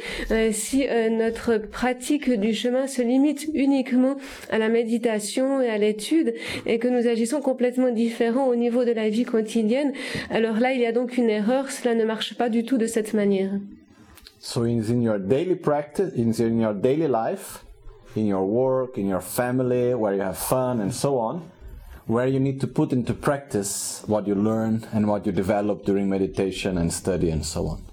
si 0.53 0.87
notre 1.11 1.59
pratique 1.59 2.31
du 2.31 2.55
chemin 2.55 2.87
se 2.87 3.03
limite 3.03 3.49
uniquement 3.55 4.17
à 4.51 4.59
la 4.59 4.69
méditation 4.69 5.61
et 5.61 5.69
à 5.69 5.79
l'étude 5.79 6.35
et 6.67 6.79
que 6.79 6.89
nous 6.89 7.07
agissons 7.09 7.41
complètement 7.41 7.91
différents 7.91 8.47
au 8.47 8.57
niveau 8.57 8.85
de 8.85 8.93
la 8.93 9.09
vie 9.09 9.25
quotidienne, 9.25 9.93
alors 10.31 10.59
là, 10.59 10.73
il 10.73 10.81
y 10.81 10.87
a 10.87 10.93
donc 10.93 11.17
une 11.17 11.31
erreur, 11.31 11.71
cela 11.71 11.95
ne 11.95 12.05
marche 12.05 12.37
pas 12.37 12.49
du 12.49 12.65
tout 12.65 12.79
de 12.79 12.87
cette 12.87 13.15
manière. 13.15 13.53
So 14.39 14.65
in, 14.65 15.03
your 15.03 15.19
daily 15.19 15.55
practice, 15.55 16.15
in 16.17 16.61
your 16.61 16.73
daily 16.73 17.09
life, 17.09 17.65
in 18.17 18.27
your 18.27 18.47
work, 18.47 18.97
in 18.97 19.07
your 19.07 19.21
family, 19.21 19.95
where 19.95 20.15
you 20.15 20.23
have 20.23 20.39
fun 20.39 20.81
and 20.81 20.91
so 20.93 21.19
on, 21.19 21.43
where 22.07 22.27
you 22.27 22.41
need 22.41 22.59
to 22.61 22.67
put 22.67 22.93
into 22.93 23.13
practice 23.13 24.03
what 24.07 24.27
you 24.27 24.35
learn 24.35 24.87
and 24.93 25.07
what 25.07 25.27
you 25.27 25.33
develop 25.33 25.85
during 25.85 26.09
meditation 26.09 26.79
and 26.79 26.91
study 26.91 27.31
and 27.31 27.45
so 27.45 27.67
on. 27.67 27.90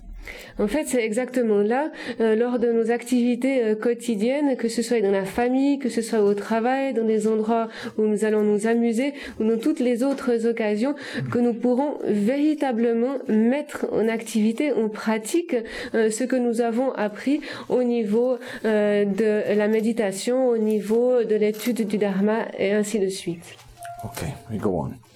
En 0.60 0.68
fait, 0.68 0.86
c'est 0.88 1.04
exactement 1.04 1.60
là, 1.60 1.92
euh, 2.20 2.36
lors 2.36 2.60
de 2.60 2.72
nos 2.72 2.92
activités 2.92 3.64
euh, 3.64 3.76
quotidiennes, 3.76 4.56
que 4.58 4.68
ce 4.68 4.82
soit 4.82 5.02
dans 5.02 5.12
la 5.12 5.26
famille, 5.26 5.80
que 5.80 5.90
ce 5.90 6.02
soit 6.02 6.22
au 6.22 6.34
travail, 6.34 6.94
dans 6.94 7.06
des 7.06 7.28
endroits 7.28 7.68
où 7.98 8.04
nous 8.04 8.26
allons 8.26 8.42
nous 8.42 8.68
amuser, 8.68 9.14
ou 9.40 9.44
dans 9.44 9.58
toutes 9.58 9.80
les 9.80 10.04
autres 10.04 10.48
occasions, 10.48 10.96
que 11.32 11.40
nous 11.40 11.54
pourrons 11.54 12.00
véritablement 12.04 13.18
mettre 13.28 13.86
en 13.92 14.08
activité, 14.08 14.72
en 14.72 14.90
pratique, 14.90 15.56
euh, 15.94 16.10
ce 16.10 16.24
que 16.24 16.36
nous 16.36 16.62
avons 16.62 16.92
appris 16.94 17.42
au 17.70 17.84
niveau 17.84 18.38
de 18.64 19.54
la 19.56 19.68
méditation, 19.68 20.50
au 20.50 20.58
niveau 20.58 21.24
de 21.24 21.36
l'étude 21.36 21.88
du 21.88 21.98
dharma, 21.98 22.48
et 22.58 22.72
ainsi 22.72 23.00
de 23.00 23.10
suite. 23.10 23.56
Okay, 24.04 24.34
we 24.52 24.60
go 24.60 24.70
on. 24.82 25.07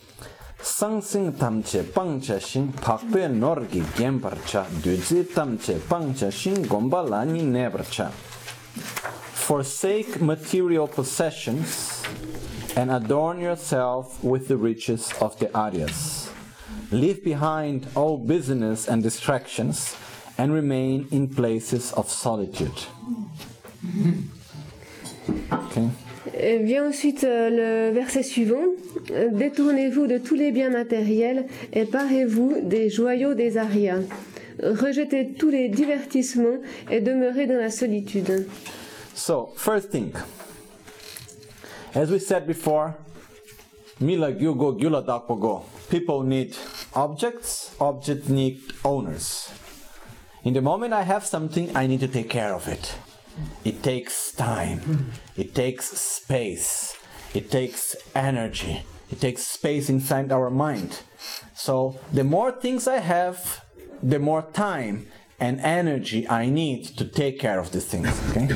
Sangsing 0.63 1.33
tamche 1.33 1.83
pangcha 1.83 2.39
shin 2.39 2.71
pakpe 2.71 3.27
norgi 3.27 3.81
tamche 5.33 5.79
pangcha 5.79 6.31
shin 6.31 6.63
gomba 6.65 7.07
lani 7.07 7.41
nebarcha. 7.41 8.11
Forsake 8.11 10.21
material 10.21 10.87
possessions 10.87 12.03
and 12.75 12.91
adorn 12.91 13.39
yourself 13.39 14.23
with 14.23 14.47
the 14.47 14.55
riches 14.55 15.11
of 15.19 15.37
the 15.39 15.47
Aryas. 15.47 16.29
Leave 16.91 17.23
behind 17.23 17.87
all 17.95 18.19
business 18.19 18.87
and 18.87 19.01
distractions 19.01 19.95
and 20.37 20.53
remain 20.53 21.07
in 21.11 21.27
places 21.27 21.91
of 21.93 22.09
solitude. 22.09 22.85
Okay. 25.51 25.89
Vient 26.33 26.87
ensuite 26.87 27.23
euh, 27.25 27.89
le 27.89 27.93
verset 27.93 28.23
suivant. 28.23 28.63
Détournez-vous 29.31 30.07
de 30.07 30.17
tous 30.17 30.35
les 30.35 30.51
biens 30.51 30.69
matériels 30.69 31.45
et 31.73 31.85
parez-vous 31.85 32.61
des 32.61 32.89
joyaux 32.89 33.33
des 33.33 33.57
arias. 33.57 33.99
Rejetez 34.63 35.33
tous 35.33 35.49
les 35.49 35.69
divertissements 35.69 36.59
et 36.89 37.01
demeurez 37.01 37.47
dans 37.47 37.57
la 37.57 37.69
solitude. 37.69 38.47
So, 39.13 39.49
first 39.55 39.91
thing, 39.91 40.13
as 41.93 42.09
we 42.09 42.19
said 42.19 42.47
before, 42.47 42.93
mila 43.99 44.31
gyugo 44.31 44.77
gyula 44.79 45.01
dapogo. 45.01 45.63
People 45.89 46.23
need 46.23 46.55
objects, 46.95 47.75
objects 47.79 48.29
need 48.29 48.59
owners. 48.85 49.49
In 50.43 50.53
the 50.53 50.61
moment 50.61 50.93
I 50.93 51.03
have 51.03 51.25
something, 51.25 51.69
I 51.75 51.87
need 51.87 51.99
to 51.99 52.07
take 52.07 52.29
care 52.29 52.53
of 52.53 52.67
it. 52.67 52.95
It 53.63 53.83
takes 53.83 54.31
time, 54.31 55.11
it 55.37 55.53
takes 55.53 55.85
space, 55.85 56.95
it 57.33 57.51
takes 57.51 57.95
energy, 58.15 58.83
it 59.11 59.19
takes 59.19 59.43
space 59.43 59.89
inside 59.89 60.31
our 60.31 60.49
mind. 60.49 61.01
So, 61.55 61.99
the 62.11 62.23
more 62.23 62.51
things 62.51 62.87
I 62.87 62.97
have, 62.97 63.63
the 64.01 64.19
more 64.19 64.41
time 64.53 65.07
and 65.39 65.59
energy 65.61 66.27
I 66.29 66.49
need 66.49 66.85
to 66.97 67.05
take 67.05 67.39
care 67.39 67.59
of 67.59 67.71
these 67.71 67.85
things. 67.85 68.09
Okay? 68.29 68.47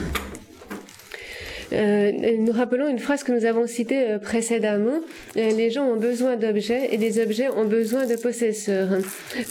Euh, 1.73 2.11
nous 2.37 2.51
rappelons 2.51 2.87
une 2.87 2.99
phrase 2.99 3.23
que 3.23 3.31
nous 3.31 3.45
avons 3.45 3.67
citée 3.67 4.09
euh, 4.09 4.19
précédemment. 4.19 4.99
Euh, 5.37 5.51
les 5.51 5.69
gens 5.71 5.85
ont 5.85 5.95
besoin 5.95 6.35
d'objets 6.35 6.89
et 6.91 6.97
les 6.97 7.19
objets 7.19 7.49
ont 7.49 7.65
besoin 7.65 8.05
de 8.05 8.15
possesseurs. 8.15 8.89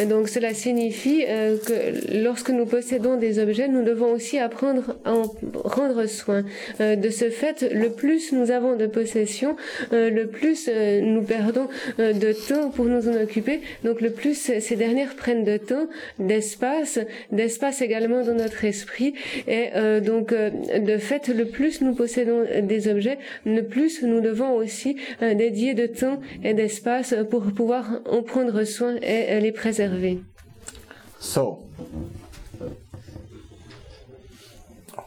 Donc 0.08 0.28
cela 0.28 0.54
signifie 0.54 1.24
que 1.24 2.22
lorsque 2.22 2.50
nous 2.50 2.66
possédons 2.66 3.16
des 3.16 3.38
objets, 3.38 3.68
nous 3.68 3.82
devons 3.82 4.12
aussi 4.12 4.38
apprendre 4.38 4.96
à 5.04 5.14
en 5.14 5.34
rendre 5.64 6.06
soin. 6.06 6.44
de 6.80 7.10
ce 7.10 7.30
fait, 7.30 7.68
le 7.72 7.90
plus 7.90 8.32
nous 8.32 8.50
avons 8.50 8.76
de 8.76 8.86
possessions, 8.86 9.56
le 9.92 10.24
plus 10.24 10.68
nous 10.68 11.22
perdons 11.22 11.68
de 11.98 12.48
temps 12.48 12.70
pour 12.70 12.86
nous 12.86 13.08
en 13.08 13.22
occuper. 13.22 13.60
Donc 13.84 14.00
le 14.00 14.10
plus 14.10 14.34
ces 14.34 14.76
dernières 14.76 15.14
prennent 15.14 15.44
de 15.44 15.56
temps, 15.56 15.88
d'espace, 16.18 16.98
d'espace 17.32 17.82
également 17.82 18.22
dans 18.22 18.34
notre 18.34 18.64
esprit. 18.64 19.14
Et 19.46 19.68
donc 20.00 20.32
de 20.32 20.98
fait, 20.98 21.28
le 21.28 21.46
plus 21.46 21.80
nous 21.80 21.94
possédons 21.94 22.13
des 22.18 22.88
objets, 22.88 23.18
le 23.44 23.62
plus 23.62 24.02
nous 24.02 24.20
devons 24.20 24.52
aussi 24.56 24.96
euh, 25.22 25.34
dédier 25.34 25.74
de 25.74 25.86
temps 25.86 26.20
et 26.42 26.54
d'espace 26.54 27.14
pour 27.30 27.42
pouvoir 27.52 28.00
en 28.10 28.22
prendre 28.22 28.64
soin 28.64 28.96
et 28.96 29.26
euh, 29.30 29.40
les 29.40 29.52
préserver. 29.52 30.22
So, 31.20 31.64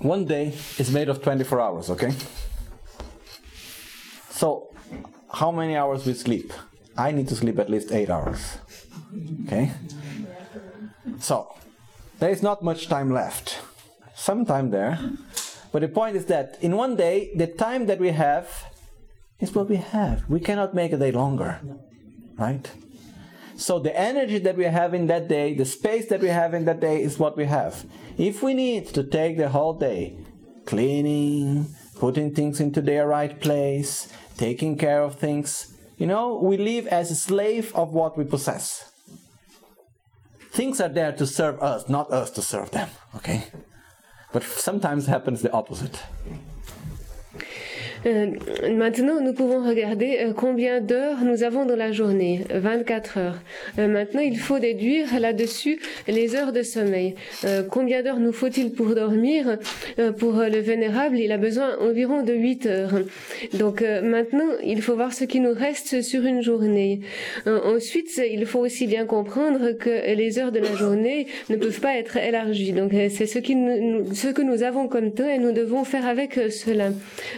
one 0.01 0.25
day 0.25 0.53
is 0.79 0.91
made 0.91 1.09
of 1.09 1.21
24 1.21 1.59
hours, 1.59 1.89
okay? 1.89 2.09
So, 4.31 4.69
how 5.31 5.51
many 5.51 5.75
hours 5.75 6.05
we 6.05 6.13
sleep? 6.13 6.53
I 6.97 7.11
need 7.11 7.27
to 7.29 7.35
sleep 7.35 7.59
at 7.59 7.69
least 7.69 7.91
8 7.91 8.09
hours. 8.09 8.57
Okay? 9.45 9.71
So, 11.19 11.53
there 12.19 12.29
is 12.31 12.41
not 12.41 12.63
much 12.63 12.87
time 12.87 13.11
left. 13.13 13.59
Some 14.15 14.45
time 14.45 14.71
there. 14.71 14.99
But 15.71 15.81
the 15.81 15.87
point 15.87 16.15
is 16.15 16.25
that 16.25 16.57
in 16.61 16.75
one 16.75 16.95
day, 16.95 17.31
the 17.35 17.47
time 17.47 17.85
that 17.87 17.99
we 17.99 18.11
have 18.11 18.65
is 19.39 19.53
what 19.53 19.69
we 19.69 19.77
have. 19.77 20.23
We 20.29 20.39
cannot 20.39 20.73
make 20.73 20.91
a 20.93 20.97
day 20.97 21.11
longer, 21.11 21.59
right? 22.37 22.69
So 23.55 23.79
the 23.79 23.97
energy 23.99 24.37
that 24.39 24.55
we 24.55 24.65
have 24.65 24.93
in 24.93 25.07
that 25.07 25.27
day, 25.27 25.53
the 25.55 25.65
space 25.65 26.07
that 26.09 26.21
we 26.21 26.27
have 26.29 26.53
in 26.53 26.65
that 26.65 26.79
day 26.79 27.01
is 27.01 27.17
what 27.17 27.35
we 27.35 27.45
have. 27.45 27.85
If 28.17 28.43
we 28.43 28.53
need 28.53 28.87
to 28.89 29.03
take 29.03 29.37
the 29.37 29.49
whole 29.49 29.73
day 29.73 30.17
cleaning, 30.65 31.67
putting 31.95 32.33
things 32.35 32.59
into 32.59 32.81
their 32.81 33.07
right 33.07 33.39
place, 33.39 34.07
taking 34.37 34.77
care 34.77 35.01
of 35.01 35.15
things, 35.15 35.73
you 35.97 36.05
know, 36.05 36.35
we 36.35 36.57
live 36.57 36.85
as 36.87 37.09
a 37.09 37.15
slave 37.15 37.73
of 37.73 37.93
what 37.93 38.17
we 38.17 38.23
possess. 38.23 38.91
Things 40.51 40.79
are 40.79 40.89
there 40.89 41.11
to 41.13 41.25
serve 41.25 41.61
us, 41.61 41.89
not 41.89 42.11
us 42.11 42.29
to 42.31 42.41
serve 42.41 42.71
them, 42.71 42.89
okay? 43.15 43.45
But 44.37 44.43
sometimes 44.43 45.07
happens 45.07 45.41
the 45.41 45.51
opposite. 45.51 46.03
Euh, 48.07 48.27
maintenant, 48.71 49.19
nous 49.21 49.33
pouvons 49.33 49.67
regarder 49.67 50.19
euh, 50.21 50.33
combien 50.33 50.79
d'heures 50.79 51.23
nous 51.23 51.43
avons 51.43 51.65
dans 51.65 51.75
la 51.75 51.91
journée, 51.91 52.41
24 52.53 53.17
heures. 53.17 53.39
Euh, 53.79 53.87
maintenant, 53.87 54.21
il 54.21 54.37
faut 54.37 54.59
déduire 54.59 55.19
là-dessus 55.19 55.79
les 56.07 56.35
heures 56.35 56.53
de 56.53 56.61
sommeil. 56.63 57.15
Combien 57.69 58.03
d'heures 58.03 58.19
nous 58.19 58.31
faut-il 58.31 58.71
pour 58.71 58.95
dormir? 58.95 59.57
Pour 60.19 60.35
le 60.35 60.59
vénérable, 60.59 61.17
il 61.17 61.31
a 61.31 61.37
besoin 61.37 61.77
environ 61.79 62.23
de 62.23 62.33
8 62.33 62.65
heures. 62.65 62.93
Donc 63.53 63.81
maintenant, 63.81 64.47
il 64.63 64.81
faut 64.81 64.95
voir 64.95 65.13
ce 65.13 65.23
qui 65.23 65.39
nous 65.39 65.53
reste 65.53 66.01
sur 66.01 66.25
une 66.25 66.41
journée. 66.41 67.01
ensuite, 67.45 68.21
il 68.31 68.45
faut 68.45 68.59
aussi 68.59 68.87
bien 68.87 69.05
comprendre 69.05 69.71
que 69.73 70.13
les 70.13 70.39
heures 70.39 70.51
de 70.51 70.59
la 70.59 70.75
journée 70.75 71.27
ne 71.49 71.55
peuvent 71.55 71.79
pas 71.79 71.95
être 71.97 72.17
élargies. 72.17 72.71
Donc 72.71 72.91
c'est 72.91 73.25
ce, 73.25 73.39
ce 73.39 74.27
que 74.31 74.41
nous 74.41 74.63
avons 74.63 74.87
comme 74.87 75.13
temps 75.13 75.29
et 75.29 75.39
nous 75.39 75.51
devons 75.51 75.83
faire 75.83 76.05
avec 76.07 76.39
cela. 76.51 76.89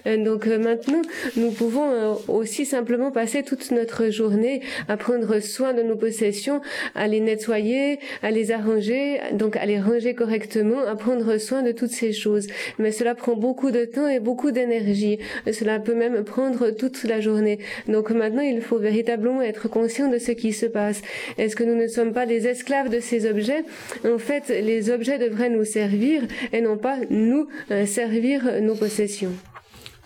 donc 0.06 0.48
maintenant, 0.60 1.02
nous 1.36 1.52
pouvons 1.52 1.90
euh, 1.90 2.14
aussi 2.28 2.66
simplement 2.66 3.12
passer 3.12 3.44
toute 3.44 3.72
notre 3.72 4.10
journée 4.10 4.62
à 4.88 4.98
prendre 4.98 5.40
soin 5.40 5.74
de 5.74 5.82
nos 5.82 5.96
possessions, 5.96 6.62
à 6.96 7.08
les 7.08 7.20
nettoyer, 7.20 8.00
à 8.22 8.32
les 8.32 8.52
arranger, 8.52 9.20
donc 9.34 9.56
à 9.56 9.66
les 9.66 9.80
ranger 9.80 10.14
correctement, 10.14 10.80
à 10.82 10.96
prendre 10.96 11.38
soin 11.38 11.62
de 11.62 11.72
toutes 11.72 11.92
ces 11.92 12.14
choses. 12.14 12.48
Mais 12.78 12.92
cela 12.92 13.16
prend 13.16 13.36
beaucoup 13.36 13.72
de 13.72 13.86
temps 13.86 14.08
et 14.08 14.20
beaucoup 14.20 14.52
d'énergie. 14.52 15.20
Cela 15.52 15.80
peut 15.80 15.96
même 15.96 16.24
prendre 16.24 16.72
toute 16.72 17.04
la 17.04 17.22
journée. 17.22 17.60
Donc 17.88 18.12
maintenant, 18.12 18.42
il 18.42 18.62
faut 18.62 18.78
véritablement 18.78 19.42
être 19.42 19.70
conscient 19.70 20.10
de 20.10 20.18
ce 20.18 20.32
qui 20.32 20.54
se 20.54 20.66
passe. 20.66 21.02
Est-ce 21.38 21.56
que 21.56 21.64
nous 21.64 21.76
ne 21.76 21.88
sommes 21.88 22.14
pas 22.14 22.26
des 22.26 22.48
esclaves 22.48 22.90
de 22.90 23.00
ces 23.00 23.30
objets? 23.30 23.64
En 24.06 24.18
fait, 24.18 24.50
les 24.50 24.90
objets 24.90 25.18
devraient 25.18 25.50
nous 25.50 25.66
servir 25.66 26.24
et 26.54 26.62
non 26.62 26.78
pas 26.78 26.98
nous 27.10 27.48
euh, 27.72 27.86
servir 27.86 28.62
nos 28.62 28.76
possessions. 28.76 29.34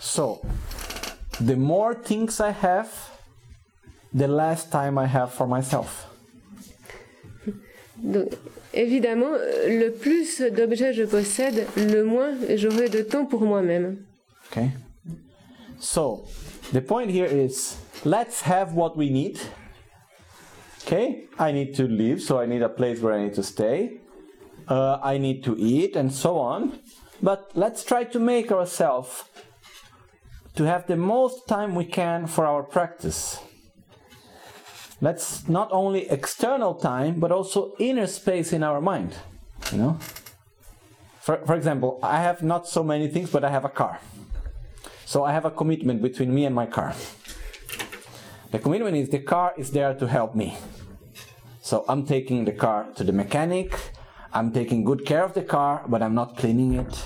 So, 0.04 0.41
the 1.39 1.56
more 1.56 1.93
things 1.95 2.41
I 2.41 2.51
have, 2.51 2.91
the 4.14 4.28
less 4.28 4.66
time 4.66 4.97
I 4.97 5.06
have 5.06 5.32
for 5.32 5.47
myself. 5.47 6.08
Donc, 7.97 8.36
évidemment, 8.74 9.32
le 9.66 9.91
plus 9.91 10.41
d'objets 10.41 10.93
je 10.93 11.06
possède, 11.06 11.66
le 11.78 12.04
moins 12.04 12.36
j'aurai 12.58 12.89
de 12.89 13.01
temps 13.01 13.26
pour 13.26 13.41
moi-même. 13.41 14.06
Okay? 14.51 14.72
So, 15.80 16.26
the 16.74 16.82
point 16.82 17.10
here 17.10 17.26
is 17.26 17.78
let's 18.04 18.41
have 18.41 18.74
what 18.74 18.97
we 18.97 19.10
need. 19.10 19.39
Okay? 20.86 21.30
I 21.39 21.54
need 21.54 21.76
to 21.76 21.88
live, 21.88 22.22
so 22.22 22.41
I 22.41 22.45
need 22.45 22.62
a 22.62 22.70
place 22.70 22.99
where 22.99 23.14
I 23.14 23.24
need 23.24 23.36
to 23.36 23.43
stay. 23.43 24.01
Uh, 24.68 24.99
I 25.01 25.18
need 25.18 25.45
to 25.45 25.56
eat, 25.58 25.95
and 25.95 26.12
so 26.12 26.38
on. 26.38 26.78
But 27.22 27.51
let's 27.56 27.86
try 27.86 28.04
to 28.04 28.20
make 28.20 28.51
ourselves 28.51 29.24
to 30.56 30.64
have 30.64 30.88
the 30.88 30.95
most 30.95 31.47
time 31.47 31.76
we 31.76 31.86
can 31.86 32.28
for 32.28 32.45
our 32.45 32.64
practice. 32.64 33.39
That's 35.01 35.47
not 35.49 35.70
only 35.72 36.10
external 36.10 36.76
time, 36.76 37.20
but 37.20 37.32
also 37.32 37.74
inner 37.80 38.08
space 38.08 38.54
in 38.54 38.64
our 38.64 38.80
mind. 38.80 39.16
You 39.72 39.78
know? 39.78 39.99
For, 41.20 41.38
for 41.45 41.56
example, 41.56 41.99
I 42.04 42.22
have 42.22 42.43
not 42.43 42.68
so 42.68 42.84
many 42.84 43.08
things, 43.08 43.30
but 43.32 43.43
I 43.43 43.49
have 43.49 43.66
a 43.66 43.70
car. 43.70 43.99
So 45.06 45.24
I 45.24 45.34
have 45.34 45.45
a 45.45 45.51
commitment 45.51 46.01
between 46.01 46.34
me 46.34 46.45
and 46.45 46.56
my 46.56 46.66
car. 46.66 46.93
The 48.51 48.60
commitment 48.60 48.95
is 48.95 49.10
the 49.10 49.20
car 49.20 49.54
is 49.58 49.72
there 49.72 49.93
to 49.95 50.08
help 50.08 50.36
me. 50.36 50.56
So 51.62 51.86
I'm 51.88 52.06
taking 52.06 52.45
the 52.45 52.51
car 52.51 52.88
to 52.95 53.04
the 53.04 53.12
mechanic, 53.12 53.74
I'm 54.34 54.51
taking 54.51 54.84
good 54.84 55.06
care 55.06 55.24
of 55.24 55.34
the 55.34 55.43
car, 55.43 55.84
but 55.88 56.01
I'm 56.01 56.14
not 56.14 56.38
cleaning 56.38 56.74
it. 56.74 57.06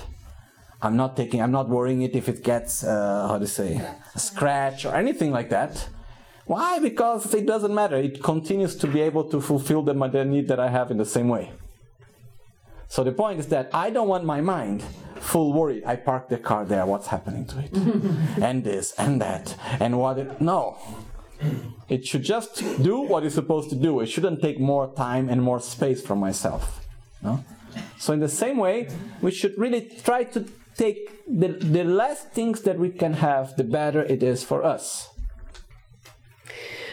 I'm 0.80 0.96
not 0.96 1.16
taking, 1.16 1.42
I'm 1.42 1.50
not 1.50 1.68
worrying 1.68 2.02
it 2.02 2.14
if 2.14 2.28
it 2.28 2.44
gets, 2.44 2.84
uh, 2.84 3.28
how 3.28 3.38
to 3.38 3.46
say, 3.46 3.80
a 4.14 4.18
scratch 4.18 4.84
or 4.84 4.94
anything 4.94 5.32
like 5.32 5.50
that. 5.50 5.88
Why? 6.46 6.78
Because 6.78 7.34
it 7.34 7.46
doesn't 7.46 7.74
matter. 7.74 7.96
It 7.96 8.22
continues 8.22 8.76
to 8.76 8.86
be 8.86 9.00
able 9.00 9.24
to 9.24 9.40
fulfill 9.40 9.82
the, 9.82 9.92
the 9.92 10.24
need 10.24 10.48
that 10.48 10.60
I 10.60 10.68
have 10.68 10.90
in 10.90 10.96
the 10.96 11.04
same 11.04 11.28
way. 11.28 11.52
So 12.88 13.04
the 13.04 13.12
point 13.12 13.38
is 13.38 13.48
that 13.48 13.68
I 13.74 13.90
don't 13.90 14.08
want 14.08 14.24
my 14.24 14.40
mind 14.40 14.82
full 15.20 15.52
worried. 15.52 15.84
I 15.84 15.96
parked 15.96 16.30
the 16.30 16.38
car 16.38 16.64
there. 16.64 16.86
What's 16.86 17.08
happening 17.08 17.44
to 17.46 17.58
it? 17.58 17.72
and 18.42 18.64
this 18.64 18.92
and 18.92 19.20
that 19.20 19.56
and 19.78 19.98
what? 19.98 20.18
It, 20.18 20.40
no. 20.40 20.78
It 21.88 22.06
should 22.06 22.22
just 22.22 22.56
do 22.82 23.00
what 23.00 23.24
it's 23.24 23.34
supposed 23.34 23.70
to 23.70 23.76
do. 23.76 24.00
It 24.00 24.06
shouldn't 24.06 24.40
take 24.40 24.58
more 24.58 24.92
time 24.94 25.28
and 25.28 25.42
more 25.42 25.60
space 25.60 26.00
from 26.02 26.18
myself. 26.18 26.84
No? 27.22 27.44
So 27.98 28.12
in 28.12 28.20
the 28.20 28.28
same 28.28 28.56
way, 28.56 28.88
we 29.20 29.30
should 29.30 29.56
really 29.58 29.82
try 30.02 30.24
to 30.24 30.46
take 30.78 31.26
the, 31.26 31.48
the 31.48 31.84
less 31.84 32.24
things 32.24 32.62
that 32.62 32.78
we 32.78 32.90
can 32.90 33.14
have, 33.14 33.56
the 33.56 33.64
better 33.64 34.02
it 34.02 34.22
is 34.22 34.42
for 34.44 34.64
us. 34.64 35.10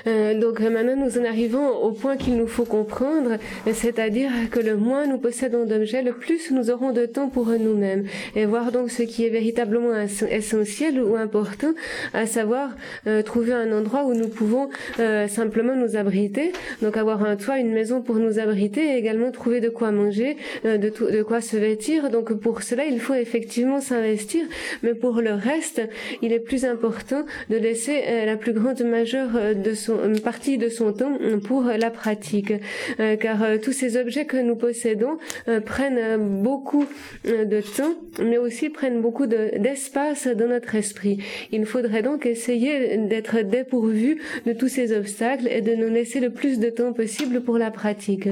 Euh, 0.08 0.40
donc 0.40 0.60
maintenant, 0.60 0.96
nous 0.96 1.18
en 1.18 1.26
arrivons 1.26 1.68
au 1.70 1.92
point 1.92 2.18
qu'il 2.18 2.38
nous 2.38 2.48
faut 2.48 2.66
comprendre, 2.66 3.38
c'est-à-dire 3.72 4.32
que 4.52 4.60
le 4.60 4.76
moins 4.76 5.08
nous 5.08 5.18
possédons 5.18 5.66
d'objets, 5.66 6.04
le 6.04 6.14
plus 6.14 6.52
nous 6.52 6.70
aurons 6.70 6.92
de 6.92 7.06
temps 7.06 7.30
pour 7.30 7.48
nous-mêmes. 7.48 8.06
Et 8.36 8.46
voir 8.46 8.72
donc 8.72 8.92
ce 8.92 9.04
qui 9.04 9.26
est 9.26 9.30
véritablement 9.30 9.92
essentiel 10.30 11.02
ou 11.02 11.16
important, 11.16 11.74
à 12.14 12.26
savoir 12.26 12.70
euh, 13.08 13.22
trouver 13.22 13.54
un 13.54 13.72
endroit 13.72 14.06
où 14.06 14.14
nous 14.14 14.28
pouvons 14.28 14.70
euh, 15.00 15.28
simplement 15.28 15.76
nous 15.76 15.96
abriter, 15.96 16.52
donc 16.82 16.98
avoir 16.98 17.24
un 17.24 17.36
toit, 17.36 17.58
une 17.60 17.72
maison 17.72 18.02
pour 18.02 18.16
nous 18.16 18.40
abriter, 18.40 18.94
et 18.94 18.98
également 18.98 19.32
trouver 19.32 19.60
de 19.60 19.70
quoi 19.70 19.92
manger, 19.92 20.38
de, 20.64 20.78
de 20.78 21.24
quoi 21.24 21.42
se 21.42 21.58
vêtir. 21.58 22.10
Donc 22.10 22.34
pour 22.34 22.62
cela, 22.62 22.86
il 22.86 23.00
faut 23.00 23.14
effectivement 23.14 23.82
s'investir, 23.82 24.46
mais 24.84 24.94
pour 24.94 25.22
le 25.22 25.34
reste, 25.34 25.82
il 26.22 26.32
est 26.34 26.40
plus 26.40 26.66
important 26.66 27.26
de 27.50 27.58
laisser 27.58 28.26
la 28.26 28.36
plus 28.36 28.54
grande 28.54 28.82
majeure 28.82 29.30
de 29.56 29.74
son 29.74 29.95
une 30.04 30.20
partie 30.20 30.58
de 30.58 30.70
son 30.70 30.94
temps 30.94 31.18
pour 31.48 31.64
la 31.64 31.92
pratique, 31.92 32.54
euh, 33.00 33.16
car 33.16 33.44
euh, 33.44 33.58
tous 33.58 33.72
ces 33.72 33.98
objets 33.98 34.26
que 34.26 34.38
nous 34.38 34.56
possédons 34.56 35.18
euh, 35.48 35.60
prennent 35.60 36.42
beaucoup 36.42 36.86
de 37.24 37.62
temps, 37.62 37.96
mais 38.22 38.38
aussi 38.38 38.70
prennent 38.70 39.02
beaucoup 39.02 39.26
d'espace 39.26 40.28
dans 40.28 40.48
notre 40.48 40.76
esprit. 40.76 41.20
Il 41.52 41.66
faudrait 41.66 42.02
donc 42.02 42.26
essayer 42.26 42.98
d'être 42.98 43.42
dépourvu 43.42 44.22
de 44.46 44.54
tous 44.54 44.68
ces 44.68 44.96
obstacles 44.96 45.48
et 45.48 45.62
de 45.62 45.76
nous 45.76 45.90
laisser 45.90 46.20
le 46.20 46.30
plus 46.30 46.60
de 46.60 46.70
temps 46.70 46.94
possible 46.94 47.42
pour 47.42 47.58
la 47.58 47.72
pratique. 47.72 48.30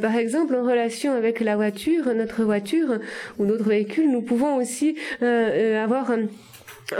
par 0.00 0.16
exemple, 0.16 0.54
en 0.54 0.62
relation 0.62 1.12
avec 1.12 1.40
la 1.40 1.56
voiture, 1.56 2.14
notre 2.14 2.44
voiture 2.44 2.98
ou 3.38 3.46
d'autres 3.46 3.68
véhicules, 3.68 4.10
nous 4.10 4.22
pouvons 4.22 4.56
aussi 4.56 4.96
avoir 5.20 6.10
un 6.10 6.26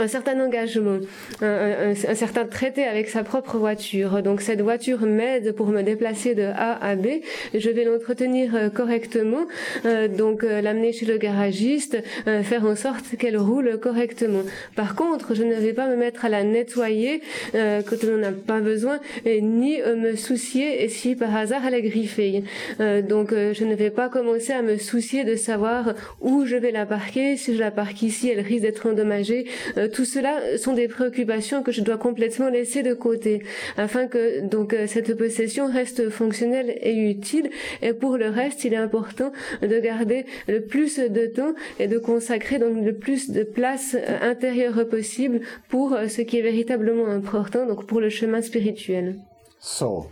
certain 0.07 0.39
engagement, 0.39 0.99
un, 1.41 1.95
certain 1.95 2.45
traité 2.45 2.83
avec 2.83 3.09
sa 3.09 3.23
propre 3.23 3.57
voiture. 3.57 4.21
Donc 4.21 4.41
cette 4.41 4.61
voiture 4.61 5.01
m'aide 5.01 5.53
pour 5.53 5.67
me 5.67 5.81
déplacer 5.81 6.35
de 6.35 6.43
A 6.43 6.73
à 6.83 6.95
B. 6.95 7.07
Je 7.53 7.69
vais 7.69 7.83
l'entretenir 7.83 8.55
euh, 8.55 8.69
correctement, 8.69 9.45
euh, 9.85 10.07
donc 10.07 10.43
euh, 10.43 10.61
l'amener 10.61 10.93
chez 10.93 11.05
le 11.05 11.17
garagiste, 11.17 11.97
faire 12.25 12.65
en 12.65 12.75
sorte 12.75 13.15
qu'elle 13.17 13.37
roule 13.37 13.79
correctement. 13.79 14.43
Par 14.75 14.95
contre, 14.95 15.35
je 15.35 15.43
ne 15.43 15.55
vais 15.55 15.73
pas 15.73 15.87
me 15.87 15.95
mettre 15.95 16.25
à 16.25 16.29
la 16.29 16.43
nettoyer 16.43 17.21
quand 17.53 17.97
on 18.03 18.17
n'en 18.17 18.29
a 18.29 18.31
pas 18.31 18.59
besoin, 18.59 18.99
ni 19.25 19.79
me 19.79 20.15
soucier 20.15 20.87
si 20.89 21.15
par 21.15 21.35
hasard 21.35 21.61
elle 21.67 21.75
est 21.75 21.81
griffée. 21.81 22.43
donc 22.79 23.31
je 23.31 23.63
ne 23.63 23.75
vais 23.75 23.89
pas 23.89 24.09
commencer 24.09 24.53
à 24.53 24.61
me 24.61 24.77
soucier 24.77 25.23
de 25.23 25.35
savoir 25.35 25.93
où 26.21 26.45
je 26.45 26.55
vais 26.55 26.71
la 26.71 26.85
parquer. 26.85 27.37
Si 27.37 27.55
je 27.55 27.59
la 27.59 27.71
parque 27.71 28.01
ici, 28.01 28.29
elle 28.29 28.39
risque 28.41 28.63
d'être 28.63 28.87
endommagée. 28.89 29.47
Euh, 29.81 29.87
tout 29.87 30.05
cela 30.05 30.57
sont 30.57 30.73
des 30.73 30.87
préoccupations 30.87 31.63
que 31.63 31.71
je 31.71 31.81
dois 31.81 31.97
complètement 31.97 32.49
laisser 32.49 32.83
de 32.83 32.93
côté 32.93 33.43
afin 33.77 34.07
que 34.07 34.41
donc 34.41 34.73
euh, 34.73 34.87
cette 34.87 35.17
possession 35.17 35.71
reste 35.71 36.09
fonctionnelle 36.09 36.77
et 36.81 36.93
utile 36.93 37.49
et 37.81 37.93
pour 37.93 38.17
le 38.17 38.29
reste 38.29 38.63
il 38.63 38.73
est 38.73 38.77
important 38.77 39.31
de 39.61 39.79
garder 39.79 40.25
le 40.47 40.61
plus 40.61 40.99
de 40.99 41.25
temps 41.27 41.53
et 41.79 41.87
de 41.87 41.97
consacrer 41.97 42.59
donc 42.59 42.83
le 42.83 42.93
plus 42.93 43.31
de 43.31 43.43
place 43.43 43.95
euh, 43.95 44.17
intérieure 44.21 44.87
possible 44.87 45.41
pour 45.69 45.97
ce 46.07 46.21
qui 46.21 46.37
est 46.37 46.41
véritablement 46.41 47.07
important 47.07 47.65
donc 47.65 47.85
pour 47.85 47.99
le 47.99 48.09
chemin 48.09 48.41
spirituel. 48.41 49.15
So, 49.59 50.07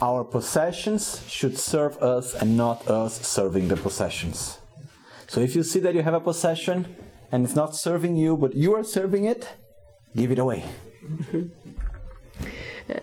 our 0.00 0.24
possessions 0.24 1.22
should 1.28 1.56
serve 1.56 1.96
us 2.02 2.34
and 2.40 2.56
not 2.56 2.80
us 2.88 3.20
serving 3.22 3.68
the 3.68 3.76
possessions. 3.76 4.58
So 5.28 5.40
if 5.40 5.54
you 5.54 5.62
see 5.62 5.80
that 5.80 5.94
you 5.94 6.02
have 6.02 6.14
a 6.14 6.20
possession 6.20 6.84
and 7.32 7.44
it's 7.44 7.54
not 7.54 7.74
serving 7.74 8.16
you, 8.16 8.36
but 8.36 8.54
you 8.54 8.74
are 8.74 8.84
serving 8.84 9.24
it, 9.24 9.46
give 10.14 10.30
it 10.30 10.38
away. 10.38 10.64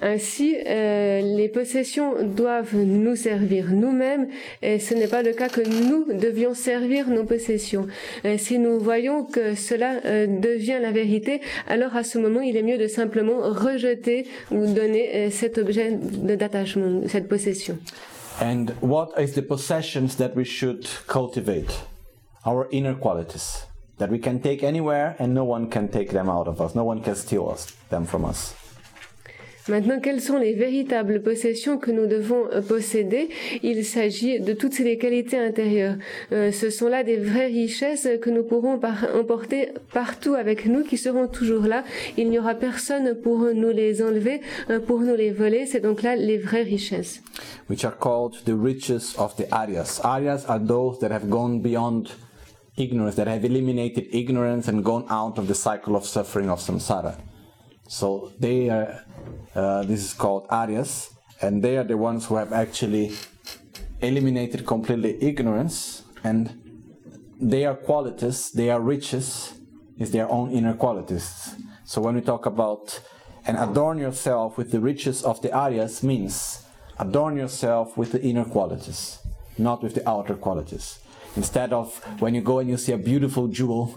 Ainsi, 0.01 0.57
euh, 0.65 1.21
les 1.21 1.47
possessions 1.49 2.15
doivent 2.23 2.75
nous 2.75 3.15
servir 3.15 3.71
nous-mêmes 3.71 4.27
et 4.61 4.79
ce 4.79 4.93
n'est 4.93 5.07
pas 5.07 5.23
le 5.23 5.31
cas 5.33 5.47
que 5.47 5.61
nous 5.61 6.13
devions 6.13 6.53
servir 6.53 7.09
nos 7.09 7.23
possessions. 7.23 7.87
Et 8.23 8.37
si 8.37 8.59
nous 8.59 8.79
voyons 8.79 9.23
que 9.23 9.55
cela 9.55 10.01
euh, 10.05 10.27
devient 10.27 10.79
la 10.81 10.91
vérité, 10.91 11.41
alors 11.67 11.95
à 11.95 12.03
ce 12.03 12.17
moment, 12.17 12.41
il 12.41 12.57
est 12.57 12.63
mieux 12.63 12.77
de 12.77 12.87
simplement 12.87 13.39
rejeter 13.41 14.27
ou 14.51 14.65
donner 14.65 15.09
euh, 15.15 15.29
cet 15.29 15.57
objet 15.57 15.91
d'attachement, 15.91 17.01
cette 17.07 17.27
possession. 17.27 17.77
And 18.41 18.67
what 18.81 19.13
is 19.17 19.33
the 19.33 19.41
possessions 19.41 20.17
that 20.17 20.35
we 20.35 20.45
should 20.45 20.85
cultivate? 21.07 21.85
Our 22.45 22.67
inner 22.71 22.93
qualities. 22.93 23.65
That 23.97 24.09
we 24.09 24.19
can 24.19 24.39
take 24.39 24.63
anywhere 24.63 25.15
and 25.19 25.33
no 25.33 25.43
one 25.43 25.69
can 25.69 25.87
take 25.87 26.11
them 26.11 26.29
out 26.29 26.47
of 26.47 26.61
us. 26.61 26.75
No 26.75 26.83
one 26.83 27.01
can 27.01 27.15
steal 27.15 27.49
us, 27.49 27.73
them 27.89 28.05
from 28.05 28.25
us. 28.25 28.55
Maintenant, 29.69 29.99
quelles 29.99 30.21
sont 30.21 30.37
les 30.37 30.53
véritables 30.53 31.21
possessions 31.21 31.77
que 31.77 31.91
nous 31.91 32.07
devons 32.07 32.45
euh, 32.53 32.61
posséder? 32.61 33.27
Il 33.63 33.83
s'agit 33.83 34.39
de 34.39 34.53
toutes 34.53 34.79
les 34.79 34.97
qualités 34.97 35.37
intérieures. 35.37 35.95
Euh, 36.31 36.53
ce 36.53 36.69
sont 36.69 36.87
là 36.87 37.03
des 37.03 37.17
vraies 37.17 37.47
richesses 37.47 38.07
que 38.21 38.29
nous 38.29 38.43
pourrons 38.43 38.79
emporter 39.13 39.69
partout 39.91 40.35
avec 40.35 40.67
nous, 40.67 40.83
qui 40.83 40.95
seront 40.95 41.27
toujours 41.27 41.63
là. 41.63 41.83
Il 42.17 42.29
n'y 42.29 42.39
aura 42.39 42.55
personne 42.55 43.15
pour 43.15 43.39
nous 43.39 43.71
les 43.71 44.01
enlever, 44.01 44.39
euh, 44.69 44.79
pour 44.79 45.01
nous 45.01 45.15
les 45.15 45.31
voler. 45.31 45.65
C'est 45.65 45.81
donc 45.81 46.01
là 46.01 46.15
les 46.15 46.37
vraies 46.37 46.63
richesses. 46.63 47.21
Which 47.69 47.83
are 47.83 47.97
called 47.97 48.45
the 48.45 48.55
riches 48.57 49.17
of 49.17 49.35
the 49.35 49.51
Aryas. 49.51 49.99
Aryas 50.01 50.45
are 50.47 50.65
those 50.65 50.99
that 50.99 51.11
have 51.11 51.27
gone 51.29 51.59
beyond 51.59 52.11
ignorance, 52.77 53.15
that 53.15 53.27
have 53.27 53.43
eliminated 53.43 54.07
ignorance 54.11 54.67
and 54.67 54.85
gone 54.85 55.05
out 55.09 55.37
of 55.37 55.47
the 55.47 55.55
cycle 55.55 55.95
of 55.95 56.05
suffering 56.05 56.49
of 56.49 56.59
samsara. 56.59 57.19
So 57.87 58.31
they 58.39 58.69
are 58.69 59.03
uh, 59.55 59.83
this 59.83 60.03
is 60.03 60.13
called 60.13 60.47
Aryas, 60.49 61.13
and 61.41 61.63
they 61.63 61.77
are 61.77 61.83
the 61.83 61.97
ones 61.97 62.27
who 62.27 62.35
have 62.35 62.53
actually 62.53 63.13
eliminated 64.01 64.65
completely 64.65 65.17
ignorance, 65.21 66.03
and 66.23 66.61
they 67.41 67.65
are 67.65 67.75
qualities, 67.75 68.51
they 68.51 68.69
are 68.69 68.79
riches, 68.79 69.53
is 69.97 70.11
their 70.11 70.29
own 70.29 70.51
inner 70.51 70.73
qualities. 70.73 71.55
So 71.85 72.01
when 72.01 72.15
we 72.15 72.21
talk 72.21 72.45
about 72.45 72.99
and 73.47 73.57
adorn 73.57 73.97
yourself 73.97 74.57
with 74.57 74.71
the 74.71 74.79
riches 74.79 75.23
of 75.23 75.41
the 75.41 75.49
Aryas 75.49 76.03
means 76.03 76.63
adorn 76.99 77.37
yourself 77.37 77.97
with 77.97 78.11
the 78.11 78.21
inner 78.21 78.45
qualities, 78.45 79.19
not 79.57 79.81
with 79.81 79.95
the 79.95 80.07
outer 80.07 80.35
qualities. 80.35 80.99
Instead 81.37 81.71
of 81.71 81.95
when 82.19 82.33
you 82.33 82.41
go 82.41 82.59
and 82.59 82.69
you 82.69 82.77
see 82.77 82.93
a 82.93 82.97
beautiful 82.97 83.47
jewel, 83.47 83.95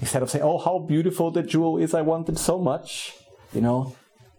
instead 0.00 0.22
of 0.22 0.28
saying, 0.28 0.44
"Oh, 0.44 0.58
how 0.58 0.80
beautiful 0.80 1.30
the 1.30 1.42
jewel 1.42 1.78
is! 1.78 1.94
I 1.94 2.02
want 2.02 2.28
it 2.28 2.38
so 2.38 2.58
much," 2.58 3.14
you 3.54 3.60
know, 3.60 3.94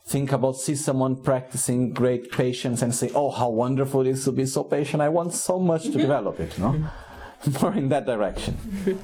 think 0.05 0.33
about 0.33 0.57
see 0.57 0.75
someone 0.75 1.15
practicing 1.15 1.93
great 1.93 2.29
patience 2.31 2.81
and 2.81 2.93
say, 2.93 3.09
"Oh, 3.15 3.31
how 3.31 3.49
wonderful 3.49 4.01
it 4.01 4.07
is 4.07 4.25
to 4.25 4.33
be 4.33 4.45
so 4.45 4.63
patient! 4.65 5.01
I 5.01 5.09
want 5.09 5.33
so 5.33 5.59
much 5.59 5.83
to 5.83 5.97
develop 6.05 6.39
it." 6.41 6.57
You 6.57 6.63
know, 6.63 6.75
more 7.61 7.73
in 7.73 7.87
that 7.89 8.05
direction. 8.05 8.57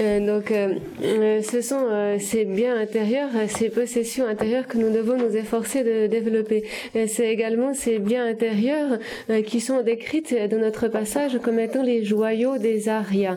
Euh, 0.00 0.20
donc, 0.20 0.50
euh, 0.50 0.74
euh, 1.02 1.42
ce 1.42 1.60
sont 1.60 1.86
ces 2.18 2.44
biens 2.44 2.76
intérieurs, 2.76 3.28
ces 3.48 3.68
possessions 3.68 4.26
intérieures 4.26 4.66
que 4.66 4.78
nous 4.78 4.90
devons 4.90 5.16
nous 5.16 5.36
efforcer 5.36 5.84
de 5.84 6.06
développer. 6.06 6.64
C'est 7.06 7.28
également 7.28 7.74
ces 7.74 7.98
biens 7.98 8.26
intérieurs 8.26 8.98
qui 9.46 9.60
sont 9.60 9.82
décrites 9.82 10.34
dans 10.50 10.58
notre 10.58 10.88
passage 10.88 11.38
comme 11.42 11.58
étant 11.58 11.82
les 11.82 12.04
joyaux 12.04 12.58
des 12.58 12.88
Aryas. 12.88 13.36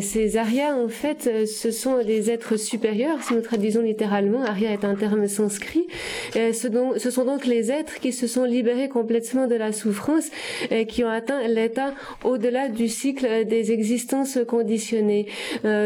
Ces 0.00 0.36
Aryas, 0.36 0.74
en 0.74 0.88
fait, 0.88 1.46
ce 1.46 1.70
sont 1.70 2.02
des 2.02 2.30
êtres 2.30 2.56
supérieurs, 2.56 3.22
si 3.22 3.34
nous 3.34 3.40
traduisons 3.40 3.82
littéralement. 3.82 4.42
Arya 4.42 4.72
est 4.72 4.84
un 4.84 4.94
terme 4.94 5.26
sanskrit. 5.28 5.86
Ce 6.34 7.10
sont 7.10 7.24
donc 7.24 7.46
les 7.46 7.70
êtres 7.70 8.00
qui 8.00 8.12
se 8.12 8.26
sont 8.26 8.44
libérés 8.44 8.88
complètement 8.88 9.46
de 9.46 9.54
la 9.54 9.72
souffrance 9.72 10.28
et 10.70 10.86
qui 10.86 11.04
ont 11.04 11.08
atteint 11.08 11.46
l'état 11.48 11.94
au-delà 12.24 12.68
du 12.68 12.88
cycle 12.88 13.44
des 13.44 13.72
existences 13.72 14.38
conditionnées. 14.46 15.26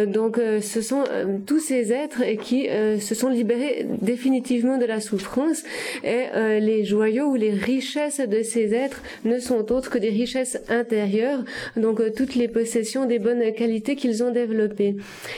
Donc 0.06 0.38
euh, 0.38 0.60
ce 0.60 0.80
sont 0.80 1.04
euh, 1.10 1.38
tous 1.46 1.58
ces 1.58 1.92
êtres 1.92 2.22
qui 2.40 2.68
se 3.00 3.14
sont 3.14 3.28
libérés 3.28 3.86
définitivement 4.00 4.78
de 4.78 4.84
la 4.84 5.00
souffrance 5.00 5.62
et 6.04 6.26
les 6.60 6.84
joyaux 6.84 7.26
ou 7.26 7.34
les 7.34 7.50
richesses 7.50 8.20
de 8.20 8.42
ces 8.42 8.74
êtres 8.74 9.02
ne 9.24 9.38
sont 9.38 9.72
autres 9.72 9.90
que 9.90 9.98
des 9.98 10.10
richesses 10.10 10.58
intérieures, 10.68 11.44
donc 11.76 12.00
toutes 12.14 12.34
les 12.34 12.48
possessions 12.48 13.06
des 13.06 13.18
bonnes 13.18 13.52
qualités 13.52 13.96
qu'ils 13.96 14.22
ont 14.22 14.30
développées. 14.30 14.96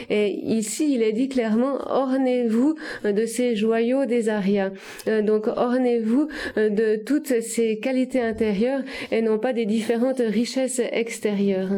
Et 0.08 0.28
ici, 0.28 0.94
il 0.94 1.02
est 1.02 1.12
dit 1.12 1.28
clairement, 1.28 1.78
ornez-vous 1.86 2.74
de 3.04 3.26
ces 3.26 3.56
joyaux 3.56 4.06
des 4.06 4.28
arias. 4.28 4.70
donc 5.06 5.46
ornez-vous 5.46 6.28
de 6.56 6.96
toutes 7.04 7.40
ces 7.40 7.78
qualités 7.78 8.20
intérieures 8.20 8.82
et 9.10 9.22
non 9.22 9.38
pas 9.38 9.52
des 9.52 9.66
différentes 9.66 10.22
richesses 10.24 10.80
extérieures. 10.92 11.70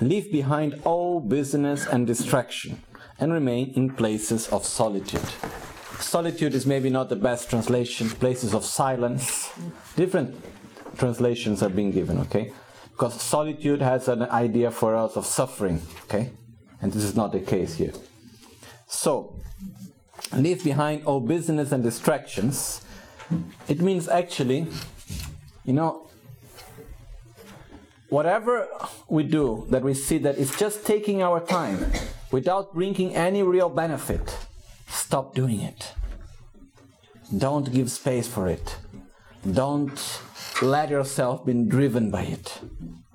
Leave 0.00 0.30
behind 0.30 0.80
all 0.84 1.20
business 1.20 1.86
and 1.86 2.06
distraction 2.06 2.82
and 3.18 3.32
remain 3.32 3.72
in 3.74 3.90
places 3.90 4.48
of 4.48 4.64
solitude. 4.64 5.28
Solitude 6.00 6.54
is 6.54 6.66
maybe 6.66 6.90
not 6.90 7.08
the 7.08 7.16
best 7.16 7.50
translation, 7.50 8.08
places 8.08 8.54
of 8.54 8.64
silence. 8.64 9.50
Different 9.96 10.36
translations 10.96 11.62
are 11.62 11.68
being 11.68 11.90
given, 11.90 12.18
okay? 12.18 12.52
Because 12.90 13.20
solitude 13.20 13.82
has 13.82 14.08
an 14.08 14.22
idea 14.22 14.70
for 14.70 14.94
us 14.94 15.16
of 15.16 15.26
suffering, 15.26 15.82
okay? 16.04 16.30
And 16.80 16.92
this 16.92 17.02
is 17.02 17.16
not 17.16 17.32
the 17.32 17.40
case 17.40 17.74
here. 17.74 17.92
So, 18.86 19.34
leave 20.32 20.62
behind 20.62 21.04
all 21.04 21.20
business 21.20 21.72
and 21.72 21.82
distractions. 21.82 22.80
It 23.68 23.80
means 23.80 24.08
actually, 24.08 24.66
you 25.64 25.72
know, 25.72 26.07
whatever 28.08 28.68
we 29.08 29.22
do 29.22 29.66
that 29.70 29.82
we 29.82 29.94
see 29.94 30.18
that 30.18 30.38
it's 30.38 30.58
just 30.58 30.86
taking 30.86 31.22
our 31.22 31.40
time 31.40 31.92
without 32.30 32.74
bringing 32.74 33.14
any 33.14 33.42
real 33.42 33.68
benefit, 33.68 34.36
stop 34.86 35.34
doing 35.34 35.60
it. 35.60 35.94
Don't 37.36 37.72
give 37.72 37.90
space 37.90 38.26
for 38.26 38.48
it. 38.48 38.76
Don't 39.50 40.20
let 40.62 40.90
yourself 40.90 41.44
be 41.44 41.52
driven 41.52 42.10
by 42.10 42.22
it. 42.22 42.60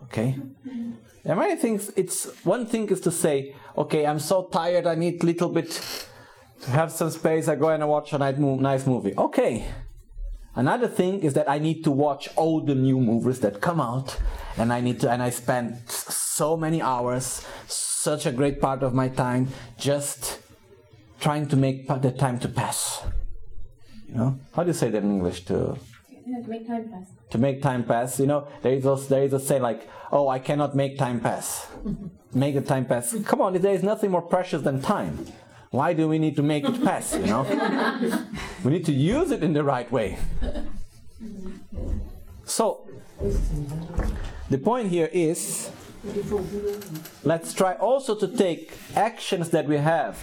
Okay? 0.04 0.38
There 1.24 1.34
are 1.36 1.40
many 1.40 1.56
things. 1.56 1.92
It's 1.96 2.26
one 2.46 2.66
thing 2.66 2.90
is 2.90 3.02
to 3.02 3.12
say, 3.12 3.56
okay, 3.78 4.06
I'm 4.06 4.20
so 4.20 4.46
tired. 4.52 4.86
I 4.86 4.96
need 4.96 5.24
a 5.24 5.26
little 5.26 5.50
bit 5.50 5.82
to 6.62 6.70
have 6.72 6.92
some 6.92 7.10
space. 7.10 7.48
I 7.48 7.56
go 7.56 7.70
and 7.70 7.88
watch 7.88 8.14
a 8.14 8.18
nice 8.20 8.86
movie. 8.86 9.14
Okay. 9.18 9.66
Another 10.56 10.88
thing 10.88 11.22
is 11.22 11.34
that 11.34 11.50
I 11.50 11.58
need 11.58 11.84
to 11.84 11.92
watch 11.92 12.30
all 12.36 12.62
the 12.62 12.76
new 12.76 13.00
movies 13.00 13.40
that 13.40 13.60
come 13.60 13.82
out 13.82 14.18
and 14.58 14.72
I 14.72 14.82
need 14.82 15.00
to 15.00 15.10
and 15.10 15.22
I 15.24 15.32
spend 15.32 15.90
so 15.90 16.56
many 16.56 16.82
hours, 16.82 17.46
such 17.68 18.26
a 18.26 18.32
great 18.32 18.62
part 18.62 18.84
of 18.84 18.94
my 18.94 19.08
time 19.08 19.48
just 19.78 20.40
trying 21.20 21.48
to 21.48 21.56
make 21.56 21.88
the 21.88 22.12
time 22.12 22.40
to 22.40 22.48
pass. 22.48 23.04
You 24.08 24.16
know, 24.16 24.40
how 24.54 24.64
do 24.64 24.70
you 24.70 24.74
say 24.74 24.90
that 24.90 25.02
in 25.02 25.12
English? 25.12 25.46
To 25.46 25.78
yeah, 26.26 26.42
to 26.42 26.50
make 26.50 26.68
time 26.68 26.90
pass. 26.90 27.08
To 27.32 27.38
make 27.38 27.62
time 27.62 27.84
pass, 27.84 28.20
you 28.20 28.28
know, 28.28 28.48
there 28.62 28.74
is 28.74 28.86
a, 28.86 28.96
there 29.10 29.24
is 29.24 29.34
a 29.34 29.40
say 29.40 29.60
like, 29.60 29.90
"Oh, 30.12 30.28
I 30.28 30.40
cannot 30.40 30.76
make 30.76 31.00
time 31.00 31.20
pass." 31.20 31.68
make 32.34 32.56
the 32.56 32.62
time 32.62 32.86
pass. 32.86 33.16
Come 33.26 33.42
on, 33.42 33.54
there 33.54 33.74
is 33.74 33.84
nothing 33.84 34.12
more 34.12 34.22
precious 34.22 34.62
than 34.62 34.82
time. 34.82 35.26
Why 35.74 35.94
do 35.94 36.08
we 36.08 36.20
need 36.20 36.36
to 36.36 36.44
make 36.44 36.66
it 36.66 36.84
pass? 36.84 37.16
You 37.16 37.26
know, 37.26 37.44
we 38.64 38.70
need 38.70 38.86
to 38.86 38.92
use 38.92 39.32
it 39.32 39.42
in 39.44 39.54
the 39.54 39.64
right 39.64 39.92
way. 39.92 40.20
So, 42.46 42.88
the 44.52 44.60
point 44.60 44.90
here 44.90 45.10
is 45.12 45.72
let's 47.24 47.56
try 47.56 47.74
also 47.74 48.14
to 48.14 48.28
take 48.28 48.74
actions 48.96 49.50
that 49.50 49.66
we 49.66 49.78
have, 49.78 50.20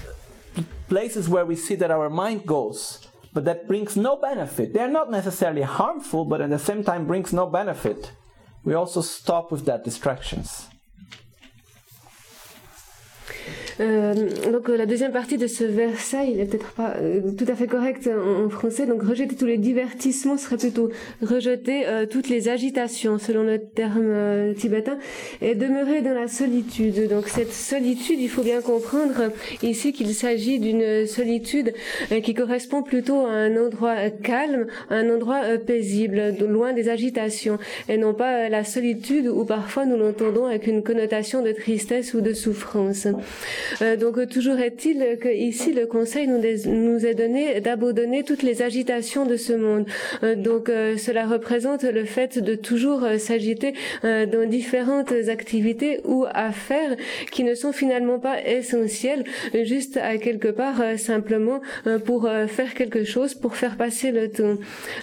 places 0.88 1.28
where 1.28 1.44
we 1.44 1.56
see 1.56 1.74
that 1.74 1.90
our 1.90 2.08
mind 2.08 2.46
goes, 2.46 3.08
but 3.34 3.44
that 3.44 3.66
brings 3.66 3.96
no 3.96 4.14
benefit. 4.14 4.72
They're 4.72 4.86
not 5.00 5.10
necessarily 5.10 5.62
harmful, 5.62 6.26
but 6.26 6.40
at 6.40 6.50
the 6.50 6.60
same 6.60 6.84
time 6.84 7.08
brings 7.08 7.32
no 7.32 7.46
benefit. 7.46 8.12
We 8.62 8.74
also 8.74 9.00
stop 9.00 9.50
with 9.50 9.64
that 9.64 9.82
distractions. 9.82 10.69
Euh, 13.80 14.14
donc 14.52 14.68
euh, 14.68 14.76
la 14.76 14.84
deuxième 14.84 15.12
partie 15.12 15.38
de 15.38 15.46
ce 15.46 15.64
verset, 15.64 16.30
il 16.30 16.40
est 16.40 16.44
peut-être 16.44 16.72
pas 16.72 16.94
euh, 16.98 17.20
tout 17.36 17.46
à 17.48 17.54
fait 17.54 17.66
correct 17.66 18.08
en, 18.08 18.48
français. 18.50 18.86
Donc 18.86 19.02
rejeter 19.02 19.36
tous 19.36 19.46
les 19.46 19.56
divertissements 19.56 20.36
serait 20.36 20.56
plutôt 20.56 20.90
rejeter 21.22 21.84
toutes 22.10 22.28
les 22.28 22.48
agitations, 22.48 23.18
selon 23.18 23.42
le 23.42 23.58
terme 23.58 24.54
tibétain, 24.54 24.98
et 25.40 25.54
demeurer 25.54 26.02
dans 26.02 26.14
la 26.14 26.28
solitude. 26.28 27.08
Donc 27.08 27.28
cette 27.28 27.52
solitude, 27.52 28.18
il 28.20 28.28
faut 28.28 28.42
bien 28.42 28.60
comprendre 28.60 29.32
ici 29.62 29.92
qu'il 29.92 30.12
s'agit 30.14 30.58
d'une 30.58 31.06
solitude 31.06 31.72
qui 32.22 32.34
correspond 32.34 32.82
plutôt 32.82 33.26
à 33.26 33.30
un 33.30 33.56
endroit 33.56 34.10
calme, 34.10 34.66
un 34.90 35.08
endroit 35.08 35.40
paisible, 35.64 36.34
loin 36.40 36.72
des 36.72 36.88
agitations, 36.88 37.58
et 37.88 37.96
non 37.96 38.14
pas 38.14 38.48
la 38.48 38.64
solitude 38.64 39.28
où 39.28 39.44
parfois 39.44 39.86
nous 39.86 39.96
l'entendons 39.96 40.46
avec 40.46 40.66
une 40.66 40.82
connotation 40.82 41.42
de 41.42 41.52
tristesse 41.52 42.14
ou 42.14 42.20
de 42.20 42.32
souffrance. 42.32 43.06
Euh, 43.82 43.96
donc 43.96 44.28
toujours 44.28 44.58
est-il 44.58 45.18
que 45.20 45.28
ici 45.28 45.72
le 45.72 45.86
conseil 45.86 46.26
nous, 46.26 47.06
est 47.06 47.14
donné 47.14 47.60
d'abandonner 47.60 48.24
toutes 48.24 48.42
les 48.42 48.62
agitations 48.62 49.26
de 49.26 49.36
ce 49.36 49.52
monde. 49.52 49.86
Euh, 50.22 50.34
donc 50.34 50.68
euh, 50.68 50.96
cela 50.96 51.26
représente 51.26 51.82
le 51.84 52.04
fait 52.04 52.38
de 52.38 52.54
toujours 52.54 53.06
s'agiter 53.18 53.74
dans 54.02 54.48
différentes 54.48 55.12
activités 55.28 56.00
ou 56.04 56.26
affaires 56.32 56.96
qui 57.30 57.44
ne 57.44 57.54
sont 57.54 57.72
finalement 57.72 58.18
pas 58.18 58.42
essentielles, 58.44 59.24
juste 59.64 59.96
à 59.96 60.18
quelque 60.18 60.48
part 60.48 60.98
simplement 60.98 61.60
pour 62.04 62.28
faire 62.48 62.74
quelque 62.74 63.04
chose, 63.04 63.34
pour 63.34 63.56
faire 63.56 63.76
passer 63.76 64.10
le 64.10 64.30
temps. 64.30 64.56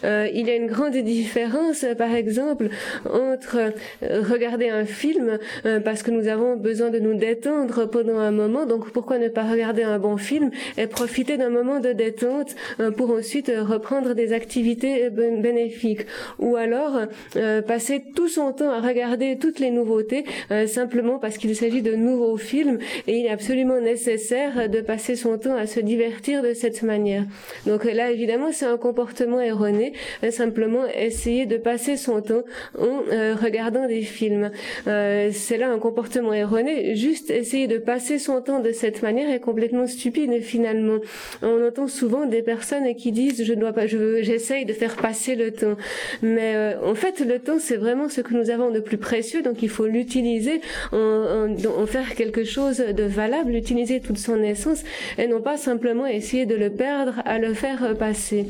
il 0.04 0.48
y 0.48 0.52
a 0.52 0.56
une 0.56 0.68
grande 0.68 0.96
différence, 0.98 1.86
par 1.98 2.14
exemple, 2.14 2.70
entre 3.12 3.74
regarder 4.02 4.70
un 4.70 4.86
film 4.86 5.38
parce 5.84 6.04
que 6.04 6.12
nous 6.12 6.28
avons 6.28 6.56
besoin 6.56 6.90
de 6.90 7.00
nous 7.00 7.16
détendre 7.16 7.90
pendant 7.90 8.20
un 8.20 8.32
moment. 8.32 8.57
Donc 8.66 8.92
pourquoi 8.92 9.20
ne 9.20 9.28
pas 9.28 9.44
regarder 9.44 9.84
un 9.84 10.00
bon 10.00 10.18
film 10.18 10.52
et 10.78 10.88
profiter 10.88 11.38
d'un 11.38 11.50
moment 11.50 11.80
de 11.80 11.92
détente 11.94 12.56
euh, 12.80 12.92
pour 12.92 13.12
ensuite 13.12 13.52
reprendre 13.56 14.14
des 14.14 14.34
activités 14.34 15.10
bénéfiques? 15.10 16.06
Ou 16.40 16.56
alors 16.56 17.00
euh, 17.36 17.62
passer 17.62 18.04
tout 18.16 18.28
son 18.28 18.54
temps 18.54 18.72
à 18.72 18.80
regarder 18.80 19.38
toutes 19.38 19.60
les 19.60 19.72
nouveautés 19.72 20.26
euh, 20.52 20.68
simplement 20.68 21.20
parce 21.20 21.38
qu'il 21.38 21.56
s'agit 21.56 21.82
de 21.82 21.96
nouveaux 21.96 22.38
films 22.38 22.80
et 23.08 23.20
il 23.20 23.26
est 23.26 23.30
absolument 23.30 23.80
nécessaire 23.80 24.70
de 24.70 24.82
passer 24.82 25.16
son 25.16 25.38
temps 25.38 25.56
à 25.56 25.68
se 25.68 25.80
divertir 25.80 26.42
de 26.42 26.54
cette 26.54 26.84
manière. 26.84 27.24
Donc 27.66 27.84
là 27.84 28.12
évidemment 28.12 28.52
c'est 28.52 28.66
un 28.66 28.78
comportement 28.78 29.42
erroné, 29.42 29.94
simplement 30.32 30.86
essayer 30.88 31.46
de 31.46 31.58
passer 31.58 31.98
son 31.98 32.22
temps 32.22 32.44
en 32.78 33.02
regardant 33.42 33.88
des 33.88 34.02
films. 34.02 34.52
c'est 34.86 35.58
là 35.58 35.70
un 35.70 35.80
comportement 35.80 36.34
erroné, 36.34 36.96
juste 36.96 37.30
essayer 37.30 37.68
de 37.68 37.78
passer 37.78 38.20
son 38.20 38.42
temps 38.42 38.47
de 38.48 38.72
cette 38.72 39.02
manière 39.04 39.30
est 39.30 39.40
complètement 39.40 39.88
stupide 39.88 40.42
finalement. 40.42 41.00
On 41.42 41.66
entend 41.66 41.88
souvent 41.88 42.26
des 42.26 42.42
personnes 42.42 42.96
qui 42.96 43.12
disent 43.12 43.44
je 43.44 43.54
dois 43.54 43.74
pas, 43.74 43.88
je 43.88 44.22
j'essaye 44.22 44.66
de 44.66 44.74
faire 44.74 44.96
passer 44.96 45.36
le 45.36 45.52
temps. 45.52 45.76
Mais 46.22 46.56
euh, 46.56 46.74
en 46.84 46.96
fait, 46.96 47.20
le 47.20 47.40
temps 47.40 47.60
c'est 47.60 47.78
vraiment 47.78 48.10
ce 48.10 48.22
que 48.22 48.34
nous 48.34 48.50
avons 48.50 48.72
de 48.72 48.80
plus 48.80 48.98
précieux, 48.98 49.42
donc 49.42 49.62
il 49.62 49.70
faut 49.70 49.86
l'utiliser, 49.86 50.62
en, 50.92 51.56
en, 51.82 51.86
faire 51.86 52.16
quelque 52.16 52.44
chose 52.44 52.78
de 52.78 53.04
valable, 53.04 53.54
utiliser 53.54 54.00
toute 54.00 54.18
son 54.18 54.42
essence, 54.42 54.84
et 55.18 55.28
non 55.28 55.42
pas 55.42 55.58
simplement 55.58 56.06
essayer 56.08 56.46
de 56.46 56.56
le 56.56 56.70
perdre 56.70 57.22
à 57.26 57.40
le 57.40 57.54
faire 57.54 57.96
passer. 57.98 58.48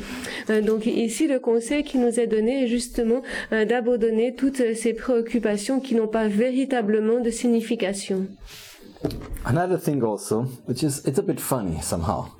Euh, 0.49 0.61
donc 0.61 0.85
ici, 0.85 1.27
le 1.27 1.39
conseil 1.39 1.83
qui 1.83 1.97
nous 1.97 2.19
est 2.19 2.27
donné 2.27 2.63
est 2.63 2.67
justement 2.67 3.21
euh, 3.51 3.65
d'abandonner 3.65 4.35
toutes 4.35 4.73
ces 4.75 4.93
préoccupations 4.93 5.79
qui 5.79 5.95
n'ont 5.95 6.07
pas 6.07 6.27
véritablement 6.27 7.19
de 7.19 7.29
signification. 7.29 8.27
Another 9.45 9.77
thing 9.77 10.03
also, 10.03 10.43
which 10.65 10.83
is 10.83 11.05
it's 11.05 11.19
a 11.19 11.23
bit 11.23 11.39
funny 11.39 11.81
somehow. 11.81 12.31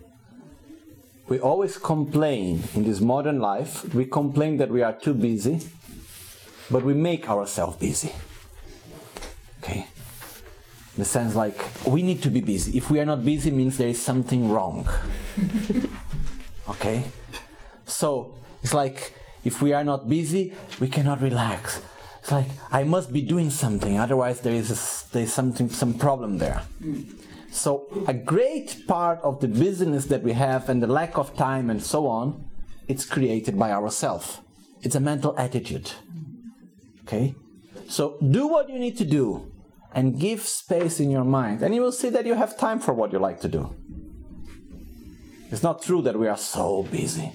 We 1.28 1.40
always 1.40 1.78
complain 1.78 2.64
in 2.74 2.84
this 2.84 3.02
modern 3.02 3.40
life, 3.40 3.94
we 3.94 4.06
complain 4.06 4.58
that 4.58 4.70
we 4.70 4.82
are 4.82 4.94
too 4.94 5.14
busy, 5.14 5.60
but 6.72 6.84
we 6.84 6.94
make 6.94 7.30
ourselves 7.30 7.78
busy. 7.78 8.12
Okay? 9.62 9.88
In 10.96 10.98
the 11.04 11.06
sense 11.06 11.36
like 11.36 11.64
we 11.86 12.02
need 12.02 12.22
to 12.24 12.30
be 12.30 12.42
busy. 12.42 12.78
If 12.78 12.90
we 12.90 13.00
are 13.00 13.06
not 13.06 13.24
busy 13.24 13.52
means 13.52 13.78
there 13.78 13.90
is 13.90 14.02
something 14.02 14.50
wrong. 14.50 14.88
okay? 16.70 17.04
So 17.86 18.36
it's 18.64 18.74
like 18.74 19.14
if 19.44 19.62
we 19.62 19.74
are 19.74 19.84
not 19.84 20.10
busy, 20.10 20.54
we 20.80 20.88
cannot 20.88 21.22
relax 21.22 21.82
it's 22.28 22.34
like 22.34 22.48
I 22.74 22.84
must 22.84 23.14
be 23.14 23.22
doing 23.22 23.50
something, 23.50 23.98
otherwise 23.98 24.42
there 24.42 24.54
is 24.54 24.70
a, 24.70 25.14
there 25.14 25.24
is 25.24 25.32
something 25.32 25.70
some 25.70 25.94
problem 25.94 26.40
there. 26.40 26.62
So 27.52 27.88
a 28.06 28.14
great 28.14 28.86
part 28.86 29.22
of 29.22 29.40
the 29.40 29.48
business 29.48 30.08
that 30.08 30.24
we 30.24 30.34
have 30.34 30.68
and 30.68 30.84
the 30.84 30.88
lack 30.88 31.18
of 31.18 31.38
time 31.38 31.70
and 31.70 31.82
so 31.82 32.06
on, 32.08 32.44
it's 32.90 33.06
created 33.06 33.58
by 33.58 33.72
ourselves. 33.72 34.42
It's 34.82 34.96
a 34.96 35.00
mental 35.00 35.40
attitude. 35.40 35.90
Okay? 37.04 37.34
So 37.88 38.18
do 38.20 38.48
what 38.48 38.68
you 38.70 38.78
need 38.78 38.98
to 38.98 39.06
do 39.06 39.50
and 39.94 40.20
give 40.20 40.42
space 40.42 41.00
in 41.00 41.10
your 41.10 41.24
mind, 41.24 41.64
and 41.64 41.74
you 41.74 41.82
will 41.82 41.94
see 41.94 42.10
that 42.10 42.26
you 42.26 42.34
have 42.34 42.58
time 42.58 42.80
for 42.80 42.94
what 42.94 43.14
you 43.14 43.20
like 43.20 43.40
to 43.40 43.48
do. 43.48 43.74
It's 45.50 45.64
not 45.64 45.82
true 45.82 46.02
that 46.02 46.20
we 46.20 46.28
are 46.28 46.38
so 46.38 46.84
busy. 46.92 47.32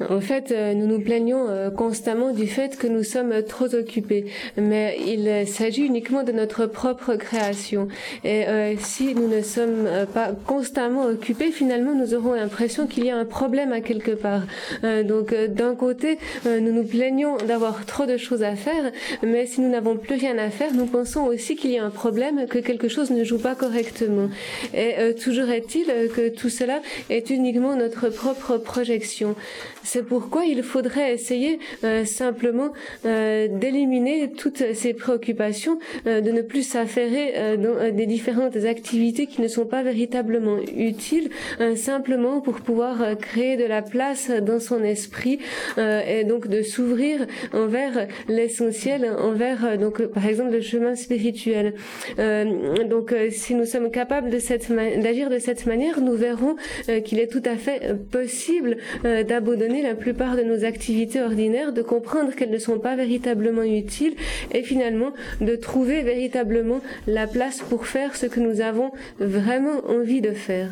En 0.00 0.20
fait, 0.20 0.50
euh, 0.50 0.74
nous 0.74 0.86
nous 0.86 1.00
plaignons 1.00 1.46
euh, 1.48 1.70
constamment 1.70 2.32
du 2.32 2.46
fait 2.46 2.76
que 2.76 2.86
nous 2.86 3.04
sommes 3.04 3.42
trop 3.42 3.72
occupés, 3.74 4.26
mais 4.56 4.98
il 5.06 5.46
s'agit 5.46 5.84
uniquement 5.84 6.22
de 6.22 6.32
notre 6.32 6.66
propre 6.66 7.14
création. 7.14 7.88
Et 8.24 8.46
euh, 8.48 8.74
si 8.78 9.14
nous 9.14 9.28
ne 9.28 9.42
sommes 9.42 9.88
pas 10.12 10.32
constamment 10.46 11.04
occupés, 11.04 11.50
finalement, 11.50 11.94
nous 11.94 12.14
aurons 12.14 12.34
l'impression 12.34 12.86
qu'il 12.86 13.04
y 13.04 13.10
a 13.10 13.16
un 13.16 13.24
problème 13.24 13.72
à 13.72 13.80
quelque 13.80 14.12
part. 14.12 14.42
donc, 14.82 15.34
d'un 15.34 15.74
côté, 15.74 16.18
nous 16.46 16.72
nous 16.72 16.84
plaignons 16.84 17.36
d'avoir 17.36 17.86
trop 17.86 18.06
de 18.06 18.16
choses 18.16 18.42
à 18.42 18.56
faire, 18.56 18.90
mais 19.22 19.46
si 19.46 19.60
nous 19.60 19.68
n'avons 19.68 19.96
plus 19.96 20.16
rien 20.16 20.38
à 20.38 20.50
faire, 20.50 20.72
nous 20.74 20.86
pensons 20.86 21.24
aussi 21.24 21.56
qu'il 21.56 21.70
y 21.70 21.78
a 21.78 21.84
un 21.84 21.90
problème, 21.90 22.46
que 22.46 22.58
quelque 22.58 22.88
chose 22.88 23.10
ne 23.10 23.24
joue 23.24 23.38
pas 23.38 23.54
correctement. 23.54 24.28
Et 24.74 25.14
toujours 25.14 25.50
est-il 25.50 25.86
que 26.14 26.28
tout 26.28 26.48
cela 26.48 26.80
est 27.10 27.30
uniquement 27.30 27.76
notre 27.76 28.08
propre 28.08 28.58
projection. 28.58 29.36
C'est 29.84 30.02
pourquoi 30.02 30.46
il 30.46 30.62
faudrait 30.62 31.12
essayer 31.12 31.58
euh, 31.84 32.04
simplement 32.06 32.72
euh, 33.04 33.48
d'éliminer 33.48 34.32
toutes 34.32 34.72
ces 34.72 34.94
préoccupations, 34.94 35.78
euh, 36.06 36.22
de 36.22 36.30
ne 36.30 36.40
plus 36.40 36.62
s'affairer 36.62 37.56
dans 37.58 37.94
des 37.94 38.06
différentes 38.06 38.56
activités 38.56 39.26
qui 39.26 39.42
ne 39.42 39.48
sont 39.48 39.66
pas 39.66 39.82
véritablement 39.82 40.56
utiles, 40.76 41.28
simplement 41.76 42.40
pour 42.40 42.60
pouvoir 42.60 43.18
créer 43.18 43.56
de 43.56 43.64
la 43.64 43.82
place 43.82 44.30
dans 44.30 44.58
son 44.58 44.82
esprit 44.82 45.38
et 45.76 46.24
donc 46.24 46.48
de 46.48 46.62
s'ouvrir 46.62 47.26
envers 47.52 48.06
l'essentiel, 48.28 49.10
envers 49.18 49.78
donc 49.78 50.02
par 50.06 50.26
exemple 50.26 50.52
le 50.52 50.60
chemin 50.60 50.94
spirituel. 50.94 51.74
donc 52.16 53.14
si 53.30 53.54
nous 53.54 53.66
sommes 53.66 53.90
capables 53.90 54.30
de 54.30 54.38
cette 54.38 54.70
d'agir 54.70 55.28
de 55.28 55.38
cette 55.38 55.66
manière, 55.66 56.00
nous 56.00 56.14
verrons 56.14 56.56
qu'il 57.04 57.18
est 57.18 57.30
tout 57.30 57.42
à 57.44 57.56
fait 57.56 57.94
possible 58.10 58.78
d'abandonner 59.02 59.73
la 59.82 59.94
plupart 59.94 60.36
de 60.36 60.42
nos 60.42 60.64
activités 60.64 61.22
ordinaires, 61.22 61.72
de 61.72 61.82
comprendre 61.82 62.34
qu'elles 62.34 62.50
ne 62.50 62.58
sont 62.58 62.78
pas 62.78 62.96
véritablement 62.96 63.62
utiles 63.62 64.16
et 64.52 64.62
finalement 64.62 65.12
de 65.40 65.56
trouver 65.56 66.02
véritablement 66.02 66.80
la 67.06 67.26
place 67.26 67.60
pour 67.60 67.86
faire 67.86 68.16
ce 68.16 68.26
que 68.26 68.40
nous 68.40 68.60
avons 68.60 68.92
vraiment 69.18 69.80
envie 69.88 70.20
de 70.20 70.32
faire. 70.32 70.70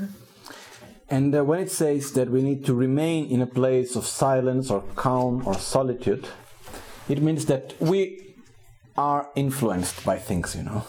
And 1.11 1.35
uh, 1.35 1.45
when 1.45 1.61
it 1.61 1.71
says 1.71 2.13
that 2.13 2.31
we 2.31 2.43
need 2.43 2.65
to 2.65 2.75
remain 2.75 3.27
in 3.31 3.43
a 3.43 3.47
place 3.47 3.97
of 3.97 4.07
silence 4.07 4.71
or 4.71 4.83
calm 4.97 5.43
or 5.47 5.55
solitude, 5.55 6.27
it 7.09 7.21
means 7.21 7.45
that 7.47 7.75
we 7.81 8.35
are 8.97 9.29
influenced 9.35 10.05
by 10.07 10.17
things, 10.17 10.57
you 10.57 10.63
know. 10.63 10.85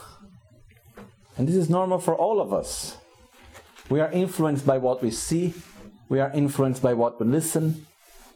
And 1.38 1.46
this 1.46 1.56
is 1.56 1.70
normal 1.70 2.00
for 2.00 2.16
all 2.16 2.40
of 2.40 2.54
us. 2.54 2.98
We 3.90 4.00
are 4.00 4.12
influenced 4.12 4.66
by 4.66 4.78
what 4.78 5.04
we 5.04 5.12
see, 5.12 5.54
we 6.08 6.22
are 6.22 6.32
influenced 6.32 6.82
by 6.82 6.94
what 6.94 7.20
we 7.20 7.28
listen, 7.28 7.86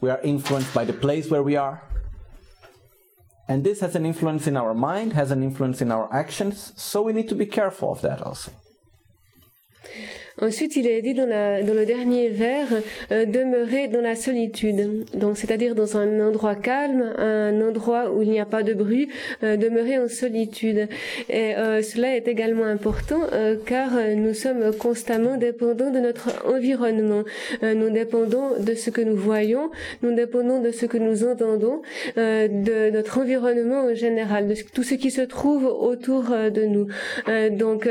we 0.01 0.09
are 0.09 0.21
influenced 0.21 0.73
by 0.73 0.85
the 0.85 0.93
place 0.93 1.29
where 1.29 1.43
we 1.43 1.55
are. 1.55 1.83
And 3.47 3.63
this 3.63 3.79
has 3.79 3.95
an 3.95 4.05
influence 4.05 4.45
in 4.45 4.57
our 4.57 4.73
mind, 4.73 5.13
has 5.13 5.31
an 5.31 5.41
influence 5.41 5.81
in 5.81 5.91
our 5.91 6.13
actions, 6.13 6.73
so 6.75 7.01
we 7.01 7.13
need 7.13 7.29
to 7.29 7.35
be 7.35 7.45
careful 7.45 7.91
of 7.91 8.01
that 8.01 8.21
also. 8.21 8.51
Ensuite, 10.39 10.75
il 10.75 10.85
est 10.85 11.01
dit 11.01 11.15
dans, 11.15 11.25
la, 11.25 11.63
dans 11.63 11.73
le 11.73 11.85
dernier 11.85 12.29
vers, 12.29 12.67
euh, 13.11 13.25
demeurer 13.25 13.88
dans 13.88 14.01
la 14.01 14.15
solitude. 14.15 15.05
Donc, 15.15 15.35
c'est-à-dire 15.35 15.73
dans 15.73 15.97
un 15.97 16.19
endroit 16.19 16.53
calme, 16.53 17.11
un 17.17 17.59
endroit 17.59 18.11
où 18.11 18.21
il 18.21 18.29
n'y 18.29 18.39
a 18.39 18.45
pas 18.45 18.61
de 18.61 18.75
bruit, 18.75 19.09
euh, 19.41 19.57
demeurer 19.57 19.97
en 19.97 20.07
solitude. 20.07 20.89
Et 21.27 21.55
euh, 21.55 21.81
cela 21.81 22.15
est 22.15 22.27
également 22.27 22.65
important 22.65 23.21
car 23.65 23.91
nous 24.15 24.33
sommes 24.33 24.75
constamment 24.75 25.38
dépendants 25.38 25.89
de 25.89 25.99
notre 25.99 26.45
environnement. 26.45 27.23
nous 27.61 27.89
dépendons 27.89 28.59
de 28.59 28.73
ce 28.75 28.89
que 28.89 29.01
nous 29.01 29.15
voyons, 29.15 29.71
nous 30.01 30.13
dépendons 30.13 30.61
de 30.61 30.71
ce 30.71 30.85
que 30.85 30.97
nous 30.97 31.23
entendons, 31.23 31.81
de 32.15 32.89
notre 32.91 33.19
environnement 33.19 33.85
en 33.85 33.95
général, 33.95 34.47
de 34.47 34.55
tout 34.73 34.83
ce 34.83 34.95
qui 34.95 35.11
se 35.11 35.21
trouve 35.21 35.65
autour 35.65 36.23
de 36.29 36.65
nous. 36.65 36.88
donc, 37.57 37.89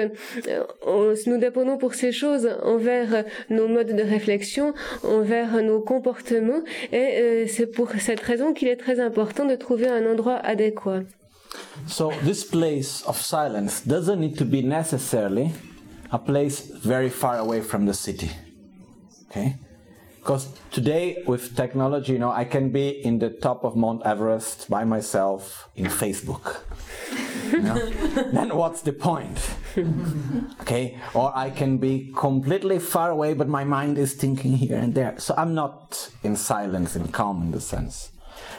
nous 1.26 1.38
dépendons 1.38 1.76
pour 1.76 1.94
ces 1.94 2.12
choses 2.12 2.36
envers 2.62 3.24
nos 3.51 3.68
modes 3.68 3.95
de 3.95 4.03
réflexion, 4.03 4.74
envers 5.05 5.62
nos 5.62 5.80
comportements, 5.80 6.62
et 6.93 6.97
euh, 6.97 7.47
c'est 7.49 7.66
pour 7.66 7.91
cette 7.99 8.20
raison 8.20 8.53
qu'il 8.53 8.68
est 8.68 8.76
très 8.76 9.01
important 9.01 9.45
de 9.45 9.55
trouver 9.57 9.89
un 9.89 10.05
endroit 10.07 10.37
adéquat. 10.37 11.03
So 11.87 12.12
this 12.24 12.45
place 12.45 13.03
of 13.07 13.20
silence 13.20 13.82
doesn't 13.87 14.20
need 14.20 14.37
to 14.39 14.45
be 14.45 14.62
necessarily 14.62 15.51
a 16.11 16.18
place 16.18 16.70
very 16.84 17.09
far 17.09 17.39
away 17.39 17.61
from 17.61 17.87
the 17.87 17.95
city. 17.95 18.30
Okay? 19.30 19.57
Because 20.20 20.49
today 20.72 21.22
with 21.26 21.55
technology, 21.55 22.14
you 22.14 22.18
know, 22.18 22.32
I 22.32 22.45
can 22.45 22.70
be 22.70 22.89
in 22.89 23.20
the 23.20 23.30
top 23.30 23.64
of 23.64 23.76
Mount 23.76 24.03
Everest 24.05 24.68
by 24.68 24.84
myself 24.84 25.68
in 25.76 25.87
Facebook. 25.87 26.64
know, 27.62 27.90
then 28.32 28.57
what's 28.57 28.82
the 28.82 28.92
point? 28.92 29.38
okay, 30.61 30.98
or 31.14 31.32
I 31.36 31.50
can 31.50 31.78
be 31.78 32.12
completely 32.16 32.78
far 32.78 33.11
away, 33.11 33.34
but 33.34 33.48
my 33.48 33.64
mind 33.64 33.98
is 33.98 34.14
thinking 34.14 34.57
here 34.57 34.78
and 34.78 34.94
there. 34.94 35.18
So 35.18 35.34
I'm 35.36 35.54
not 35.54 36.11
in 36.22 36.36
silence 36.36 36.96
and 36.96 37.12
calm 37.12 37.42
in 37.42 37.50
the 37.52 37.61
sense. 37.61 38.11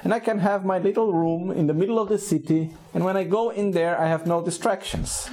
And 0.04 0.14
I 0.14 0.20
can 0.20 0.40
have 0.40 0.66
my 0.66 0.80
little 0.80 1.14
room 1.14 1.52
in 1.52 1.68
the 1.68 1.74
middle 1.74 2.00
of 2.00 2.10
the 2.10 2.18
city, 2.18 2.72
and 2.94 3.04
when 3.04 3.18
I 3.18 3.24
go 3.24 3.50
in 3.50 3.72
there, 3.72 4.00
I 4.00 4.08
have 4.08 4.28
no 4.28 4.44
distractions. 4.44 5.30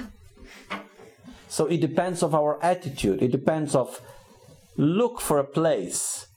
So 1.47 1.67
it 1.67 1.79
depends 1.79 2.21
of 2.21 2.35
our 2.35 2.61
attitude. 2.63 3.21
It 3.21 3.31
depends 3.31 3.75
of 3.75 4.01
look 4.75 5.21
for 5.21 5.39
a 5.39 5.43
place 5.43 6.27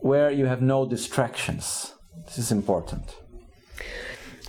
where 0.00 0.30
you 0.30 0.46
have 0.46 0.60
no 0.60 0.84
distractions. 0.86 1.94
This 2.26 2.38
is 2.38 2.52
important. 2.52 3.16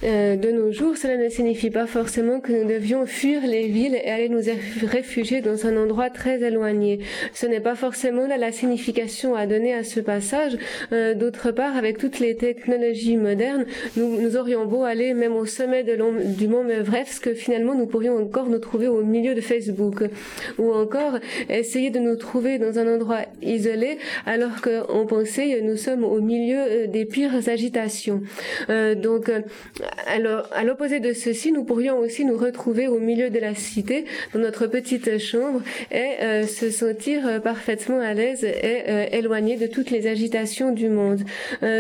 Euh, 0.03 0.35
de 0.35 0.51
nos 0.51 0.71
jours, 0.71 0.97
cela 0.97 1.15
ne 1.15 1.29
signifie 1.29 1.69
pas 1.69 1.87
forcément 1.87 2.41
que 2.41 2.51
nous 2.51 2.67
devions 2.67 3.05
fuir 3.05 3.41
les 3.47 3.67
villes 3.67 3.95
et 3.95 4.09
aller 4.09 4.27
nous 4.27 4.41
réfugier 4.85 5.39
dans 5.39 5.65
un 5.65 5.77
endroit 5.77 6.09
très 6.09 6.41
éloigné. 6.41 6.99
Ce 7.33 7.45
n'est 7.45 7.61
pas 7.61 7.75
forcément 7.75 8.27
là 8.27 8.37
la 8.37 8.51
signification 8.51 9.35
à 9.35 9.47
donner 9.47 9.73
à 9.73 9.83
ce 9.83 10.01
passage. 10.01 10.57
Euh, 10.91 11.13
d'autre 11.13 11.51
part, 11.51 11.77
avec 11.77 11.97
toutes 11.97 12.19
les 12.19 12.35
technologies 12.35 13.15
modernes, 13.15 13.65
nous, 13.95 14.21
nous 14.21 14.35
aurions 14.35 14.65
beau 14.65 14.83
aller 14.83 15.13
même 15.13 15.35
au 15.35 15.45
sommet 15.45 15.83
de 15.83 15.93
du 16.35 16.47
mont 16.47 16.65
que 17.21 17.33
finalement 17.33 17.75
nous 17.75 17.85
pourrions 17.85 18.17
encore 18.17 18.47
nous 18.47 18.59
trouver 18.59 18.87
au 18.87 19.03
milieu 19.03 19.35
de 19.35 19.41
Facebook, 19.41 20.03
ou 20.57 20.73
encore 20.73 21.19
essayer 21.49 21.91
de 21.91 21.99
nous 21.99 22.15
trouver 22.15 22.57
dans 22.57 22.79
un 22.79 22.93
endroit 22.93 23.21
isolé, 23.41 23.97
alors 24.25 24.61
qu'on 24.61 25.05
pensait 25.05 25.61
nous 25.61 25.77
sommes 25.77 26.03
au 26.03 26.19
milieu 26.19 26.57
euh, 26.59 26.87
des 26.87 27.05
pires 27.05 27.47
agitations. 27.47 28.21
donc 28.67 29.29
à 30.07 30.63
l'opposé 30.63 30.99
de 30.99 31.13
ceci, 31.13 31.51
nous 31.51 31.63
pourrions 31.63 31.97
aussi 31.97 32.25
nous 32.25 32.37
retrouver 32.37 32.87
au 32.87 32.99
milieu 32.99 33.29
de 33.29 33.39
la 33.39 33.55
cité, 33.55 34.05
dans 34.33 34.39
notre 34.39 34.67
petite 34.67 35.17
chambre, 35.17 35.61
et 35.91 36.21
euh, 36.21 36.47
se 36.47 36.69
sentir 36.69 37.27
euh, 37.27 37.39
parfaitement 37.39 37.99
à 37.99 38.13
l'aise 38.13 38.43
et 38.43 38.83
euh, 38.87 39.05
éloigné 39.11 39.57
de 39.57 39.67
toutes 39.67 39.91
les 39.91 40.07
agitations 40.07 40.71
du 40.71 40.89
monde. 40.89 41.21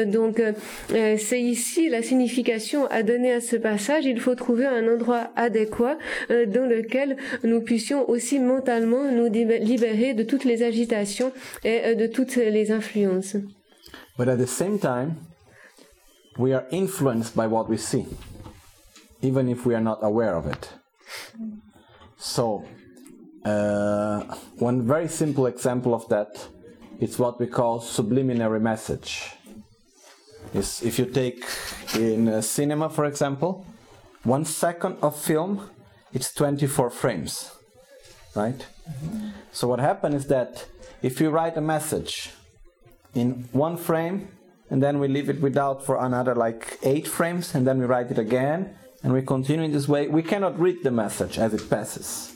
donc, 0.05 0.41
c'est 0.89 1.41
ici 1.41 1.89
la 1.89 2.01
signification 2.01 2.85
à 2.87 3.03
donner 3.03 3.33
à 3.33 3.41
ce 3.41 3.55
passage. 3.55 4.05
Il 4.05 4.19
faut 4.19 4.35
trouver 4.35 4.65
un 4.65 4.87
endroit 4.87 5.31
adéquat 5.35 5.97
dans 6.29 6.67
lequel 6.67 7.17
nous 7.43 7.61
puissions 7.61 8.09
aussi 8.09 8.39
mentalement 8.39 9.03
nous 9.11 9.29
libérer 9.31 10.13
de 10.13 10.23
toutes 10.23 10.45
les 10.45 10.63
agitations 10.63 11.31
et 11.63 11.95
de 11.95 12.07
toutes 12.07 12.35
les 12.35 12.71
influences. 12.71 13.35
But 14.17 14.27
at 14.27 14.37
the 14.37 14.47
same 14.47 14.79
time, 14.79 15.15
we 16.37 16.53
are 16.53 16.65
influenced 16.71 17.35
by 17.35 17.47
what 17.47 17.69
we 17.69 17.77
see, 17.77 18.05
even 19.21 19.49
if 19.49 19.65
we 19.65 19.75
are 19.75 19.81
not 19.81 19.99
aware 20.01 20.35
of 20.35 20.47
it. 20.47 20.69
So, 22.17 22.65
uh, 23.45 24.23
one 24.57 24.87
very 24.87 25.07
simple 25.07 25.45
example 25.47 25.93
of 25.93 26.07
that 26.09 26.47
is 26.99 27.19
what 27.19 27.39
we 27.39 27.47
call 27.47 27.79
subliminary 27.81 28.59
message. 28.59 29.31
Is 30.53 30.81
if 30.83 30.99
you 30.99 31.05
take 31.05 31.43
in 31.95 32.41
cinema, 32.41 32.89
for 32.89 33.05
example, 33.05 33.65
one 34.23 34.45
second 34.45 34.97
of 35.01 35.19
film, 35.19 35.69
it's 36.13 36.33
24 36.33 36.89
frames, 36.91 37.51
right? 38.35 38.65
So 39.51 39.67
what 39.67 39.79
happens 39.79 40.15
is 40.15 40.27
that 40.27 40.65
if 41.01 41.19
you 41.19 41.29
write 41.29 41.57
a 41.57 41.61
message 41.61 42.31
in 43.15 43.49
one 43.51 43.77
frame, 43.77 44.29
and 44.73 44.81
then 44.81 44.97
we 44.97 45.07
leave 45.07 45.29
it 45.29 45.39
without 45.39 45.85
for 45.85 46.03
another 46.03 46.33
like 46.33 46.79
eight 46.81 47.07
frames, 47.07 47.53
and 47.53 47.67
then 47.67 47.77
we 47.77 47.85
write 47.85 48.09
it 48.09 48.17
again, 48.17 48.75
and 49.03 49.13
we 49.13 49.21
continue 49.21 49.63
in 49.63 49.71
this 49.71 49.87
way. 49.87 50.07
We 50.07 50.23
cannot 50.23 50.59
read 50.59 50.81
the 50.81 50.89
message 50.89 51.37
as 51.37 51.53
it 51.53 51.69
passes. 51.69 52.33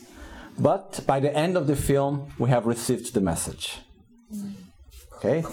But 0.56 1.00
by 1.04 1.18
the 1.18 1.36
end 1.36 1.56
of 1.56 1.66
the 1.66 1.74
film, 1.74 2.32
we 2.38 2.48
have 2.50 2.64
received 2.64 3.12
the 3.12 3.20
message. 3.20 3.80
Okay? 5.16 5.44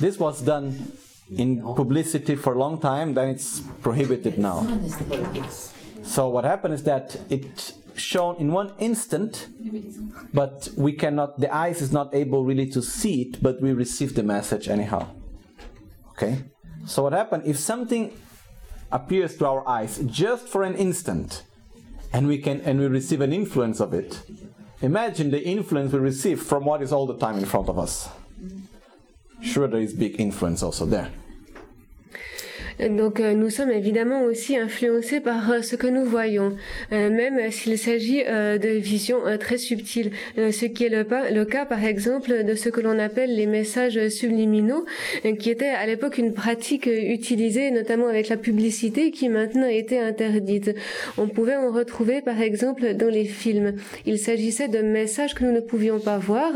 This 0.00 0.18
was 0.18 0.42
done 0.42 0.92
in 1.34 1.62
publicity 1.62 2.36
for 2.36 2.52
a 2.52 2.58
long 2.58 2.78
time, 2.78 3.14
then 3.14 3.30
it's 3.30 3.60
prohibited 3.80 4.36
now. 4.36 4.66
So 6.02 6.28
what 6.28 6.44
happened 6.44 6.74
is 6.74 6.82
that 6.82 7.16
it 7.30 7.72
shown 7.96 8.36
in 8.36 8.52
one 8.52 8.74
instant, 8.78 9.48
but 10.34 10.68
we 10.76 10.92
cannot 10.92 11.40
the 11.40 11.50
eyes 11.54 11.80
is 11.80 11.90
not 11.90 12.14
able 12.14 12.44
really 12.44 12.66
to 12.66 12.82
see 12.82 13.22
it, 13.22 13.42
but 13.42 13.62
we 13.62 13.72
receive 13.72 14.14
the 14.14 14.22
message 14.22 14.68
anyhow. 14.68 15.06
Okay? 16.22 16.44
So 16.86 17.02
what 17.02 17.12
happened 17.12 17.44
if 17.46 17.58
something 17.58 18.16
appears 18.90 19.36
to 19.38 19.46
our 19.46 19.66
eyes 19.66 19.98
just 20.06 20.46
for 20.46 20.62
an 20.62 20.74
instant 20.74 21.44
and 22.12 22.28
we 22.28 22.38
can 22.38 22.60
and 22.60 22.78
we 22.78 22.86
receive 22.86 23.20
an 23.20 23.32
influence 23.32 23.80
of 23.80 23.94
it. 23.94 24.22
Imagine 24.82 25.30
the 25.30 25.42
influence 25.42 25.92
we 25.92 25.98
receive 25.98 26.42
from 26.42 26.64
what 26.64 26.82
is 26.82 26.92
all 26.92 27.06
the 27.06 27.16
time 27.16 27.38
in 27.38 27.46
front 27.46 27.68
of 27.68 27.78
us. 27.78 28.08
Sure 29.42 29.66
there 29.66 29.80
is 29.80 29.94
big 29.94 30.20
influence 30.20 30.62
also 30.62 30.84
there. 30.84 31.10
Donc 32.80 33.20
euh, 33.20 33.34
nous 33.34 33.50
sommes 33.50 33.70
évidemment 33.70 34.22
aussi 34.22 34.56
influencés 34.56 35.20
par 35.20 35.50
euh, 35.50 35.62
ce 35.62 35.76
que 35.76 35.86
nous 35.86 36.04
voyons, 36.04 36.56
euh, 36.92 37.10
même 37.10 37.50
s'il 37.50 37.78
s'agit 37.78 38.22
de 38.22 38.78
visions 38.78 39.20
très 39.38 39.58
subtiles, 39.58 40.10
ce 40.36 40.66
qui 40.66 40.84
est 40.84 40.88
le, 40.88 41.44
cas 41.44 41.64
par 41.64 41.84
exemple 41.84 42.44
de 42.44 42.54
ce 42.54 42.68
que 42.68 42.80
l'on 42.80 42.98
appelle 42.98 43.34
les 43.34 43.46
messages 43.46 44.08
subliminaux, 44.08 44.84
qui 45.38 45.50
était 45.50 45.68
à 45.68 45.86
l'époque 45.86 46.18
une 46.18 46.32
pratique 46.32 46.86
utilisée 46.86 47.70
notamment 47.70 48.08
avec 48.08 48.28
la 48.28 48.36
publicité 48.36 49.10
qui 49.10 49.28
maintenant 49.28 49.66
été 49.66 49.98
interdite. 49.98 50.74
On 51.18 51.28
pouvait 51.28 51.56
en 51.56 51.70
retrouver 51.70 52.20
par 52.20 52.40
exemple 52.40 52.94
dans 52.94 53.08
les 53.08 53.24
films. 53.24 53.74
Il 54.06 54.18
s'agissait 54.18 54.68
de 54.68 54.80
messages 54.80 55.34
que 55.34 55.44
nous 55.44 55.52
ne 55.52 55.60
pouvions 55.60 55.98
pas 55.98 56.18
voir. 56.18 56.52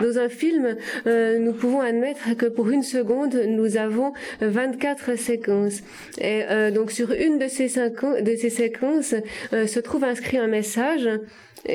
Dans 0.00 0.18
un 0.18 0.28
film, 0.28 0.76
nous 1.06 1.52
pouvons 1.52 1.80
admettre 1.80 2.36
que 2.36 2.46
pour 2.46 2.70
une 2.70 2.82
seconde, 2.82 3.34
nous 3.48 3.76
avons 3.76 4.12
24 4.40 5.16
séquences 5.16 5.55
et 6.18 6.42
euh, 6.50 6.70
donc 6.70 6.90
sur 6.90 7.12
une 7.12 7.38
de 7.38 7.48
ces, 7.48 7.68
de 7.68 8.36
ces 8.36 8.50
séquences 8.50 9.14
euh, 9.52 9.66
se 9.66 9.80
trouve 9.80 10.04
inscrit 10.04 10.38
un 10.38 10.46
message 10.46 11.08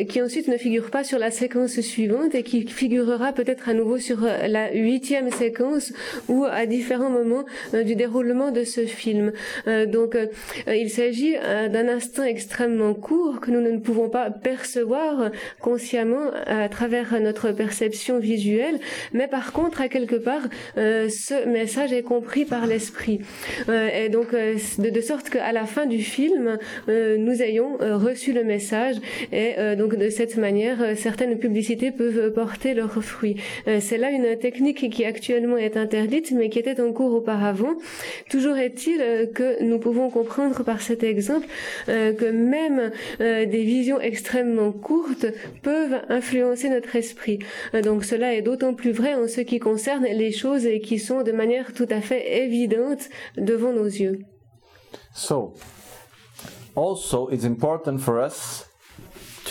qui 0.07 0.21
ensuite 0.21 0.47
ne 0.47 0.57
figure 0.57 0.89
pas 0.89 1.03
sur 1.03 1.19
la 1.19 1.31
séquence 1.31 1.79
suivante 1.81 2.35
et 2.35 2.43
qui 2.43 2.65
figurera 2.67 3.33
peut-être 3.33 3.69
à 3.69 3.73
nouveau 3.73 3.97
sur 3.97 4.23
euh, 4.23 4.47
la 4.47 4.71
huitième 4.71 5.29
séquence 5.31 5.93
ou 6.29 6.45
à 6.45 6.65
différents 6.65 7.09
moments 7.09 7.45
euh, 7.73 7.83
du 7.83 7.95
déroulement 7.95 8.51
de 8.51 8.63
ce 8.63 8.85
film. 8.85 9.33
Euh, 9.67 9.85
donc 9.85 10.17
il 10.67 10.89
s'agit 10.89 11.33
d'un 11.33 11.87
instant 11.87 12.23
extrêmement 12.23 12.93
court 12.93 13.39
que 13.39 13.51
nous 13.51 13.61
ne 13.61 13.77
pouvons 13.77 14.09
pas 14.09 14.29
percevoir 14.29 15.31
consciemment 15.59 16.31
à 16.45 16.67
travers 16.69 17.19
notre 17.19 17.51
perception 17.51 18.19
visuelle, 18.19 18.79
mais 19.13 19.27
par 19.27 19.53
contre 19.53 19.81
à 19.81 19.87
quelque 19.87 20.15
part 20.15 20.41
ce 20.75 21.47
message 21.47 21.93
est 21.93 22.03
compris 22.03 22.45
par 22.45 22.65
l'esprit. 22.67 23.21
et 23.69 24.09
donc 24.09 24.33
de 24.33 25.01
sorte 25.01 25.29
qu'à 25.29 25.51
la 25.51 25.65
fin 25.65 25.85
du 25.85 26.01
film 26.01 26.57
nous 26.87 27.41
ayons 27.41 27.77
reçu 27.79 28.33
le 28.33 28.43
message 28.43 28.97
et 29.31 29.55
donc 29.75 29.95
de 29.95 30.09
cette 30.09 30.37
manière, 30.37 30.81
euh, 30.81 30.95
certaines 30.95 31.37
publicités 31.37 31.91
peuvent 31.91 32.31
porter 32.33 32.73
leurs 32.73 33.03
fruits. 33.03 33.37
Euh, 33.67 33.79
c'est 33.81 33.97
là 33.97 34.11
une 34.11 34.37
technique 34.37 34.89
qui 34.89 35.05
actuellement 35.05 35.57
est 35.57 35.77
interdite, 35.77 36.31
mais 36.31 36.49
qui 36.49 36.59
était 36.59 36.81
en 36.81 36.91
cours 36.93 37.13
auparavant. 37.13 37.73
Toujours 38.29 38.57
est-il 38.57 39.01
euh, 39.01 39.25
que 39.25 39.63
nous 39.63 39.79
pouvons 39.79 40.09
comprendre 40.09 40.63
par 40.63 40.81
cet 40.81 41.03
exemple 41.03 41.47
que 41.87 42.31
même 42.31 42.91
des 43.19 43.63
visions 43.63 43.99
extrêmement 43.99 44.71
courtes 44.71 45.25
peuvent 45.61 46.01
influencer 46.09 46.69
notre 46.69 46.95
esprit. 46.95 47.39
Donc 47.83 48.03
cela 48.03 48.33
est 48.35 48.41
d'autant 48.41 48.73
plus 48.73 48.91
vrai 48.91 49.15
en 49.15 49.27
ce 49.27 49.41
qui 49.41 49.59
concerne 49.59 50.05
les 50.05 50.31
choses 50.31 50.67
qui 50.83 50.99
sont 50.99 51.23
de 51.23 51.31
manière 51.31 51.73
tout 51.73 51.87
à 51.89 52.01
fait 52.01 52.43
évidente 52.43 53.09
devant 53.37 53.73
nos 53.73 53.85
yeux. 53.85 54.19
So, 55.13 55.53
also 56.75 57.29
it's 57.31 57.45
important 57.45 57.99
for 57.99 58.23
us 58.23 58.70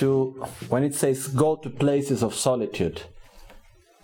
to, 0.01 0.31
when 0.69 0.83
it 0.83 0.95
says 0.95 1.29
go 1.29 1.57
to 1.57 1.71
places 1.71 2.23
of 2.23 2.35
solitude, 2.35 3.03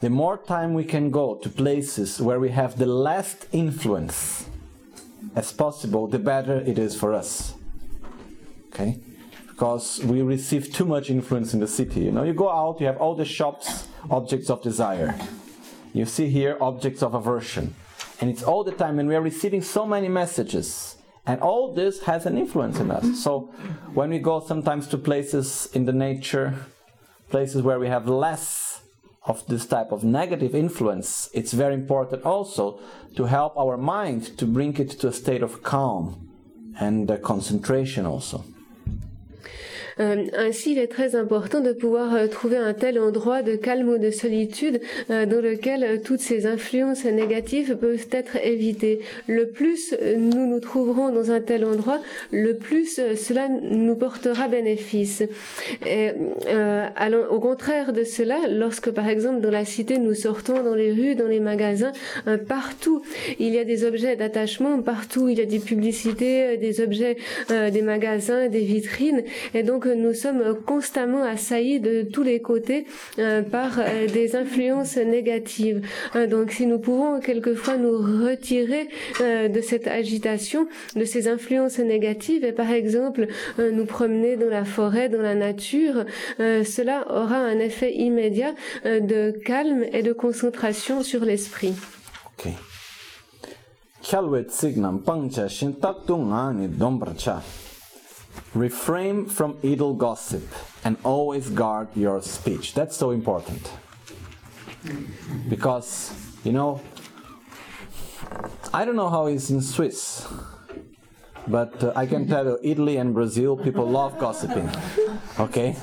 the 0.00 0.10
more 0.10 0.36
time 0.36 0.74
we 0.74 0.84
can 0.84 1.10
go 1.10 1.36
to 1.36 1.48
places 1.48 2.20
where 2.20 2.38
we 2.38 2.50
have 2.50 2.78
the 2.78 2.86
last 2.86 3.46
influence 3.52 4.46
as 5.34 5.52
possible, 5.52 6.06
the 6.06 6.18
better 6.18 6.56
it 6.60 6.78
is 6.78 6.94
for 6.94 7.14
us. 7.14 7.54
Okay? 8.68 9.00
Because 9.48 10.04
we 10.04 10.20
receive 10.20 10.72
too 10.72 10.84
much 10.84 11.08
influence 11.08 11.54
in 11.54 11.60
the 11.60 11.66
city. 11.66 12.00
You 12.00 12.12
know, 12.12 12.24
you 12.24 12.34
go 12.34 12.50
out, 12.50 12.78
you 12.78 12.86
have 12.86 12.98
all 12.98 13.14
the 13.14 13.24
shops, 13.24 13.88
objects 14.10 14.50
of 14.50 14.62
desire. 14.62 15.18
You 15.94 16.04
see 16.04 16.28
here 16.28 16.58
objects 16.60 17.02
of 17.02 17.14
aversion. 17.14 17.74
And 18.20 18.28
it's 18.28 18.42
all 18.42 18.64
the 18.64 18.72
time, 18.72 18.98
and 18.98 19.08
we 19.08 19.14
are 19.14 19.22
receiving 19.22 19.62
so 19.62 19.86
many 19.86 20.08
messages 20.08 20.95
and 21.26 21.40
all 21.40 21.74
this 21.74 22.02
has 22.02 22.24
an 22.26 22.38
influence 22.38 22.78
in 22.78 22.90
us. 22.90 23.22
So 23.22 23.52
when 23.94 24.10
we 24.10 24.18
go 24.18 24.40
sometimes 24.40 24.86
to 24.88 24.98
places 24.98 25.68
in 25.74 25.84
the 25.84 25.92
nature, 25.92 26.54
places 27.30 27.62
where 27.62 27.78
we 27.78 27.88
have 27.88 28.08
less 28.08 28.80
of 29.24 29.44
this 29.48 29.66
type 29.66 29.90
of 29.90 30.04
negative 30.04 30.54
influence, 30.54 31.28
it's 31.34 31.52
very 31.52 31.74
important 31.74 32.22
also 32.24 32.78
to 33.16 33.24
help 33.24 33.56
our 33.56 33.76
mind 33.76 34.38
to 34.38 34.46
bring 34.46 34.76
it 34.76 34.90
to 35.00 35.08
a 35.08 35.12
state 35.12 35.42
of 35.42 35.62
calm 35.62 36.28
and 36.78 37.10
concentration 37.22 38.06
also. 38.06 38.44
Euh, 39.98 40.26
ainsi, 40.36 40.72
il 40.72 40.78
est 40.78 40.88
très 40.88 41.16
important 41.16 41.60
de 41.60 41.72
pouvoir 41.72 42.14
euh, 42.14 42.26
trouver 42.26 42.56
un 42.56 42.74
tel 42.74 42.98
endroit 42.98 43.42
de 43.42 43.56
calme 43.56 43.88
ou 43.88 43.98
de 43.98 44.10
solitude 44.10 44.80
euh, 45.10 45.24
dans 45.24 45.40
lequel 45.40 46.02
toutes 46.02 46.20
ces 46.20 46.46
influences 46.46 47.04
négatives 47.04 47.76
peuvent 47.76 48.06
être 48.12 48.36
évitées. 48.36 49.00
Le 49.26 49.48
plus 49.48 49.94
nous 50.18 50.46
nous 50.46 50.60
trouverons 50.60 51.10
dans 51.10 51.30
un 51.30 51.40
tel 51.40 51.64
endroit, 51.64 52.00
le 52.30 52.54
plus 52.54 53.00
cela 53.16 53.48
nous 53.48 53.94
portera 53.94 54.48
bénéfice. 54.48 55.22
Et, 55.86 56.10
au 57.30 57.40
contraire 57.40 57.92
de 57.92 58.04
cela, 58.04 58.36
lorsque 58.48 58.90
par 58.90 59.08
exemple 59.08 59.40
dans 59.40 59.50
la 59.50 59.64
cité 59.64 59.98
nous 59.98 60.14
sortons 60.14 60.62
dans 60.62 60.74
les 60.74 60.92
rues, 60.92 61.14
dans 61.14 61.26
les 61.26 61.40
magasins, 61.40 61.92
partout 62.48 63.02
il 63.38 63.54
y 63.54 63.58
a 63.58 63.64
des 63.64 63.84
objets 63.84 64.16
d'attachement, 64.16 64.80
partout 64.82 65.28
il 65.28 65.38
y 65.38 65.42
a 65.42 65.46
des 65.46 65.58
publicités, 65.58 66.56
des 66.56 66.80
objets, 66.80 67.16
des 67.48 67.82
magasins, 67.82 68.48
des 68.48 68.60
vitrines, 68.60 69.22
et 69.54 69.62
donc 69.62 69.85
nous 69.94 70.14
sommes 70.14 70.56
constamment 70.66 71.22
assaillis 71.22 71.80
de 71.80 72.02
tous 72.02 72.22
les 72.22 72.40
côtés 72.40 72.86
euh, 73.18 73.42
par 73.42 73.78
euh, 73.78 74.06
des 74.06 74.36
influences 74.36 74.96
négatives. 74.96 75.82
Euh, 76.14 76.26
donc 76.26 76.52
si 76.52 76.66
nous 76.66 76.78
pouvons 76.78 77.20
quelquefois 77.20 77.76
nous 77.76 77.96
retirer 77.96 78.88
de 79.20 79.60
cette 79.60 79.86
agitation, 79.86 80.68
de 80.94 81.04
ces 81.04 81.28
influences 81.28 81.78
négatives, 81.78 82.44
et 82.44 82.52
par 82.52 82.70
exemple 82.70 83.26
nous 83.58 83.84
promener 83.84 84.36
dans 84.36 84.48
la 84.48 84.64
forêt, 84.64 85.08
dans 85.08 85.22
la 85.22 85.34
nature, 85.34 86.04
cela 86.38 87.06
aura 87.10 87.36
un 87.36 87.58
effet 87.58 87.94
immédiat 87.94 88.54
de 88.84 89.30
calme 89.44 89.84
et 89.92 90.02
de 90.02 90.12
concentration 90.12 91.02
sur 91.02 91.24
l'esprit. 91.24 91.74
Okay. 92.38 92.54
Refrain 98.54 99.26
from 99.26 99.58
idle 99.62 99.94
gossip 99.94 100.44
and 100.84 100.96
always 101.04 101.50
guard 101.50 101.88
your 101.94 102.22
speech. 102.22 102.74
That's 102.74 102.96
so 102.96 103.10
important. 103.10 103.70
Because, 105.48 106.12
you 106.44 106.52
know, 106.52 106.80
I 108.72 108.84
don't 108.84 108.96
know 108.96 109.10
how 109.10 109.26
it's 109.26 109.50
in 109.50 109.60
Swiss, 109.60 110.26
but 111.48 111.82
uh, 111.82 111.92
I 111.94 112.06
can 112.06 112.26
tell 112.26 112.44
you, 112.44 112.58
Italy 112.62 112.96
and 112.96 113.12
Brazil, 113.14 113.56
people 113.56 113.86
love 113.88 114.18
gossiping. 114.18 114.70
Okay? 115.38 115.76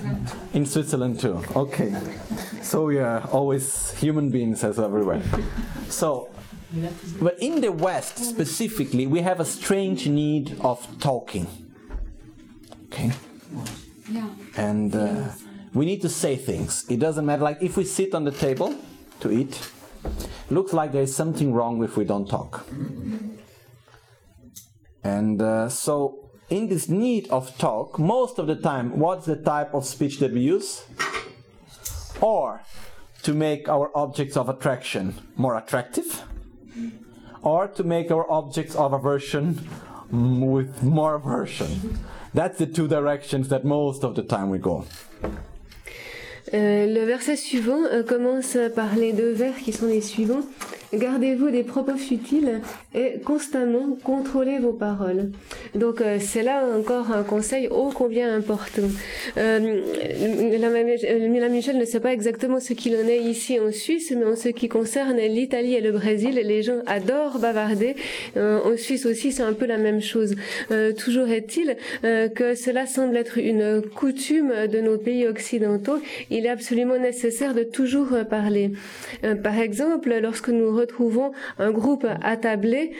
In 0.53 0.65
Switzerland 0.65 1.19
too. 1.19 1.43
Okay. 1.55 1.95
So 2.61 2.85
we 2.85 2.99
are 2.99 3.21
always 3.29 3.91
human 3.99 4.29
beings 4.29 4.63
as 4.63 4.79
everywhere. 4.79 5.21
So, 5.89 6.29
but 7.21 7.37
in 7.39 7.61
the 7.61 7.71
West 7.71 8.17
specifically, 8.17 9.05
we 9.05 9.21
have 9.21 9.39
a 9.39 9.45
strange 9.45 10.07
need 10.07 10.57
of 10.61 10.87
talking 10.99 11.47
Okay? 12.93 13.11
Yeah. 14.11 14.29
And 14.55 14.95
uh, 14.95 15.29
we 15.73 15.85
need 15.85 16.01
to 16.03 16.09
say 16.09 16.35
things. 16.35 16.85
It 16.89 16.99
doesn't 16.99 17.25
matter. 17.25 17.43
Like 17.43 17.61
if 17.61 17.77
we 17.77 17.83
sit 17.83 18.13
on 18.13 18.23
the 18.23 18.31
table 18.31 18.75
to 19.21 19.31
eat, 19.31 19.59
looks 20.49 20.73
like 20.73 20.91
there's 20.91 21.15
something 21.15 21.53
wrong 21.53 21.83
if 21.83 21.97
we 21.97 22.05
don't 22.05 22.29
talk. 22.29 22.65
And 25.03 25.41
uh, 25.41 25.69
so, 25.69 26.29
in 26.49 26.69
this 26.69 26.87
need 26.87 27.27
of 27.29 27.57
talk, 27.57 27.99
most 27.99 28.39
of 28.39 28.47
the 28.47 28.55
time, 28.55 28.99
what's 28.99 29.25
the 29.25 29.35
type 29.35 29.73
of 29.73 29.85
speech 29.85 30.19
that 30.19 30.31
we 30.31 30.41
use? 30.41 30.83
Or 32.21 32.61
to 33.23 33.33
make 33.33 33.67
our 33.67 33.91
objects 33.95 34.37
of 34.37 34.47
attraction 34.49 35.15
more 35.35 35.57
attractive, 35.57 36.23
or 37.41 37.67
to 37.67 37.83
make 37.83 38.11
our 38.11 38.29
objects 38.31 38.75
of 38.75 38.93
aversion 38.93 39.67
with 40.11 40.83
more 40.83 41.15
aversion. 41.15 41.99
That's 42.33 42.57
the 42.57 42.65
two 42.65 42.87
directions 42.87 43.49
that 43.49 43.63
most 43.63 44.03
of 44.03 44.15
the 44.15 44.23
time 44.23 44.49
we 44.49 44.57
go. 44.57 44.85
Le 46.51 47.05
verset 47.05 47.35
suivant 47.35 47.83
euh, 47.85 48.03
commence 48.03 48.57
par 48.75 48.95
les 48.95 49.13
deux 49.13 49.31
vers 49.31 49.55
qui 49.55 49.71
sont 49.71 49.87
les 49.87 50.01
suivants. 50.01 50.43
Gardez-vous 50.93 51.49
des 51.49 51.63
propos 51.63 51.95
futiles 51.95 52.61
et 52.93 53.19
constamment 53.25 53.97
contrôlez 54.03 54.59
vos 54.59 54.73
paroles. 54.73 55.31
Donc 55.73 56.01
euh, 56.01 56.17
c'est 56.19 56.43
là 56.43 56.65
encore 56.77 57.11
un 57.11 57.23
conseil 57.23 57.67
ô 57.67 57.89
combien 57.93 58.35
important. 58.35 58.83
Euh, 59.37 59.81
la, 60.59 61.49
Michel 61.49 61.77
ne 61.77 61.85
sait 61.85 61.99
pas 61.99 62.13
exactement 62.13 62.59
ce 62.59 62.73
qu'il 62.73 62.95
en 62.95 63.07
est 63.07 63.21
ici 63.21 63.59
en 63.59 63.71
Suisse, 63.71 64.13
mais 64.15 64.25
en 64.25 64.35
ce 64.35 64.49
qui 64.49 64.69
concerne 64.69 65.17
l'Italie 65.17 65.73
et 65.73 65.81
le 65.81 65.91
Brésil, 65.91 66.39
les 66.43 66.61
gens 66.61 66.79
adorent 66.85 67.39
bavarder. 67.39 67.95
Euh, 68.37 68.59
en 68.63 68.77
Suisse 68.77 69.05
aussi, 69.05 69.31
c'est 69.31 69.43
un 69.43 69.53
peu 69.53 69.65
la 69.65 69.77
même 69.77 70.01
chose. 70.01 70.35
Euh, 70.71 70.93
toujours 70.93 71.29
est-il 71.29 71.75
que 72.35 72.55
cela 72.55 72.85
semble 72.85 73.17
être 73.17 73.37
une 73.37 73.81
coutume 73.81 74.67
de 74.71 74.79
nos 74.79 74.97
pays 74.97 75.27
occidentaux. 75.27 75.99
Il 76.29 76.45
est 76.45 76.49
absolument 76.49 76.97
nécessaire 76.97 77.53
de 77.53 77.63
toujours 77.63 78.09
parler. 78.29 78.71
par 79.43 79.57
exemple, 79.57 80.13
lorsque 80.21 80.49
nous 80.49 80.71
retrouvons 80.83 81.31
un 81.59 81.71
groupe 81.71 82.05
attablé, 82.21 82.91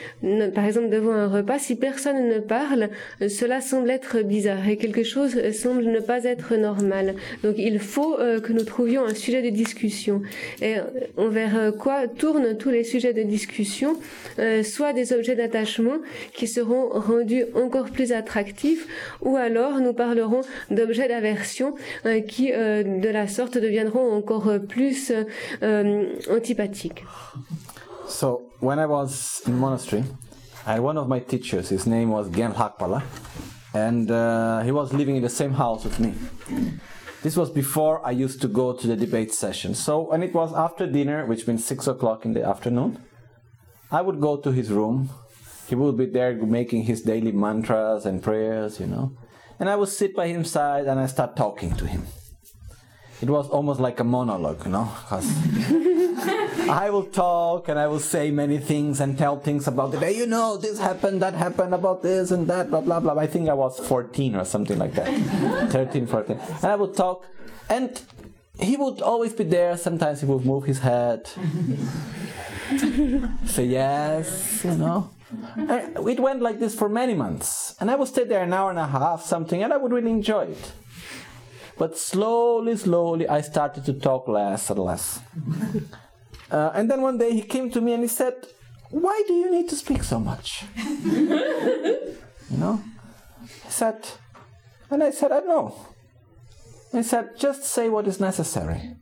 par 0.54 0.64
exemple 0.64 0.88
devant 0.88 1.12
un 1.12 1.28
repas, 1.28 1.58
si 1.58 1.76
personne 1.76 2.28
ne 2.28 2.38
parle, 2.38 2.88
cela 3.20 3.60
semble 3.60 3.90
être 3.90 4.22
bizarre 4.22 4.66
et 4.68 4.76
quelque 4.76 5.04
chose 5.04 5.50
semble 5.52 5.84
ne 5.84 6.00
pas 6.00 6.24
être 6.24 6.56
normal. 6.56 7.14
Donc 7.42 7.56
il 7.58 7.78
faut 7.78 8.18
euh, 8.18 8.40
que 8.40 8.52
nous 8.52 8.64
trouvions 8.64 9.04
un 9.04 9.14
sujet 9.14 9.42
de 9.42 9.50
discussion. 9.50 10.22
Et 10.62 10.76
envers 11.16 11.56
euh, 11.56 11.72
quoi 11.72 12.08
tournent 12.08 12.56
tous 12.56 12.70
les 12.70 12.84
sujets 12.84 13.12
de 13.12 13.22
discussion 13.22 13.96
euh, 14.38 14.62
Soit 14.62 14.92
des 14.92 15.12
objets 15.12 15.36
d'attachement 15.36 15.98
qui 16.32 16.46
seront 16.46 16.88
rendus 16.88 17.44
encore 17.54 17.90
plus 17.90 18.12
attractifs, 18.12 18.86
ou 19.22 19.36
alors 19.36 19.80
nous 19.80 19.92
parlerons 19.92 20.40
d'objets 20.70 21.08
d'aversion 21.08 21.74
qui 22.28 22.50
de 22.50 23.08
la 23.08 23.26
sorte 23.26 23.58
deviendront 23.58 24.12
encore 24.12 24.50
plus 24.68 25.12
antipathiques. 26.30 27.04
So 28.08 28.50
when 28.60 28.78
I 28.78 28.86
was 28.86 29.42
in 29.46 29.58
monastery, 29.58 30.04
I 30.66 30.74
had 30.74 30.82
one 30.82 30.96
of 30.96 31.08
my 31.08 31.20
teachers. 31.20 31.68
His 31.68 31.86
name 31.86 32.10
was 32.10 32.30
Gen 32.30 32.52
Hakpala, 32.52 33.02
and 33.74 34.10
uh, 34.10 34.60
he 34.62 34.72
was 34.72 34.92
living 34.92 35.16
in 35.16 35.22
the 35.22 35.28
same 35.28 35.52
house 35.52 35.84
with 35.84 35.98
me. 36.00 36.14
This 37.22 37.36
was 37.36 37.50
before 37.50 38.06
I 38.06 38.10
used 38.10 38.42
to 38.42 38.48
go 38.48 38.74
to 38.74 38.86
the 38.86 38.96
debate 38.96 39.32
session. 39.32 39.74
So 39.74 40.10
when 40.10 40.22
it 40.22 40.34
was 40.34 40.52
after 40.52 40.86
dinner, 40.86 41.24
which 41.26 41.46
means 41.46 41.64
six 41.64 41.86
o'clock 41.86 42.24
in 42.24 42.34
the 42.34 42.44
afternoon, 42.44 42.98
I 43.90 44.02
would 44.02 44.20
go 44.20 44.36
to 44.36 44.52
his 44.52 44.70
room. 44.70 45.10
He 45.66 45.74
would 45.74 45.96
be 45.96 46.06
there 46.06 46.34
making 46.34 46.82
his 46.82 47.00
daily 47.02 47.32
mantras 47.32 48.04
and 48.04 48.22
prayers, 48.22 48.78
you 48.78 48.86
know. 48.86 49.16
And 49.58 49.70
I 49.70 49.76
would 49.76 49.88
sit 49.88 50.14
by 50.14 50.28
his 50.28 50.50
side 50.50 50.86
and 50.86 51.00
I 51.00 51.06
start 51.06 51.36
talking 51.36 51.74
to 51.76 51.86
him. 51.86 52.04
It 53.24 53.30
was 53.30 53.48
almost 53.48 53.80
like 53.80 54.00
a 54.00 54.04
monologue, 54.04 54.66
you 54.66 54.70
know, 54.70 54.86
I 56.70 56.90
will 56.90 57.04
talk 57.04 57.68
and 57.68 57.78
I 57.78 57.86
will 57.86 57.98
say 57.98 58.30
many 58.30 58.58
things 58.58 59.00
and 59.00 59.16
tell 59.16 59.40
things 59.40 59.66
about 59.66 59.92
the 59.92 59.98
day. 59.98 60.14
You 60.14 60.26
know, 60.26 60.58
this 60.58 60.78
happened, 60.78 61.22
that 61.22 61.32
happened, 61.32 61.72
about 61.72 62.02
this 62.02 62.32
and 62.32 62.46
that, 62.48 62.68
blah, 62.68 62.82
blah, 62.82 63.00
blah. 63.00 63.16
I 63.16 63.26
think 63.26 63.48
I 63.48 63.54
was 63.54 63.78
14 63.78 64.36
or 64.36 64.44
something 64.44 64.78
like 64.78 64.92
that. 64.96 65.08
13, 65.72 66.06
14. 66.06 66.36
And 66.36 66.64
I 66.66 66.76
would 66.76 66.94
talk 66.94 67.24
and 67.70 67.98
he 68.60 68.76
would 68.76 69.00
always 69.00 69.32
be 69.32 69.44
there. 69.44 69.78
Sometimes 69.78 70.20
he 70.20 70.26
would 70.26 70.44
move 70.44 70.64
his 70.64 70.80
head, 70.80 71.26
say 73.46 73.64
yes, 73.64 74.62
you 74.66 74.74
know. 74.74 75.08
And 75.56 75.96
it 76.06 76.20
went 76.20 76.42
like 76.42 76.60
this 76.60 76.74
for 76.74 76.90
many 76.90 77.14
months. 77.14 77.74
And 77.80 77.90
I 77.90 77.94
would 77.94 78.08
stay 78.08 78.24
there 78.24 78.42
an 78.42 78.52
hour 78.52 78.68
and 78.68 78.78
a 78.78 78.86
half, 78.86 79.24
something, 79.24 79.62
and 79.62 79.72
I 79.72 79.78
would 79.78 79.92
really 79.92 80.10
enjoy 80.10 80.48
it. 80.48 80.72
But 81.78 81.98
slowly, 81.98 82.76
slowly, 82.76 83.28
I 83.28 83.40
started 83.40 83.84
to 83.86 83.92
talk 83.94 84.28
less 84.28 84.70
and 84.70 84.78
less. 84.78 85.20
Uh, 86.50 86.70
and 86.74 86.88
then 86.88 87.00
one 87.00 87.18
day 87.18 87.32
he 87.32 87.42
came 87.42 87.68
to 87.70 87.80
me 87.80 87.94
and 87.94 88.02
he 88.02 88.08
said, 88.08 88.34
Why 88.90 89.24
do 89.26 89.32
you 89.32 89.50
need 89.50 89.68
to 89.70 89.74
speak 89.74 90.04
so 90.04 90.20
much? 90.20 90.64
you 90.76 92.18
know? 92.50 92.80
He 93.64 93.70
said, 93.70 94.06
and 94.90 95.02
I 95.02 95.10
said, 95.10 95.32
I 95.32 95.40
don't 95.40 95.48
know. 95.48 95.74
He 96.92 97.02
said, 97.02 97.36
Just 97.36 97.64
say 97.64 97.88
what 97.88 98.06
is 98.06 98.20
necessary. 98.20 98.94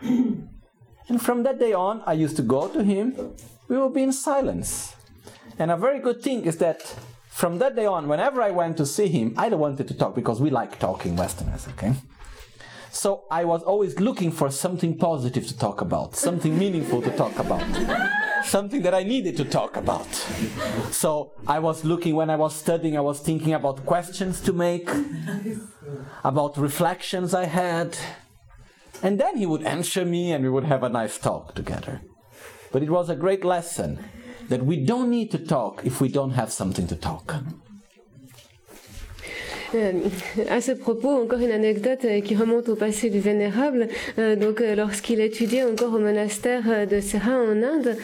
and 0.00 1.20
from 1.20 1.42
that 1.42 1.58
day 1.58 1.72
on, 1.72 2.02
I 2.06 2.12
used 2.12 2.36
to 2.36 2.42
go 2.42 2.68
to 2.68 2.84
him, 2.84 3.34
we 3.68 3.78
would 3.78 3.94
be 3.94 4.02
in 4.04 4.12
silence. 4.12 4.94
And 5.58 5.70
a 5.70 5.76
very 5.76 5.98
good 5.98 6.22
thing 6.22 6.44
is 6.44 6.58
that 6.58 6.94
from 7.42 7.58
that 7.58 7.74
day 7.74 7.86
on, 7.86 8.06
whenever 8.06 8.40
I 8.40 8.52
went 8.52 8.76
to 8.76 8.86
see 8.86 9.08
him, 9.08 9.34
I 9.36 9.48
wanted 9.48 9.88
to 9.88 9.94
talk 9.94 10.14
because 10.14 10.40
we 10.40 10.48
like 10.48 10.78
talking 10.78 11.16
Westerners, 11.16 11.66
okay? 11.72 11.92
So 12.92 13.24
I 13.32 13.42
was 13.44 13.64
always 13.64 13.98
looking 13.98 14.30
for 14.30 14.48
something 14.48 14.96
positive 14.96 15.44
to 15.48 15.58
talk 15.58 15.80
about, 15.80 16.14
something 16.14 16.56
meaningful 16.56 17.02
to 17.02 17.10
talk 17.16 17.36
about, 17.40 17.64
something 18.44 18.82
that 18.82 18.94
I 18.94 19.02
needed 19.02 19.36
to 19.38 19.44
talk 19.44 19.76
about. 19.76 20.06
So 20.92 21.32
I 21.48 21.58
was 21.58 21.84
looking 21.84 22.14
when 22.14 22.30
I 22.30 22.36
was 22.36 22.54
studying, 22.54 22.96
I 22.96 23.00
was 23.00 23.18
thinking 23.18 23.54
about 23.54 23.84
questions 23.86 24.40
to 24.42 24.52
make, 24.52 24.88
about 26.22 26.56
reflections 26.56 27.34
I 27.34 27.46
had. 27.46 27.98
And 29.02 29.18
then 29.18 29.36
he 29.36 29.46
would 29.46 29.64
answer 29.64 30.04
me 30.04 30.30
and 30.30 30.44
we 30.44 30.50
would 30.50 30.68
have 30.72 30.84
a 30.84 30.88
nice 30.88 31.18
talk 31.18 31.56
together. 31.56 32.02
But 32.70 32.84
it 32.84 32.90
was 32.90 33.10
a 33.10 33.16
great 33.16 33.44
lesson 33.44 33.98
that 34.52 34.66
we 34.66 34.76
don't 34.76 35.08
need 35.08 35.30
to 35.30 35.38
talk 35.38 35.80
if 35.82 35.98
we 36.02 36.08
don't 36.08 36.32
have 36.32 36.52
something 36.52 36.86
to 36.86 36.94
talk. 36.94 37.34
Euh, 39.74 39.92
à 40.50 40.60
ce 40.60 40.72
propos, 40.72 41.08
encore 41.08 41.40
une 41.40 41.50
anecdote 41.50 42.04
euh, 42.04 42.20
qui 42.20 42.34
remonte 42.34 42.68
au 42.68 42.76
passé 42.76 43.10
du 43.10 43.20
Vénérable. 43.20 43.88
Euh, 44.18 44.36
donc, 44.36 44.62
lorsqu'il 44.76 45.20
étudiait 45.20 45.64
encore 45.64 45.94
au 45.94 45.98
monastère 45.98 46.86
de 46.86 47.00
Serra 47.00 47.32
en 47.32 47.62
Inde, 47.62 47.96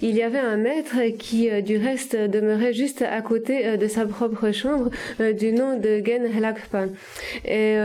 il 0.00 0.16
y 0.16 0.22
avait 0.22 0.38
un 0.38 0.56
maître 0.56 0.96
qui, 1.18 1.50
du 1.62 1.76
reste, 1.76 2.16
demeurait 2.16 2.72
juste 2.72 3.02
à 3.02 3.20
côté 3.22 3.76
de 3.76 3.86
sa 3.86 4.06
propre 4.06 4.52
chambre, 4.52 4.90
du 5.20 5.52
nom 5.52 5.78
de 5.78 6.02
Gen 6.04 6.24
Helakpa. 6.24 6.86
Et 7.44 7.76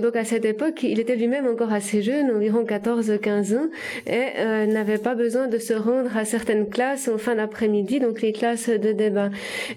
donc, 0.00 0.16
à 0.16 0.24
cette 0.24 0.44
époque, 0.44 0.82
il 0.82 1.00
était 1.00 1.16
lui-même 1.16 1.46
encore 1.46 1.72
assez 1.72 2.02
jeune, 2.02 2.30
environ 2.30 2.64
14-15 2.64 3.56
ans, 3.56 3.68
et 4.06 4.66
n'avait 4.66 4.98
pas 4.98 5.14
besoin 5.14 5.48
de 5.48 5.58
se 5.58 5.74
rendre 5.74 6.16
à 6.16 6.24
certaines 6.24 6.68
classes 6.68 7.08
en 7.08 7.18
fin 7.18 7.34
d'après-midi, 7.34 8.00
donc 8.00 8.20
les 8.20 8.32
classes 8.32 8.68
de 8.68 8.92
débat. 8.92 9.30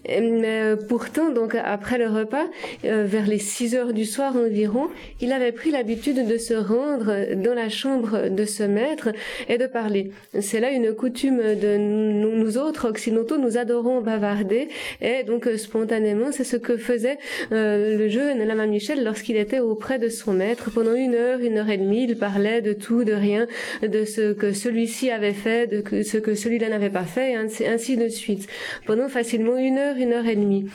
Mais 0.08 0.76
pourtant, 0.88 1.32
donc 1.32 1.56
après 1.56 1.98
le 1.98 2.08
repas, 2.08 2.34
euh, 2.83 3.03
vers 3.05 3.27
les 3.27 3.39
6 3.39 3.75
heures 3.75 3.93
du 3.93 4.05
soir 4.05 4.36
environ, 4.36 4.89
il 5.21 5.31
avait 5.31 5.51
pris 5.51 5.71
l'habitude 5.71 6.27
de 6.27 6.38
se 6.38 6.53
rendre 6.53 7.36
dans 7.36 7.53
la 7.53 7.69
chambre 7.69 8.29
de 8.29 8.45
ce 8.45 8.63
maître 8.63 9.09
et 9.49 9.57
de 9.57 9.67
parler. 9.67 10.11
C'est 10.39 10.59
là 10.59 10.71
une 10.71 10.93
coutume 10.93 11.38
de 11.38 11.77
nous, 11.77 12.57
autres 12.57 12.88
occidentaux, 12.89 13.38
nous 13.38 13.57
adorons 13.57 14.01
bavarder 14.01 14.69
et 15.01 15.23
donc 15.23 15.47
euh, 15.47 15.57
spontanément, 15.57 16.31
c'est 16.31 16.43
ce 16.43 16.57
que 16.57 16.77
faisait 16.77 17.17
euh, 17.51 17.97
le 17.97 18.07
jeune 18.07 18.43
Lama 18.43 18.65
Michel 18.67 19.03
lorsqu'il 19.03 19.38
était 19.38 19.59
auprès 19.59 19.99
de 19.99 20.09
son 20.09 20.33
maître. 20.33 20.71
Pendant 20.71 20.93
une 20.93 21.15
heure, 21.15 21.39
une 21.39 21.57
heure 21.57 21.69
et 21.69 21.77
demie, 21.77 22.03
il 22.03 22.17
parlait 22.17 22.61
de 22.61 22.73
tout, 22.73 23.03
de 23.03 23.13
rien, 23.13 23.47
de 23.81 24.05
ce 24.05 24.33
que 24.33 24.53
celui-ci 24.53 25.11
avait 25.11 25.33
fait, 25.33 25.67
de 25.67 26.03
ce 26.03 26.17
que 26.17 26.36
celui-là 26.36 26.69
n'avait 26.69 26.89
pas 26.89 27.03
fait, 27.03 27.31
et 27.31 27.36
ainsi, 27.36 27.97
de 27.97 28.07
suite. 28.09 28.47
Pendant 28.86 29.09
facilement 29.09 29.57
une 29.57 29.77
heure, 29.77 29.95
une 29.97 30.13
heure 30.13 30.27
et 30.27 30.36
demie. 30.36 30.67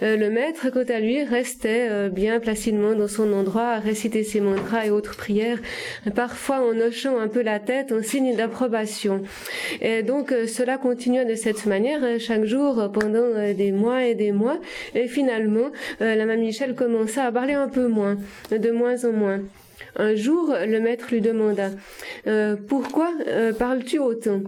Le 0.00 0.28
maître, 0.28 0.70
quant 0.70 0.84
à 0.88 1.00
restait 1.28 1.88
euh, 1.90 2.08
bien 2.08 2.40
placidement 2.40 2.94
dans 2.94 3.08
son 3.08 3.32
endroit 3.32 3.68
à 3.68 3.78
réciter 3.78 4.22
ses 4.24 4.40
mantras 4.40 4.86
et 4.86 4.90
autres 4.90 5.16
prières, 5.16 5.58
parfois 6.14 6.60
en 6.60 6.78
hochant 6.78 7.18
un 7.18 7.28
peu 7.28 7.42
la 7.42 7.60
tête 7.60 7.92
en 7.92 8.02
signe 8.02 8.34
d'approbation. 8.36 9.22
Et 9.80 10.02
donc 10.02 10.32
euh, 10.32 10.46
cela 10.46 10.78
continua 10.78 11.24
de 11.24 11.34
cette 11.34 11.66
manière 11.66 12.02
euh, 12.02 12.18
chaque 12.18 12.44
jour 12.44 12.90
pendant 12.92 13.52
des 13.54 13.72
mois 13.72 14.04
et 14.04 14.14
des 14.14 14.32
mois. 14.32 14.58
Et 14.94 15.08
finalement, 15.08 15.70
la 16.00 16.24
mamie 16.26 16.46
Michel 16.46 16.74
commença 16.74 17.24
à 17.24 17.32
parler 17.32 17.54
un 17.54 17.68
peu 17.68 17.86
moins, 17.86 18.16
de 18.50 18.70
moins 18.70 19.04
en 19.04 19.12
moins. 19.12 19.40
Un 19.96 20.14
jour, 20.14 20.54
le 20.66 20.80
maître 20.80 21.06
lui 21.10 21.20
demanda 21.20 21.70
Pourquoi 22.68 23.10
parles-tu 23.58 23.98
autant? 23.98 24.42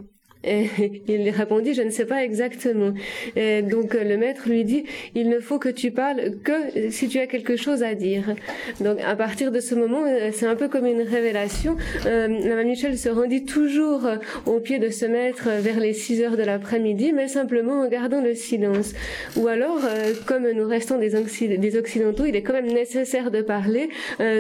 Et 0.47 0.67
il 1.09 1.23
lui 1.25 1.31
répondit, 1.31 1.75
je 1.75 1.83
ne 1.83 1.91
sais 1.91 2.07
pas 2.07 2.25
exactement. 2.25 2.93
Et 3.35 3.63
donc 3.63 3.95
euh, 3.95 4.05
le 4.05 4.17
maître 4.17 4.49
lui 4.49 4.65
dit, 4.65 4.85
il 5.15 5.29
ne 5.29 5.41
faut 5.41 5.59
que 5.59 5.69
tu 5.69 5.91
parles 5.91 6.37
que 6.45 6.91
si 6.91 7.09
tu 7.09 7.19
as 7.19 7.27
quelque 7.27 7.57
chose 7.57 7.83
à 7.83 7.95
dire. 7.95 8.35
Donc 8.81 8.99
à 9.05 9.17
partir 9.17 9.51
de 9.53 9.61
ce 9.61 9.75
moment, 9.75 10.05
euh, 10.07 10.31
c'est 10.33 10.47
un 10.47 10.57
peu 10.57 10.69
comme 10.69 10.87
une 10.87 11.03
révélation. 11.03 11.77
Euh, 12.07 12.29
la 12.29 12.65
Michel 12.65 12.97
se 12.97 13.09
rendit 13.09 13.45
toujours 13.45 14.07
euh, 14.07 14.17
au 14.47 14.61
pied 14.61 14.79
de 14.79 14.91
ce 14.91 15.07
maître 15.07 15.49
vers 15.61 15.81
les 15.81 15.93
6 15.93 16.23
heures 16.23 16.37
de 16.37 16.43
l'après-midi, 16.43 17.13
mais 17.13 17.29
simplement 17.29 17.81
en 17.83 17.89
gardant 17.89 18.21
le 18.21 18.35
silence. 18.35 18.93
Ou 19.37 19.49
alors, 19.49 19.81
comme 20.27 20.49
nous 20.51 20.67
restons 20.69 20.99
des, 20.99 21.15
Occi- 21.15 21.59
des 21.59 21.77
Occidentaux, 21.77 22.25
il 22.25 22.37
est 22.37 22.43
quand 22.43 22.53
même 22.53 22.67
nécessaire 22.67 23.31
de 23.31 23.43
parler. 23.43 23.89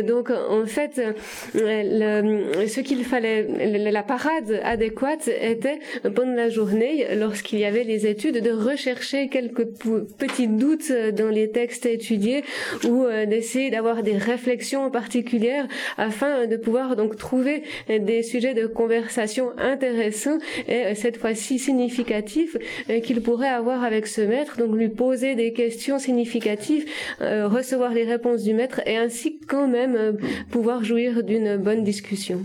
Donc 0.04 0.30
en 0.30 0.64
fait, 0.66 1.00
ce 1.54 2.80
qu'il 2.80 3.04
fallait, 3.04 3.46
la 3.90 3.96
la 3.96 4.02
parade 4.02 4.60
adéquate 4.62 5.28
était 5.28 5.78
pendant 6.14 6.34
la 6.34 6.48
journée, 6.48 7.06
lorsqu'il 7.14 7.58
y 7.58 7.64
avait 7.64 7.84
les 7.84 8.06
études, 8.06 8.42
de 8.42 8.50
rechercher 8.50 9.28
quelques 9.28 9.66
petits 10.18 10.48
doutes 10.48 10.92
dans 11.14 11.28
les 11.28 11.50
textes 11.50 11.86
étudiés 11.86 12.44
ou 12.84 13.04
euh, 13.04 13.26
d'essayer 13.26 13.70
d'avoir 13.70 14.02
des 14.02 14.16
réflexions 14.16 14.90
particulières 14.90 15.66
afin 15.96 16.46
de 16.46 16.56
pouvoir 16.56 16.96
donc 16.96 17.16
trouver 17.16 17.62
des 17.88 18.22
sujets 18.22 18.54
de 18.54 18.66
conversation 18.66 19.50
intéressants 19.58 20.38
et 20.68 20.86
euh, 20.86 20.94
cette 20.94 21.16
fois-ci 21.16 21.58
significatifs 21.58 22.56
euh, 22.90 23.00
qu'il 23.00 23.20
pourrait 23.22 23.48
avoir 23.48 23.84
avec 23.84 24.06
ce 24.06 24.20
maître, 24.20 24.56
donc 24.58 24.74
lui 24.74 24.88
poser 24.88 25.34
des 25.34 25.52
questions 25.52 25.98
significatives, 25.98 26.84
euh, 27.20 27.48
recevoir 27.48 27.92
les 27.92 28.04
réponses 28.04 28.42
du 28.42 28.54
maître 28.54 28.80
et 28.86 28.96
ainsi 28.96 29.38
quand 29.46 29.68
même 29.68 29.96
euh, 29.96 30.12
pouvoir 30.50 30.84
jouir 30.84 31.22
d'une 31.22 31.56
bonne 31.56 31.84
discussion. 31.84 32.42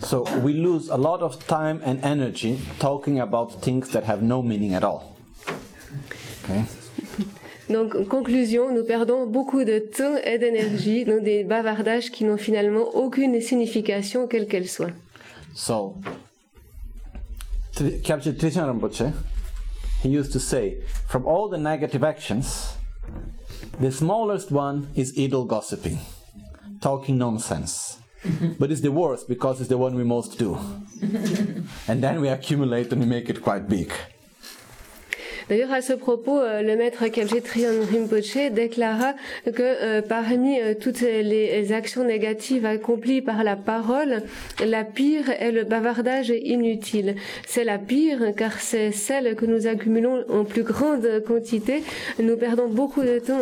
So 0.00 0.22
we 0.40 0.52
lose 0.54 0.88
a 0.88 0.96
lot 0.96 1.22
of 1.22 1.46
time 1.46 1.80
and 1.84 2.02
energy 2.04 2.60
talking 2.78 3.20
about 3.20 3.60
things 3.62 3.90
that 3.90 4.04
have 4.04 4.22
no 4.22 4.42
meaning 4.42 4.74
at 4.74 4.84
all. 4.84 5.16
Okay? 6.44 6.64
Donc, 7.68 7.94
en 7.94 8.04
conclusion, 8.04 8.72
nous 8.74 8.84
perdons 8.84 9.26
beaucoup 9.26 9.62
de 9.62 9.78
temps 9.78 10.16
et 10.24 10.38
d'énergie 10.38 11.04
dans 11.04 11.22
des 11.22 11.44
bavardages 11.44 12.10
qui 12.10 12.24
n'ont 12.24 12.38
finalement 12.38 12.88
aucune 12.94 13.38
signification, 13.42 14.26
quelle 14.26 14.46
qu'elle 14.46 14.68
soit. 14.68 14.92
So, 15.54 15.96
Kyabje 18.02 18.36
Trishan 18.38 18.66
Rinpoche, 18.66 19.12
he 20.02 20.08
used 20.08 20.32
to 20.32 20.40
say, 20.40 20.78
from 21.06 21.26
all 21.26 21.48
the 21.50 21.58
negative 21.58 22.02
actions, 22.02 22.74
the 23.80 23.90
smallest 23.90 24.50
one 24.50 24.88
is 24.96 25.12
idle 25.18 25.44
gossiping, 25.44 25.98
talking 26.80 27.18
nonsense. 27.18 27.98
but 28.58 28.70
it's 28.70 28.80
the 28.80 28.92
worst 28.92 29.28
because 29.28 29.60
it's 29.60 29.68
the 29.68 29.78
one 29.78 29.94
we 29.94 30.04
most 30.04 30.38
do. 30.38 30.58
and 31.88 32.02
then 32.02 32.20
we 32.20 32.28
accumulate 32.28 32.92
and 32.92 33.00
we 33.00 33.06
make 33.06 33.28
it 33.28 33.42
quite 33.42 33.68
big. 33.68 33.92
D'ailleurs, 35.48 35.72
à 35.72 35.80
ce 35.80 35.94
propos, 35.94 36.38
euh, 36.38 36.60
le 36.60 36.76
maître 36.76 37.04
Trian 37.08 37.70
Rinpoche 37.90 38.52
déclara 38.52 39.14
que 39.46 39.62
euh, 39.62 40.02
parmi 40.02 40.60
euh, 40.60 40.74
toutes 40.78 41.00
les 41.00 41.72
actions 41.72 42.04
négatives 42.04 42.66
accomplies 42.66 43.22
par 43.22 43.42
la 43.44 43.56
parole, 43.56 44.22
la 44.64 44.84
pire 44.84 45.30
est 45.30 45.50
le 45.50 45.64
bavardage 45.64 46.28
inutile. 46.28 47.14
C'est 47.46 47.64
la 47.64 47.78
pire 47.78 48.34
car 48.36 48.60
c'est 48.60 48.92
celle 48.92 49.36
que 49.36 49.46
nous 49.46 49.66
accumulons 49.66 50.22
en 50.28 50.44
plus 50.44 50.64
grande 50.64 51.22
quantité. 51.26 51.82
Nous 52.18 52.36
perdons 52.36 52.68
beaucoup 52.68 53.02
de 53.02 53.18
temps 53.18 53.40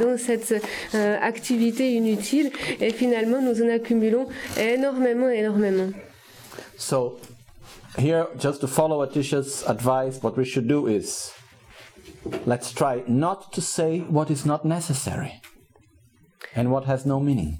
dans 0.00 0.16
cette 0.16 0.54
activité 0.92 1.92
inutile 1.92 2.50
et 2.80 2.90
finalement 2.90 3.40
nous 3.40 3.62
en 3.62 3.68
accumulons 3.68 4.26
énormément, 4.58 5.28
énormément. 5.28 5.90
So, 6.76 7.18
here, 7.98 8.26
just 8.38 8.60
to 8.60 8.66
follow 8.66 9.02
Atisha's 9.02 9.64
advice, 9.66 10.22
what 10.22 10.36
we 10.36 10.44
should 10.44 10.66
do 10.66 10.86
is 10.86 11.32
let's 12.46 12.72
try 12.72 13.02
not 13.06 13.52
to 13.52 13.60
say 13.60 14.00
what 14.00 14.30
is 14.30 14.44
not 14.44 14.64
necessary 14.64 15.40
and 16.54 16.70
what 16.70 16.84
has 16.84 17.04
no 17.06 17.20
meaning. 17.20 17.58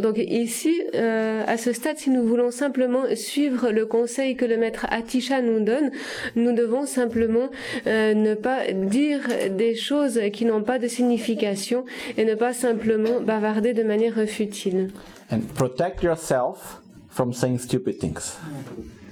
Donc 0.00 0.16
ici, 0.18 0.82
euh, 0.94 1.44
à 1.46 1.56
ce 1.58 1.72
stade, 1.72 1.98
si 1.98 2.10
nous 2.10 2.22
voulons 2.22 2.50
simplement 2.50 3.04
suivre 3.14 3.70
le 3.70 3.84
conseil 3.84 4.36
que 4.36 4.44
le 4.44 4.56
maître 4.56 4.86
Atisha 4.90 5.42
nous 5.42 5.60
donne, 5.60 5.90
nous 6.34 6.52
devons 6.52 6.86
simplement 6.86 7.50
euh, 7.86 8.14
ne 8.14 8.34
pas 8.34 8.72
dire 8.72 9.20
des 9.50 9.74
choses 9.74 10.20
qui 10.32 10.44
n'ont 10.44 10.62
pas 10.62 10.78
de 10.78 10.88
signification 10.88 11.84
et 12.16 12.24
ne 12.24 12.34
pas 12.34 12.52
simplement 12.54 13.20
bavarder 13.20 13.74
de 13.74 13.82
manière 13.82 14.18
futile. 14.26 14.90
And 15.30 15.40
protect 15.54 16.02
yourself 16.02 16.80
from 17.10 17.32
saying 17.32 17.58
stupid 17.58 17.98
things. 17.98 18.38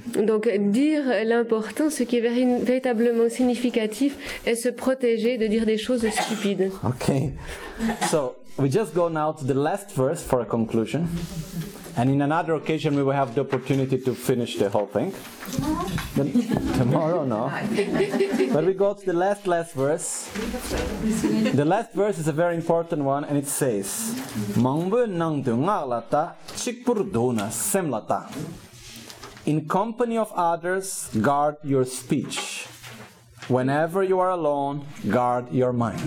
Donc 0.07 0.49
dire 0.49 1.03
l'important, 1.25 1.91
ce 1.91 2.03
qui 2.03 2.19
est 2.19 2.21
véri- 2.21 2.63
véritablement 2.63 3.29
significatif, 3.29 4.17
est 4.47 4.55
se 4.55 4.69
protéger 4.69 5.39
de 5.39 5.47
dire 5.47 5.65
des 5.65 5.79
choses 5.79 6.07
stupides. 6.11 6.71
Okay. 6.85 7.33
So, 8.11 8.35
we 8.59 8.71
just 8.71 8.95
go 8.95 9.09
now 9.09 9.33
to 9.33 9.45
the 9.45 9.55
last 9.55 9.93
verse 9.97 10.23
for 10.23 10.41
a 10.41 10.45
conclusion. 10.45 11.09
And 11.97 12.11
in 12.11 12.23
another 12.23 12.55
occasion, 12.55 12.97
we 12.97 13.05
will 13.05 13.15
have 13.15 13.35
the 13.35 13.43
opportunity 13.43 13.99
to 13.99 14.15
finish 14.15 14.57
the 14.59 14.69
whole 14.69 14.89
thing. 14.89 15.13
Then, 16.17 16.33
tomorrow, 16.77 17.25
no. 17.25 17.51
But 18.53 18.65
we 18.67 18.75
go 18.75 18.95
to 18.95 19.07
the 19.07 19.13
last, 19.13 19.47
last 19.47 19.75
verse. 19.75 20.29
The 21.55 21.65
last 21.65 21.93
verse 21.95 22.19
is 22.19 22.27
a 22.27 22.33
very 22.33 22.57
important 22.57 23.05
one, 23.05 23.25
and 23.25 23.39
it 23.39 23.47
says, 23.47 24.13
"Mangbu 24.57 25.07
nang 25.09 25.43
du 25.43 25.55
nga 25.57 25.85
lata, 25.87 26.35
chikpur 26.57 27.05
dona 27.13 27.51
sem 27.53 27.89
lata." 27.89 28.27
In 29.47 29.69
company 29.69 30.17
of 30.17 30.33
others, 30.33 31.11
guard 31.21 31.57
your 31.63 31.85
speech. 31.85 32.67
Whenever 33.49 34.03
you 34.03 34.19
are 34.21 34.31
alone, 34.31 34.87
guard 35.11 35.53
your 35.53 35.73
mind. 35.73 36.01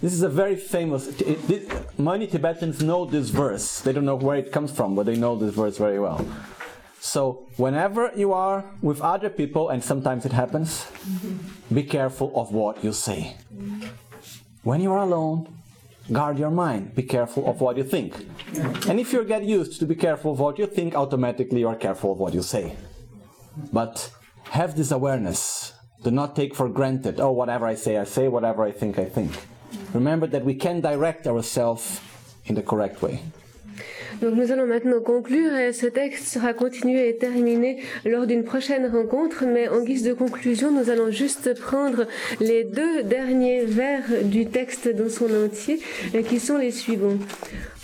This 0.00 0.12
is 0.14 0.22
a 0.22 0.28
very 0.28 0.56
famous. 0.56 1.08
It, 1.20 1.46
this, 1.48 1.68
many 1.98 2.26
Tibetans 2.28 2.82
know 2.82 3.04
this 3.04 3.30
verse. 3.30 3.80
They 3.80 3.92
don't 3.92 4.04
know 4.04 4.14
where 4.14 4.36
it 4.36 4.52
comes 4.52 4.70
from, 4.70 4.94
but 4.94 5.06
they 5.06 5.16
know 5.16 5.36
this 5.36 5.52
verse 5.54 5.76
very 5.76 5.98
well. 5.98 6.24
So, 7.00 7.48
whenever 7.56 8.12
you 8.14 8.32
are 8.32 8.64
with 8.80 9.00
other 9.00 9.28
people, 9.28 9.70
and 9.70 9.82
sometimes 9.82 10.24
it 10.24 10.32
happens, 10.32 10.86
be 11.72 11.82
careful 11.82 12.30
of 12.34 12.52
what 12.52 12.84
you 12.84 12.92
say. 12.92 13.36
When 14.62 14.80
you 14.80 14.92
are 14.92 14.98
alone, 14.98 15.59
guard 16.12 16.38
your 16.38 16.50
mind. 16.50 16.94
Be 16.94 17.02
careful 17.02 17.48
of 17.48 17.60
what 17.60 17.76
you 17.76 17.84
think. 17.84 18.14
And 18.88 18.98
if 18.98 19.12
you 19.12 19.24
get 19.24 19.44
used 19.44 19.78
to 19.80 19.86
be 19.86 19.94
careful 19.94 20.32
of 20.32 20.40
what 20.40 20.58
you 20.58 20.66
think, 20.66 20.94
automatically 20.94 21.60
you 21.60 21.68
are 21.68 21.76
careful 21.76 22.12
of 22.12 22.18
what 22.18 22.34
you 22.34 22.42
say. 22.42 22.76
But 23.72 24.10
have 24.50 24.76
this 24.76 24.90
awareness. 24.90 25.72
Do 26.02 26.10
not 26.10 26.34
take 26.34 26.54
for 26.54 26.68
granted, 26.68 27.20
oh, 27.20 27.32
whatever 27.32 27.66
I 27.66 27.74
say, 27.74 27.98
I 27.98 28.04
say, 28.04 28.28
whatever 28.28 28.64
I 28.64 28.72
think, 28.72 28.98
I 28.98 29.04
think. 29.04 29.32
Remember 29.92 30.26
that 30.26 30.44
we 30.44 30.54
can 30.54 30.80
direct 30.80 31.26
ourselves 31.26 32.00
in 32.46 32.54
the 32.54 32.62
correct 32.62 33.02
way. 33.02 33.22
Donc 34.20 34.34
nous 34.34 34.52
allons 34.52 34.66
maintenant 34.66 35.00
conclure 35.00 35.54
et 35.54 35.72
ce 35.72 35.86
texte 35.86 36.26
sera 36.26 36.52
continué 36.52 37.08
et 37.08 37.16
terminé 37.16 37.82
lors 38.04 38.26
d'une 38.26 38.44
prochaine 38.44 38.86
rencontre, 38.86 39.44
mais 39.46 39.68
en 39.68 39.82
guise 39.82 40.02
de 40.02 40.12
conclusion, 40.12 40.70
nous 40.70 40.90
allons 40.90 41.10
juste 41.10 41.58
prendre 41.58 42.06
les 42.40 42.64
deux 42.64 43.02
derniers 43.02 43.64
vers 43.64 44.02
du 44.24 44.46
texte 44.46 44.88
dans 44.88 45.08
son 45.08 45.28
entier 45.44 45.80
euh, 46.14 46.22
qui 46.22 46.38
sont 46.38 46.58
les 46.58 46.70
suivants. 46.70 47.18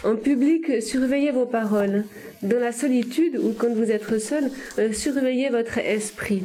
En 0.05 0.15
public, 0.17 0.83
surveillez 0.83 1.31
vos 1.31 1.47
paroles. 1.47 2.05
Dans 2.43 2.61
la 2.61 2.73
solitude 2.73 3.39
ou 3.39 3.55
quand 3.59 3.73
vous 3.73 3.91
êtes 3.91 4.19
seul, 4.19 4.51
euh, 4.79 4.93
surveillez 4.93 5.49
votre 5.49 5.79
esprit. 5.79 6.45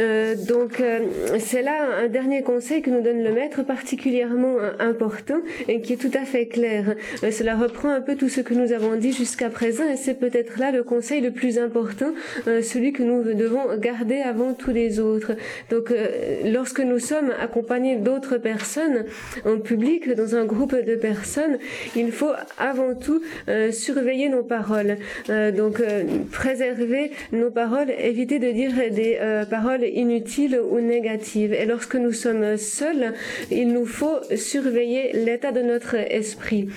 Euh, 0.00 0.34
donc 0.34 0.80
euh, 0.80 1.00
c'est 1.38 1.62
là 1.62 2.02
un 2.04 2.08
dernier 2.08 2.42
conseil 2.42 2.82
que 2.82 2.90
nous 2.90 3.02
donne 3.02 3.22
le 3.22 3.32
maître 3.32 3.62
particulièrement 3.62 4.56
euh, 4.58 4.72
important 4.78 5.40
et 5.68 5.80
qui 5.80 5.92
est 5.92 5.96
tout 5.96 6.10
à 6.14 6.24
fait 6.24 6.46
clair. 6.46 6.94
cela 7.30 7.56
reprend 7.56 7.90
un 7.90 8.00
peu 8.00 8.16
tout 8.16 8.28
ce 8.28 8.40
que 8.40 8.54
nous 8.54 8.72
avons 8.72 8.96
dit 8.96 9.12
jusqu'à 9.12 9.50
présent 9.50 9.84
et 9.88 9.96
c'est 9.96 10.14
peut-être 10.14 10.58
là 10.58 10.70
le 10.70 10.82
conseil 10.82 11.20
le 11.20 11.30
plus 11.30 11.58
important, 11.58 12.12
celui 12.46 12.92
que 12.92 13.02
nous 13.02 13.22
devons 13.22 13.76
garder 13.76 14.20
avant 14.20 14.54
tous 14.54 14.70
les 14.70 15.00
autres. 15.00 15.32
Donc 15.70 15.92
lorsque 16.44 16.80
nous 16.80 16.98
sommes 16.98 17.32
accompagnés 17.40 17.96
d'autres 17.96 18.38
personnes 18.38 19.04
en 19.44 19.58
public, 19.58 20.12
dans 20.14 20.34
un 20.34 20.44
groupe 20.44 20.74
de 20.74 20.94
personnes, 20.96 21.58
il 21.96 22.12
faut 22.12 22.32
avant 22.58 22.94
tout 22.94 23.22
surveiller 23.70 24.28
nos 24.28 24.42
paroles. 24.42 24.96
donc 25.28 25.82
préserver 26.30 27.12
nos 27.32 27.50
paroles, 27.50 27.90
éviter 27.90 28.38
de 28.38 28.50
dire 28.50 28.72
des 28.90 29.18
paroles 29.50 29.81
inutiles 29.82 30.60
ou 30.70 30.80
négatives. 30.80 31.52
Et 31.52 31.66
lorsque 31.66 31.96
nous 31.96 32.12
sommes 32.12 32.56
seuls, 32.56 33.14
il 33.50 33.72
nous 33.72 33.86
faut 33.86 34.20
surveiller 34.36 35.12
l'état 35.12 35.52
de 35.52 35.62
notre 35.62 35.94
esprit. 35.94 36.68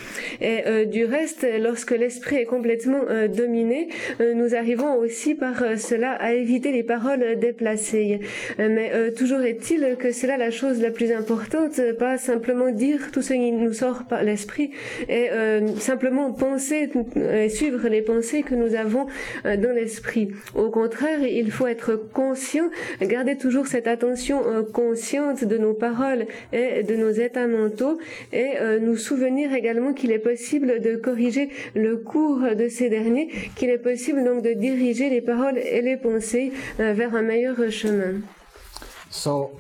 Et 0.42 0.68
euh, 0.68 0.86
du 0.86 1.06
reste, 1.06 1.46
lorsque 1.60 1.92
l'esprit 1.92 2.38
est 2.38 2.46
complètement 2.46 3.02
euh, 3.10 3.28
dominé, 3.28 3.90
euh, 4.22 4.34
nous 4.34 4.56
arrivons 4.56 4.96
aussi 4.96 5.36
par 5.36 5.64
cela 5.78 6.14
à 6.14 6.34
éviter 6.34 6.72
les 6.72 6.84
paroles 6.84 7.40
déplacées. 7.40 8.20
mais 8.58 9.12
toujours 9.14 9.42
est-il 9.42 9.96
que 9.98 10.12
c'est 10.12 10.28
là 10.28 10.38
la 10.38 10.52
chose 10.52 10.82
la 10.82 10.92
plus 10.92 11.12
importante, 11.12 11.80
pas 11.98 12.18
simplement 12.18 12.72
dire 12.72 13.12
tout 13.12 13.22
ce 13.22 13.34
qui 13.34 13.52
nous 13.52 13.74
sort 13.74 14.04
par 14.08 14.24
l'esprit, 14.24 14.72
et 15.10 15.30
simplement 15.80 16.32
penser 16.32 16.90
et 17.16 17.50
suivre 17.50 17.88
les 17.88 18.02
pensées 18.02 18.44
que 18.44 18.56
nous 18.56 18.76
avons 18.76 19.08
dans 19.44 19.74
l'esprit. 19.74 20.30
Au 20.54 20.70
contraire, 20.70 21.22
il 21.22 21.52
faut 21.52 21.68
être 21.68 21.96
conscient 22.14 22.70
garder 23.02 23.38
toujours 23.38 23.68
cette 23.68 23.88
attention 23.88 24.42
euh, 24.46 24.64
consciente 24.64 25.44
de 25.44 25.58
nos 25.58 25.74
paroles 25.74 26.26
et 26.54 26.84
de 26.84 26.96
nos 26.96 27.12
états 27.12 27.48
mentaux 27.48 27.98
et 28.32 28.54
euh, 28.60 28.80
nous 28.80 28.98
souvenir 28.98 29.54
également 29.54 29.94
qu'il 29.94 30.12
est 30.12 30.20
possible 30.20 30.82
de 30.82 30.96
corriger 30.96 31.50
le 31.76 31.98
cours 31.98 32.40
de 32.56 32.68
ces 32.70 32.90
derniers, 32.90 33.30
qu'il 33.56 33.70
est 33.70 33.78
possible 33.78 34.24
donc 34.24 34.44
de 34.44 34.54
diriger 34.54 35.10
les 35.10 35.22
paroles 35.22 35.58
et 35.58 35.82
les 35.82 35.98
pensées 35.98 36.52
euh, 36.80 36.94
vers 36.94 37.16
un 37.16 37.22
meilleur 37.22 37.56
chemin. 37.70 38.22
So, 39.10 39.52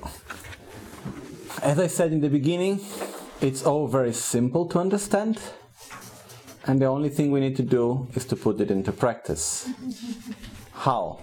as 1.61 1.79
I 1.79 1.87
said 1.87 2.11
in 2.11 2.19
the 2.19 2.29
beginning, 2.29 2.79
it's 3.41 3.65
all 3.65 3.87
very 3.87 4.13
simple 4.13 4.65
to 4.67 4.79
understand. 4.79 5.39
And 6.67 6.81
the 6.81 6.87
only 6.87 7.09
thing 7.09 7.31
we 7.31 7.39
need 7.39 7.55
to 7.57 7.63
do 7.63 8.07
is 8.15 8.25
to 8.25 8.35
put 8.35 8.59
it 8.59 8.71
into 8.71 8.91
practice. 8.91 9.69
How? 10.73 11.19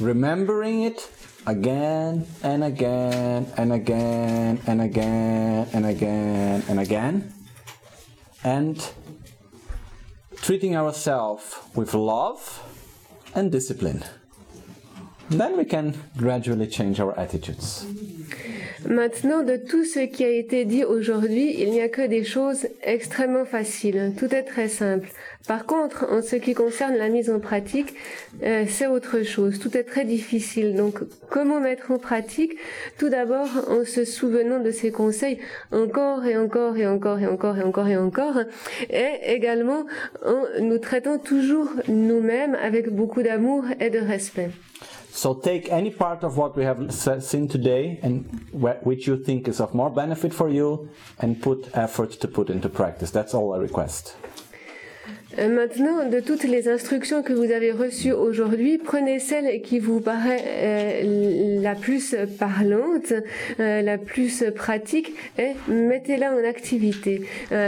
Remembering 0.00 0.82
it 0.82 1.08
again 1.46 2.26
and 2.42 2.64
again 2.64 3.46
and 3.56 3.72
again 3.72 4.60
and 4.66 4.80
again 4.80 5.68
and 5.72 5.86
again 5.86 6.62
and 6.68 6.80
again 6.80 7.32
and 8.44 8.92
treating 10.36 10.76
ourselves 10.76 11.56
with 11.74 11.94
love 11.94 12.62
and 13.34 13.50
discipline. 13.50 14.04
Then 15.30 15.56
we 15.56 15.64
can 15.64 15.92
gradually 16.16 16.70
change 16.70 17.00
our 17.00 17.18
attitudes. 17.18 17.86
Maintenant, 18.88 19.42
de 19.42 19.56
tout 19.56 19.84
ce 19.84 20.00
qui 20.00 20.24
a 20.24 20.28
été 20.28 20.64
dit 20.64 20.84
aujourd'hui, 20.84 21.54
il 21.60 21.70
n'y 21.70 21.80
a 21.80 21.88
que 21.88 22.04
des 22.06 22.24
choses 22.24 22.66
extrêmement 22.82 23.44
faciles. 23.44 24.12
Tout 24.18 24.34
est 24.34 24.42
très 24.42 24.68
simple. 24.68 25.08
Par 25.46 25.66
contre, 25.66 26.06
en 26.10 26.20
ce 26.20 26.36
qui 26.36 26.54
concerne 26.54 26.96
la 26.96 27.08
mise 27.08 27.30
en 27.30 27.38
pratique, 27.38 27.94
euh, 28.42 28.64
c'est 28.68 28.88
autre 28.88 29.22
chose. 29.22 29.60
Tout 29.60 29.76
est 29.76 29.84
très 29.84 30.04
difficile. 30.04 30.74
Donc, 30.74 30.98
comment 31.30 31.60
mettre 31.60 31.92
en 31.92 31.98
pratique? 31.98 32.56
Tout 32.98 33.08
d'abord, 33.08 33.48
en 33.68 33.84
se 33.84 34.04
souvenant 34.04 34.58
de 34.58 34.72
ces 34.72 34.90
conseils 34.90 35.38
encore 35.70 36.26
et 36.26 36.36
encore 36.36 36.76
et 36.76 36.86
encore 36.86 37.20
et 37.20 37.26
encore 37.26 37.58
et 37.58 37.62
encore 37.62 37.88
et 37.88 37.96
encore. 37.96 38.38
Et 38.90 39.10
également, 39.26 39.86
en 40.24 40.42
nous 40.60 40.78
traitant 40.78 41.18
toujours 41.18 41.70
nous-mêmes 41.88 42.56
avec 42.60 42.90
beaucoup 42.90 43.22
d'amour 43.22 43.64
et 43.80 43.90
de 43.90 43.98
respect. 43.98 44.50
So 45.14 45.34
take 45.34 45.70
any 45.70 45.90
part 45.90 46.24
of 46.24 46.38
what 46.38 46.56
we 46.56 46.64
have 46.64 46.90
seen 46.92 47.46
today 47.46 48.00
and 48.02 48.48
which 48.50 49.06
you 49.06 49.22
think 49.22 49.46
is 49.46 49.60
of 49.60 49.74
more 49.74 49.90
benefit 49.90 50.32
for 50.32 50.48
you 50.48 50.88
and 51.18 51.40
put 51.40 51.68
effort 51.76 52.12
to 52.12 52.26
put 52.26 52.48
into 52.48 52.70
practice. 52.70 53.10
That's 53.10 53.34
all 53.34 53.52
I 53.52 53.58
request. 53.58 54.16
Euh, 55.38 55.48
maintenant, 55.48 56.08
de 56.08 56.20
toutes 56.20 56.44
les 56.44 56.68
instructions 56.68 57.22
que 57.22 57.32
vous 57.32 57.50
avez 57.50 57.72
reçues 57.72 58.12
aujourd'hui, 58.12 58.78
prenez 58.78 59.18
celle 59.18 59.62
qui 59.62 59.78
vous 59.78 60.00
paraît 60.00 60.44
euh, 60.46 61.60
la 61.60 61.74
plus 61.74 62.14
parlante, 62.38 63.12
euh, 63.60 63.82
la 63.82 63.98
plus 63.98 64.44
pratique 64.54 65.12
et 65.38 65.52
mettez-la 65.68 66.32
en 66.32 66.44
activité. 66.44 67.22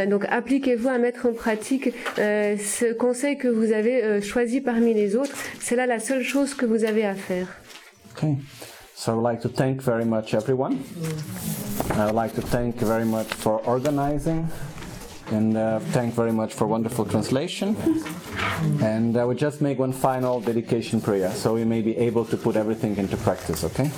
donc, 0.08 0.24
appliquez-vous 0.30 0.88
à 0.88 0.98
mettre 0.98 1.26
en 1.26 1.32
pratique 1.32 1.92
ce 2.16 2.92
conseil 2.92 3.36
que 3.36 3.48
vous 3.48 3.72
avez 3.72 4.20
choisi 4.22 4.60
parmi 4.60 4.94
les 4.94 5.16
autres. 5.16 5.34
C'est 5.60 5.76
là 5.76 5.86
la 5.86 5.98
seule 5.98 6.22
chose 6.22 6.54
que 6.54 6.66
vous 6.66 6.84
avez 6.84 7.04
à 7.04 7.14
faire. 7.14 7.46
Okay. 8.16 8.36
So 8.94 9.12
I 9.12 9.14
would 9.16 9.24
like 9.24 9.40
to 9.42 9.48
thank 9.48 9.82
very 9.82 10.04
much 10.04 10.34
everyone. 10.34 10.78
I 11.96 12.06
would 12.06 12.14
like 12.14 12.34
to 12.34 12.42
thank 12.42 12.76
very 12.76 13.04
much 13.04 13.26
for 13.26 13.60
organizing. 13.66 14.46
And 15.34 15.56
uh, 15.56 15.80
thank 15.92 16.14
very 16.14 16.32
much 16.32 16.54
for 16.54 16.66
wonderful 16.66 17.04
translation. 17.04 17.76
And 18.82 19.16
I 19.16 19.24
would 19.24 19.38
just 19.38 19.60
make 19.60 19.78
one 19.78 19.92
final 19.92 20.40
dedication 20.40 21.00
prayer 21.00 21.30
so 21.32 21.54
we 21.54 21.64
may 21.64 21.82
be 21.82 21.96
able 21.96 22.24
to 22.26 22.36
put 22.36 22.56
everything 22.56 22.96
into 22.96 23.16
practice, 23.16 23.64
okay? 23.64 23.90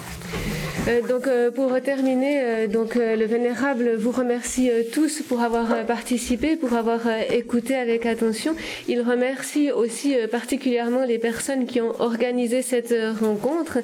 Euh, 0.88 1.02
donc 1.02 1.26
euh, 1.26 1.50
pour 1.50 1.80
terminer, 1.80 2.40
euh, 2.40 2.66
donc 2.68 2.94
le 2.94 3.24
vénérable 3.24 3.96
vous 3.96 4.12
remercie 4.12 4.70
tous 4.92 5.22
pour 5.22 5.40
avoir 5.40 5.84
participé, 5.84 6.54
pour 6.56 6.74
avoir 6.74 7.00
écouté 7.30 7.74
avec 7.74 8.06
attention. 8.06 8.54
Il 8.86 9.00
remercie 9.00 9.72
aussi 9.72 10.14
particulièrement 10.30 11.04
les 11.04 11.18
personnes 11.18 11.66
qui 11.66 11.80
ont 11.80 12.00
organisé 12.00 12.62
cette 12.62 12.94
rencontre. 13.20 13.78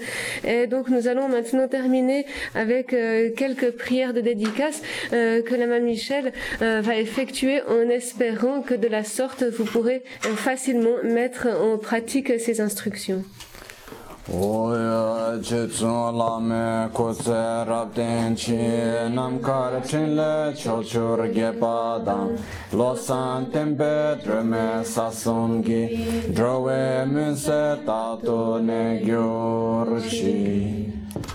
Et 0.47 0.66
donc 0.66 0.89
nous 0.89 1.09
allons 1.09 1.29
maintenant 1.29 1.66
terminer 1.66 2.24
avec 2.55 2.95
quelques 3.37 3.73
prières 3.73 4.15
de 4.15 4.20
dédicace 4.20 4.83
que 5.11 5.55
la 5.55 5.66
Mame 5.66 5.85
Michel 5.85 6.33
va 6.61 6.97
effectuer 6.97 7.61
en 7.62 7.89
espérant 7.89 8.62
que 8.62 8.74
de 8.74 8.89
la 8.89 9.05
sorte 9.05 9.43
vous 9.43 9.65
pourrez 9.65 10.03
facilement 10.43 11.02
mettre 11.05 11.47
en 11.47 11.78
pratique 11.78 12.32
ces 12.40 12.60
instructions. 12.60 13.24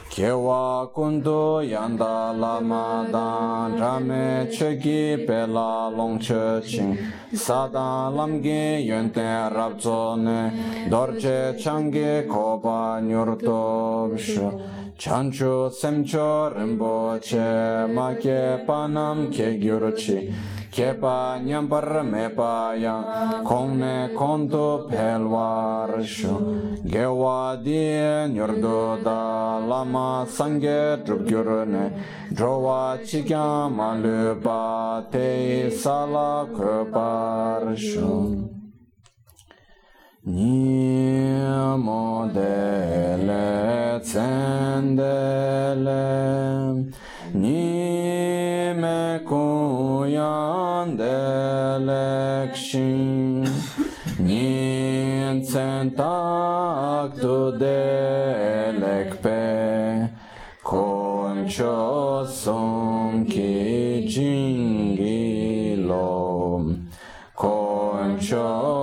Kewa 0.09 0.91
kundu 0.91 1.61
yanda 1.61 2.33
lama 2.33 3.07
dan 3.11 3.77
Rame 3.79 4.49
chegi 4.51 5.25
pela 5.25 5.89
long 5.89 6.17
che 6.17 6.61
ching. 6.65 6.97
Sadan 7.31 8.15
lamgi 8.15 8.87
yönten 8.87 9.53
rabzo 9.53 10.15
ne 10.15 10.89
Dorje 10.89 11.55
changi 11.61 12.27
koba 12.27 12.99
nyurto 13.01 14.09
bishu 14.11 14.59
Chanchu 14.97 15.69
semcho 15.69 16.51
rinpoche 16.55 17.93
Ma 17.93 18.15
ke 18.15 18.65
panam 18.65 19.29
ke 19.31 19.59
gyurchi 19.61 20.33
kepa 20.71 21.39
nyambar 21.43 22.03
mepa 22.03 22.75
yang 22.75 23.03
kong 23.43 23.79
kongne 23.79 24.13
konto 24.13 24.87
pelwar 24.89 26.03
shu. 26.03 26.81
Gewa 26.85 27.57
di 27.63 27.99
nyurdo 28.31 29.01
da 29.03 29.59
lama 29.59 30.25
sangye 30.27 31.03
drupgyur 31.03 31.67
ne. 31.67 31.91
Drowa 32.31 32.97
chikya 33.03 33.69
malu 33.69 34.39
pa 34.41 35.03
te 35.11 35.69
sala 35.69 36.47
kupar 36.51 37.75
shu. 37.75 38.47
Nimo 40.27 42.27
dele 42.33 44.01
tsendele 44.03 45.15
Nimek 47.33 49.31
olyan 49.31 50.95
deleksin, 50.95 52.27
nincsen 54.17 55.95
taktu 55.95 57.57
delekpe, 57.57 59.39
koncsoszom 60.63 62.05
ki 63.25 64.03
dzsingilom, 64.05 65.27
koncsoszom 67.35 68.79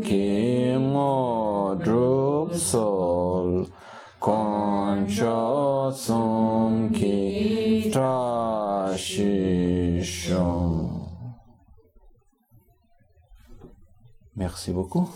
ki 0.00 0.76
modrub 0.92 2.52
szól. 2.52 3.66
Trashishon 7.92 9.28
Merci 14.36 14.70
beaucoup. 14.72 15.08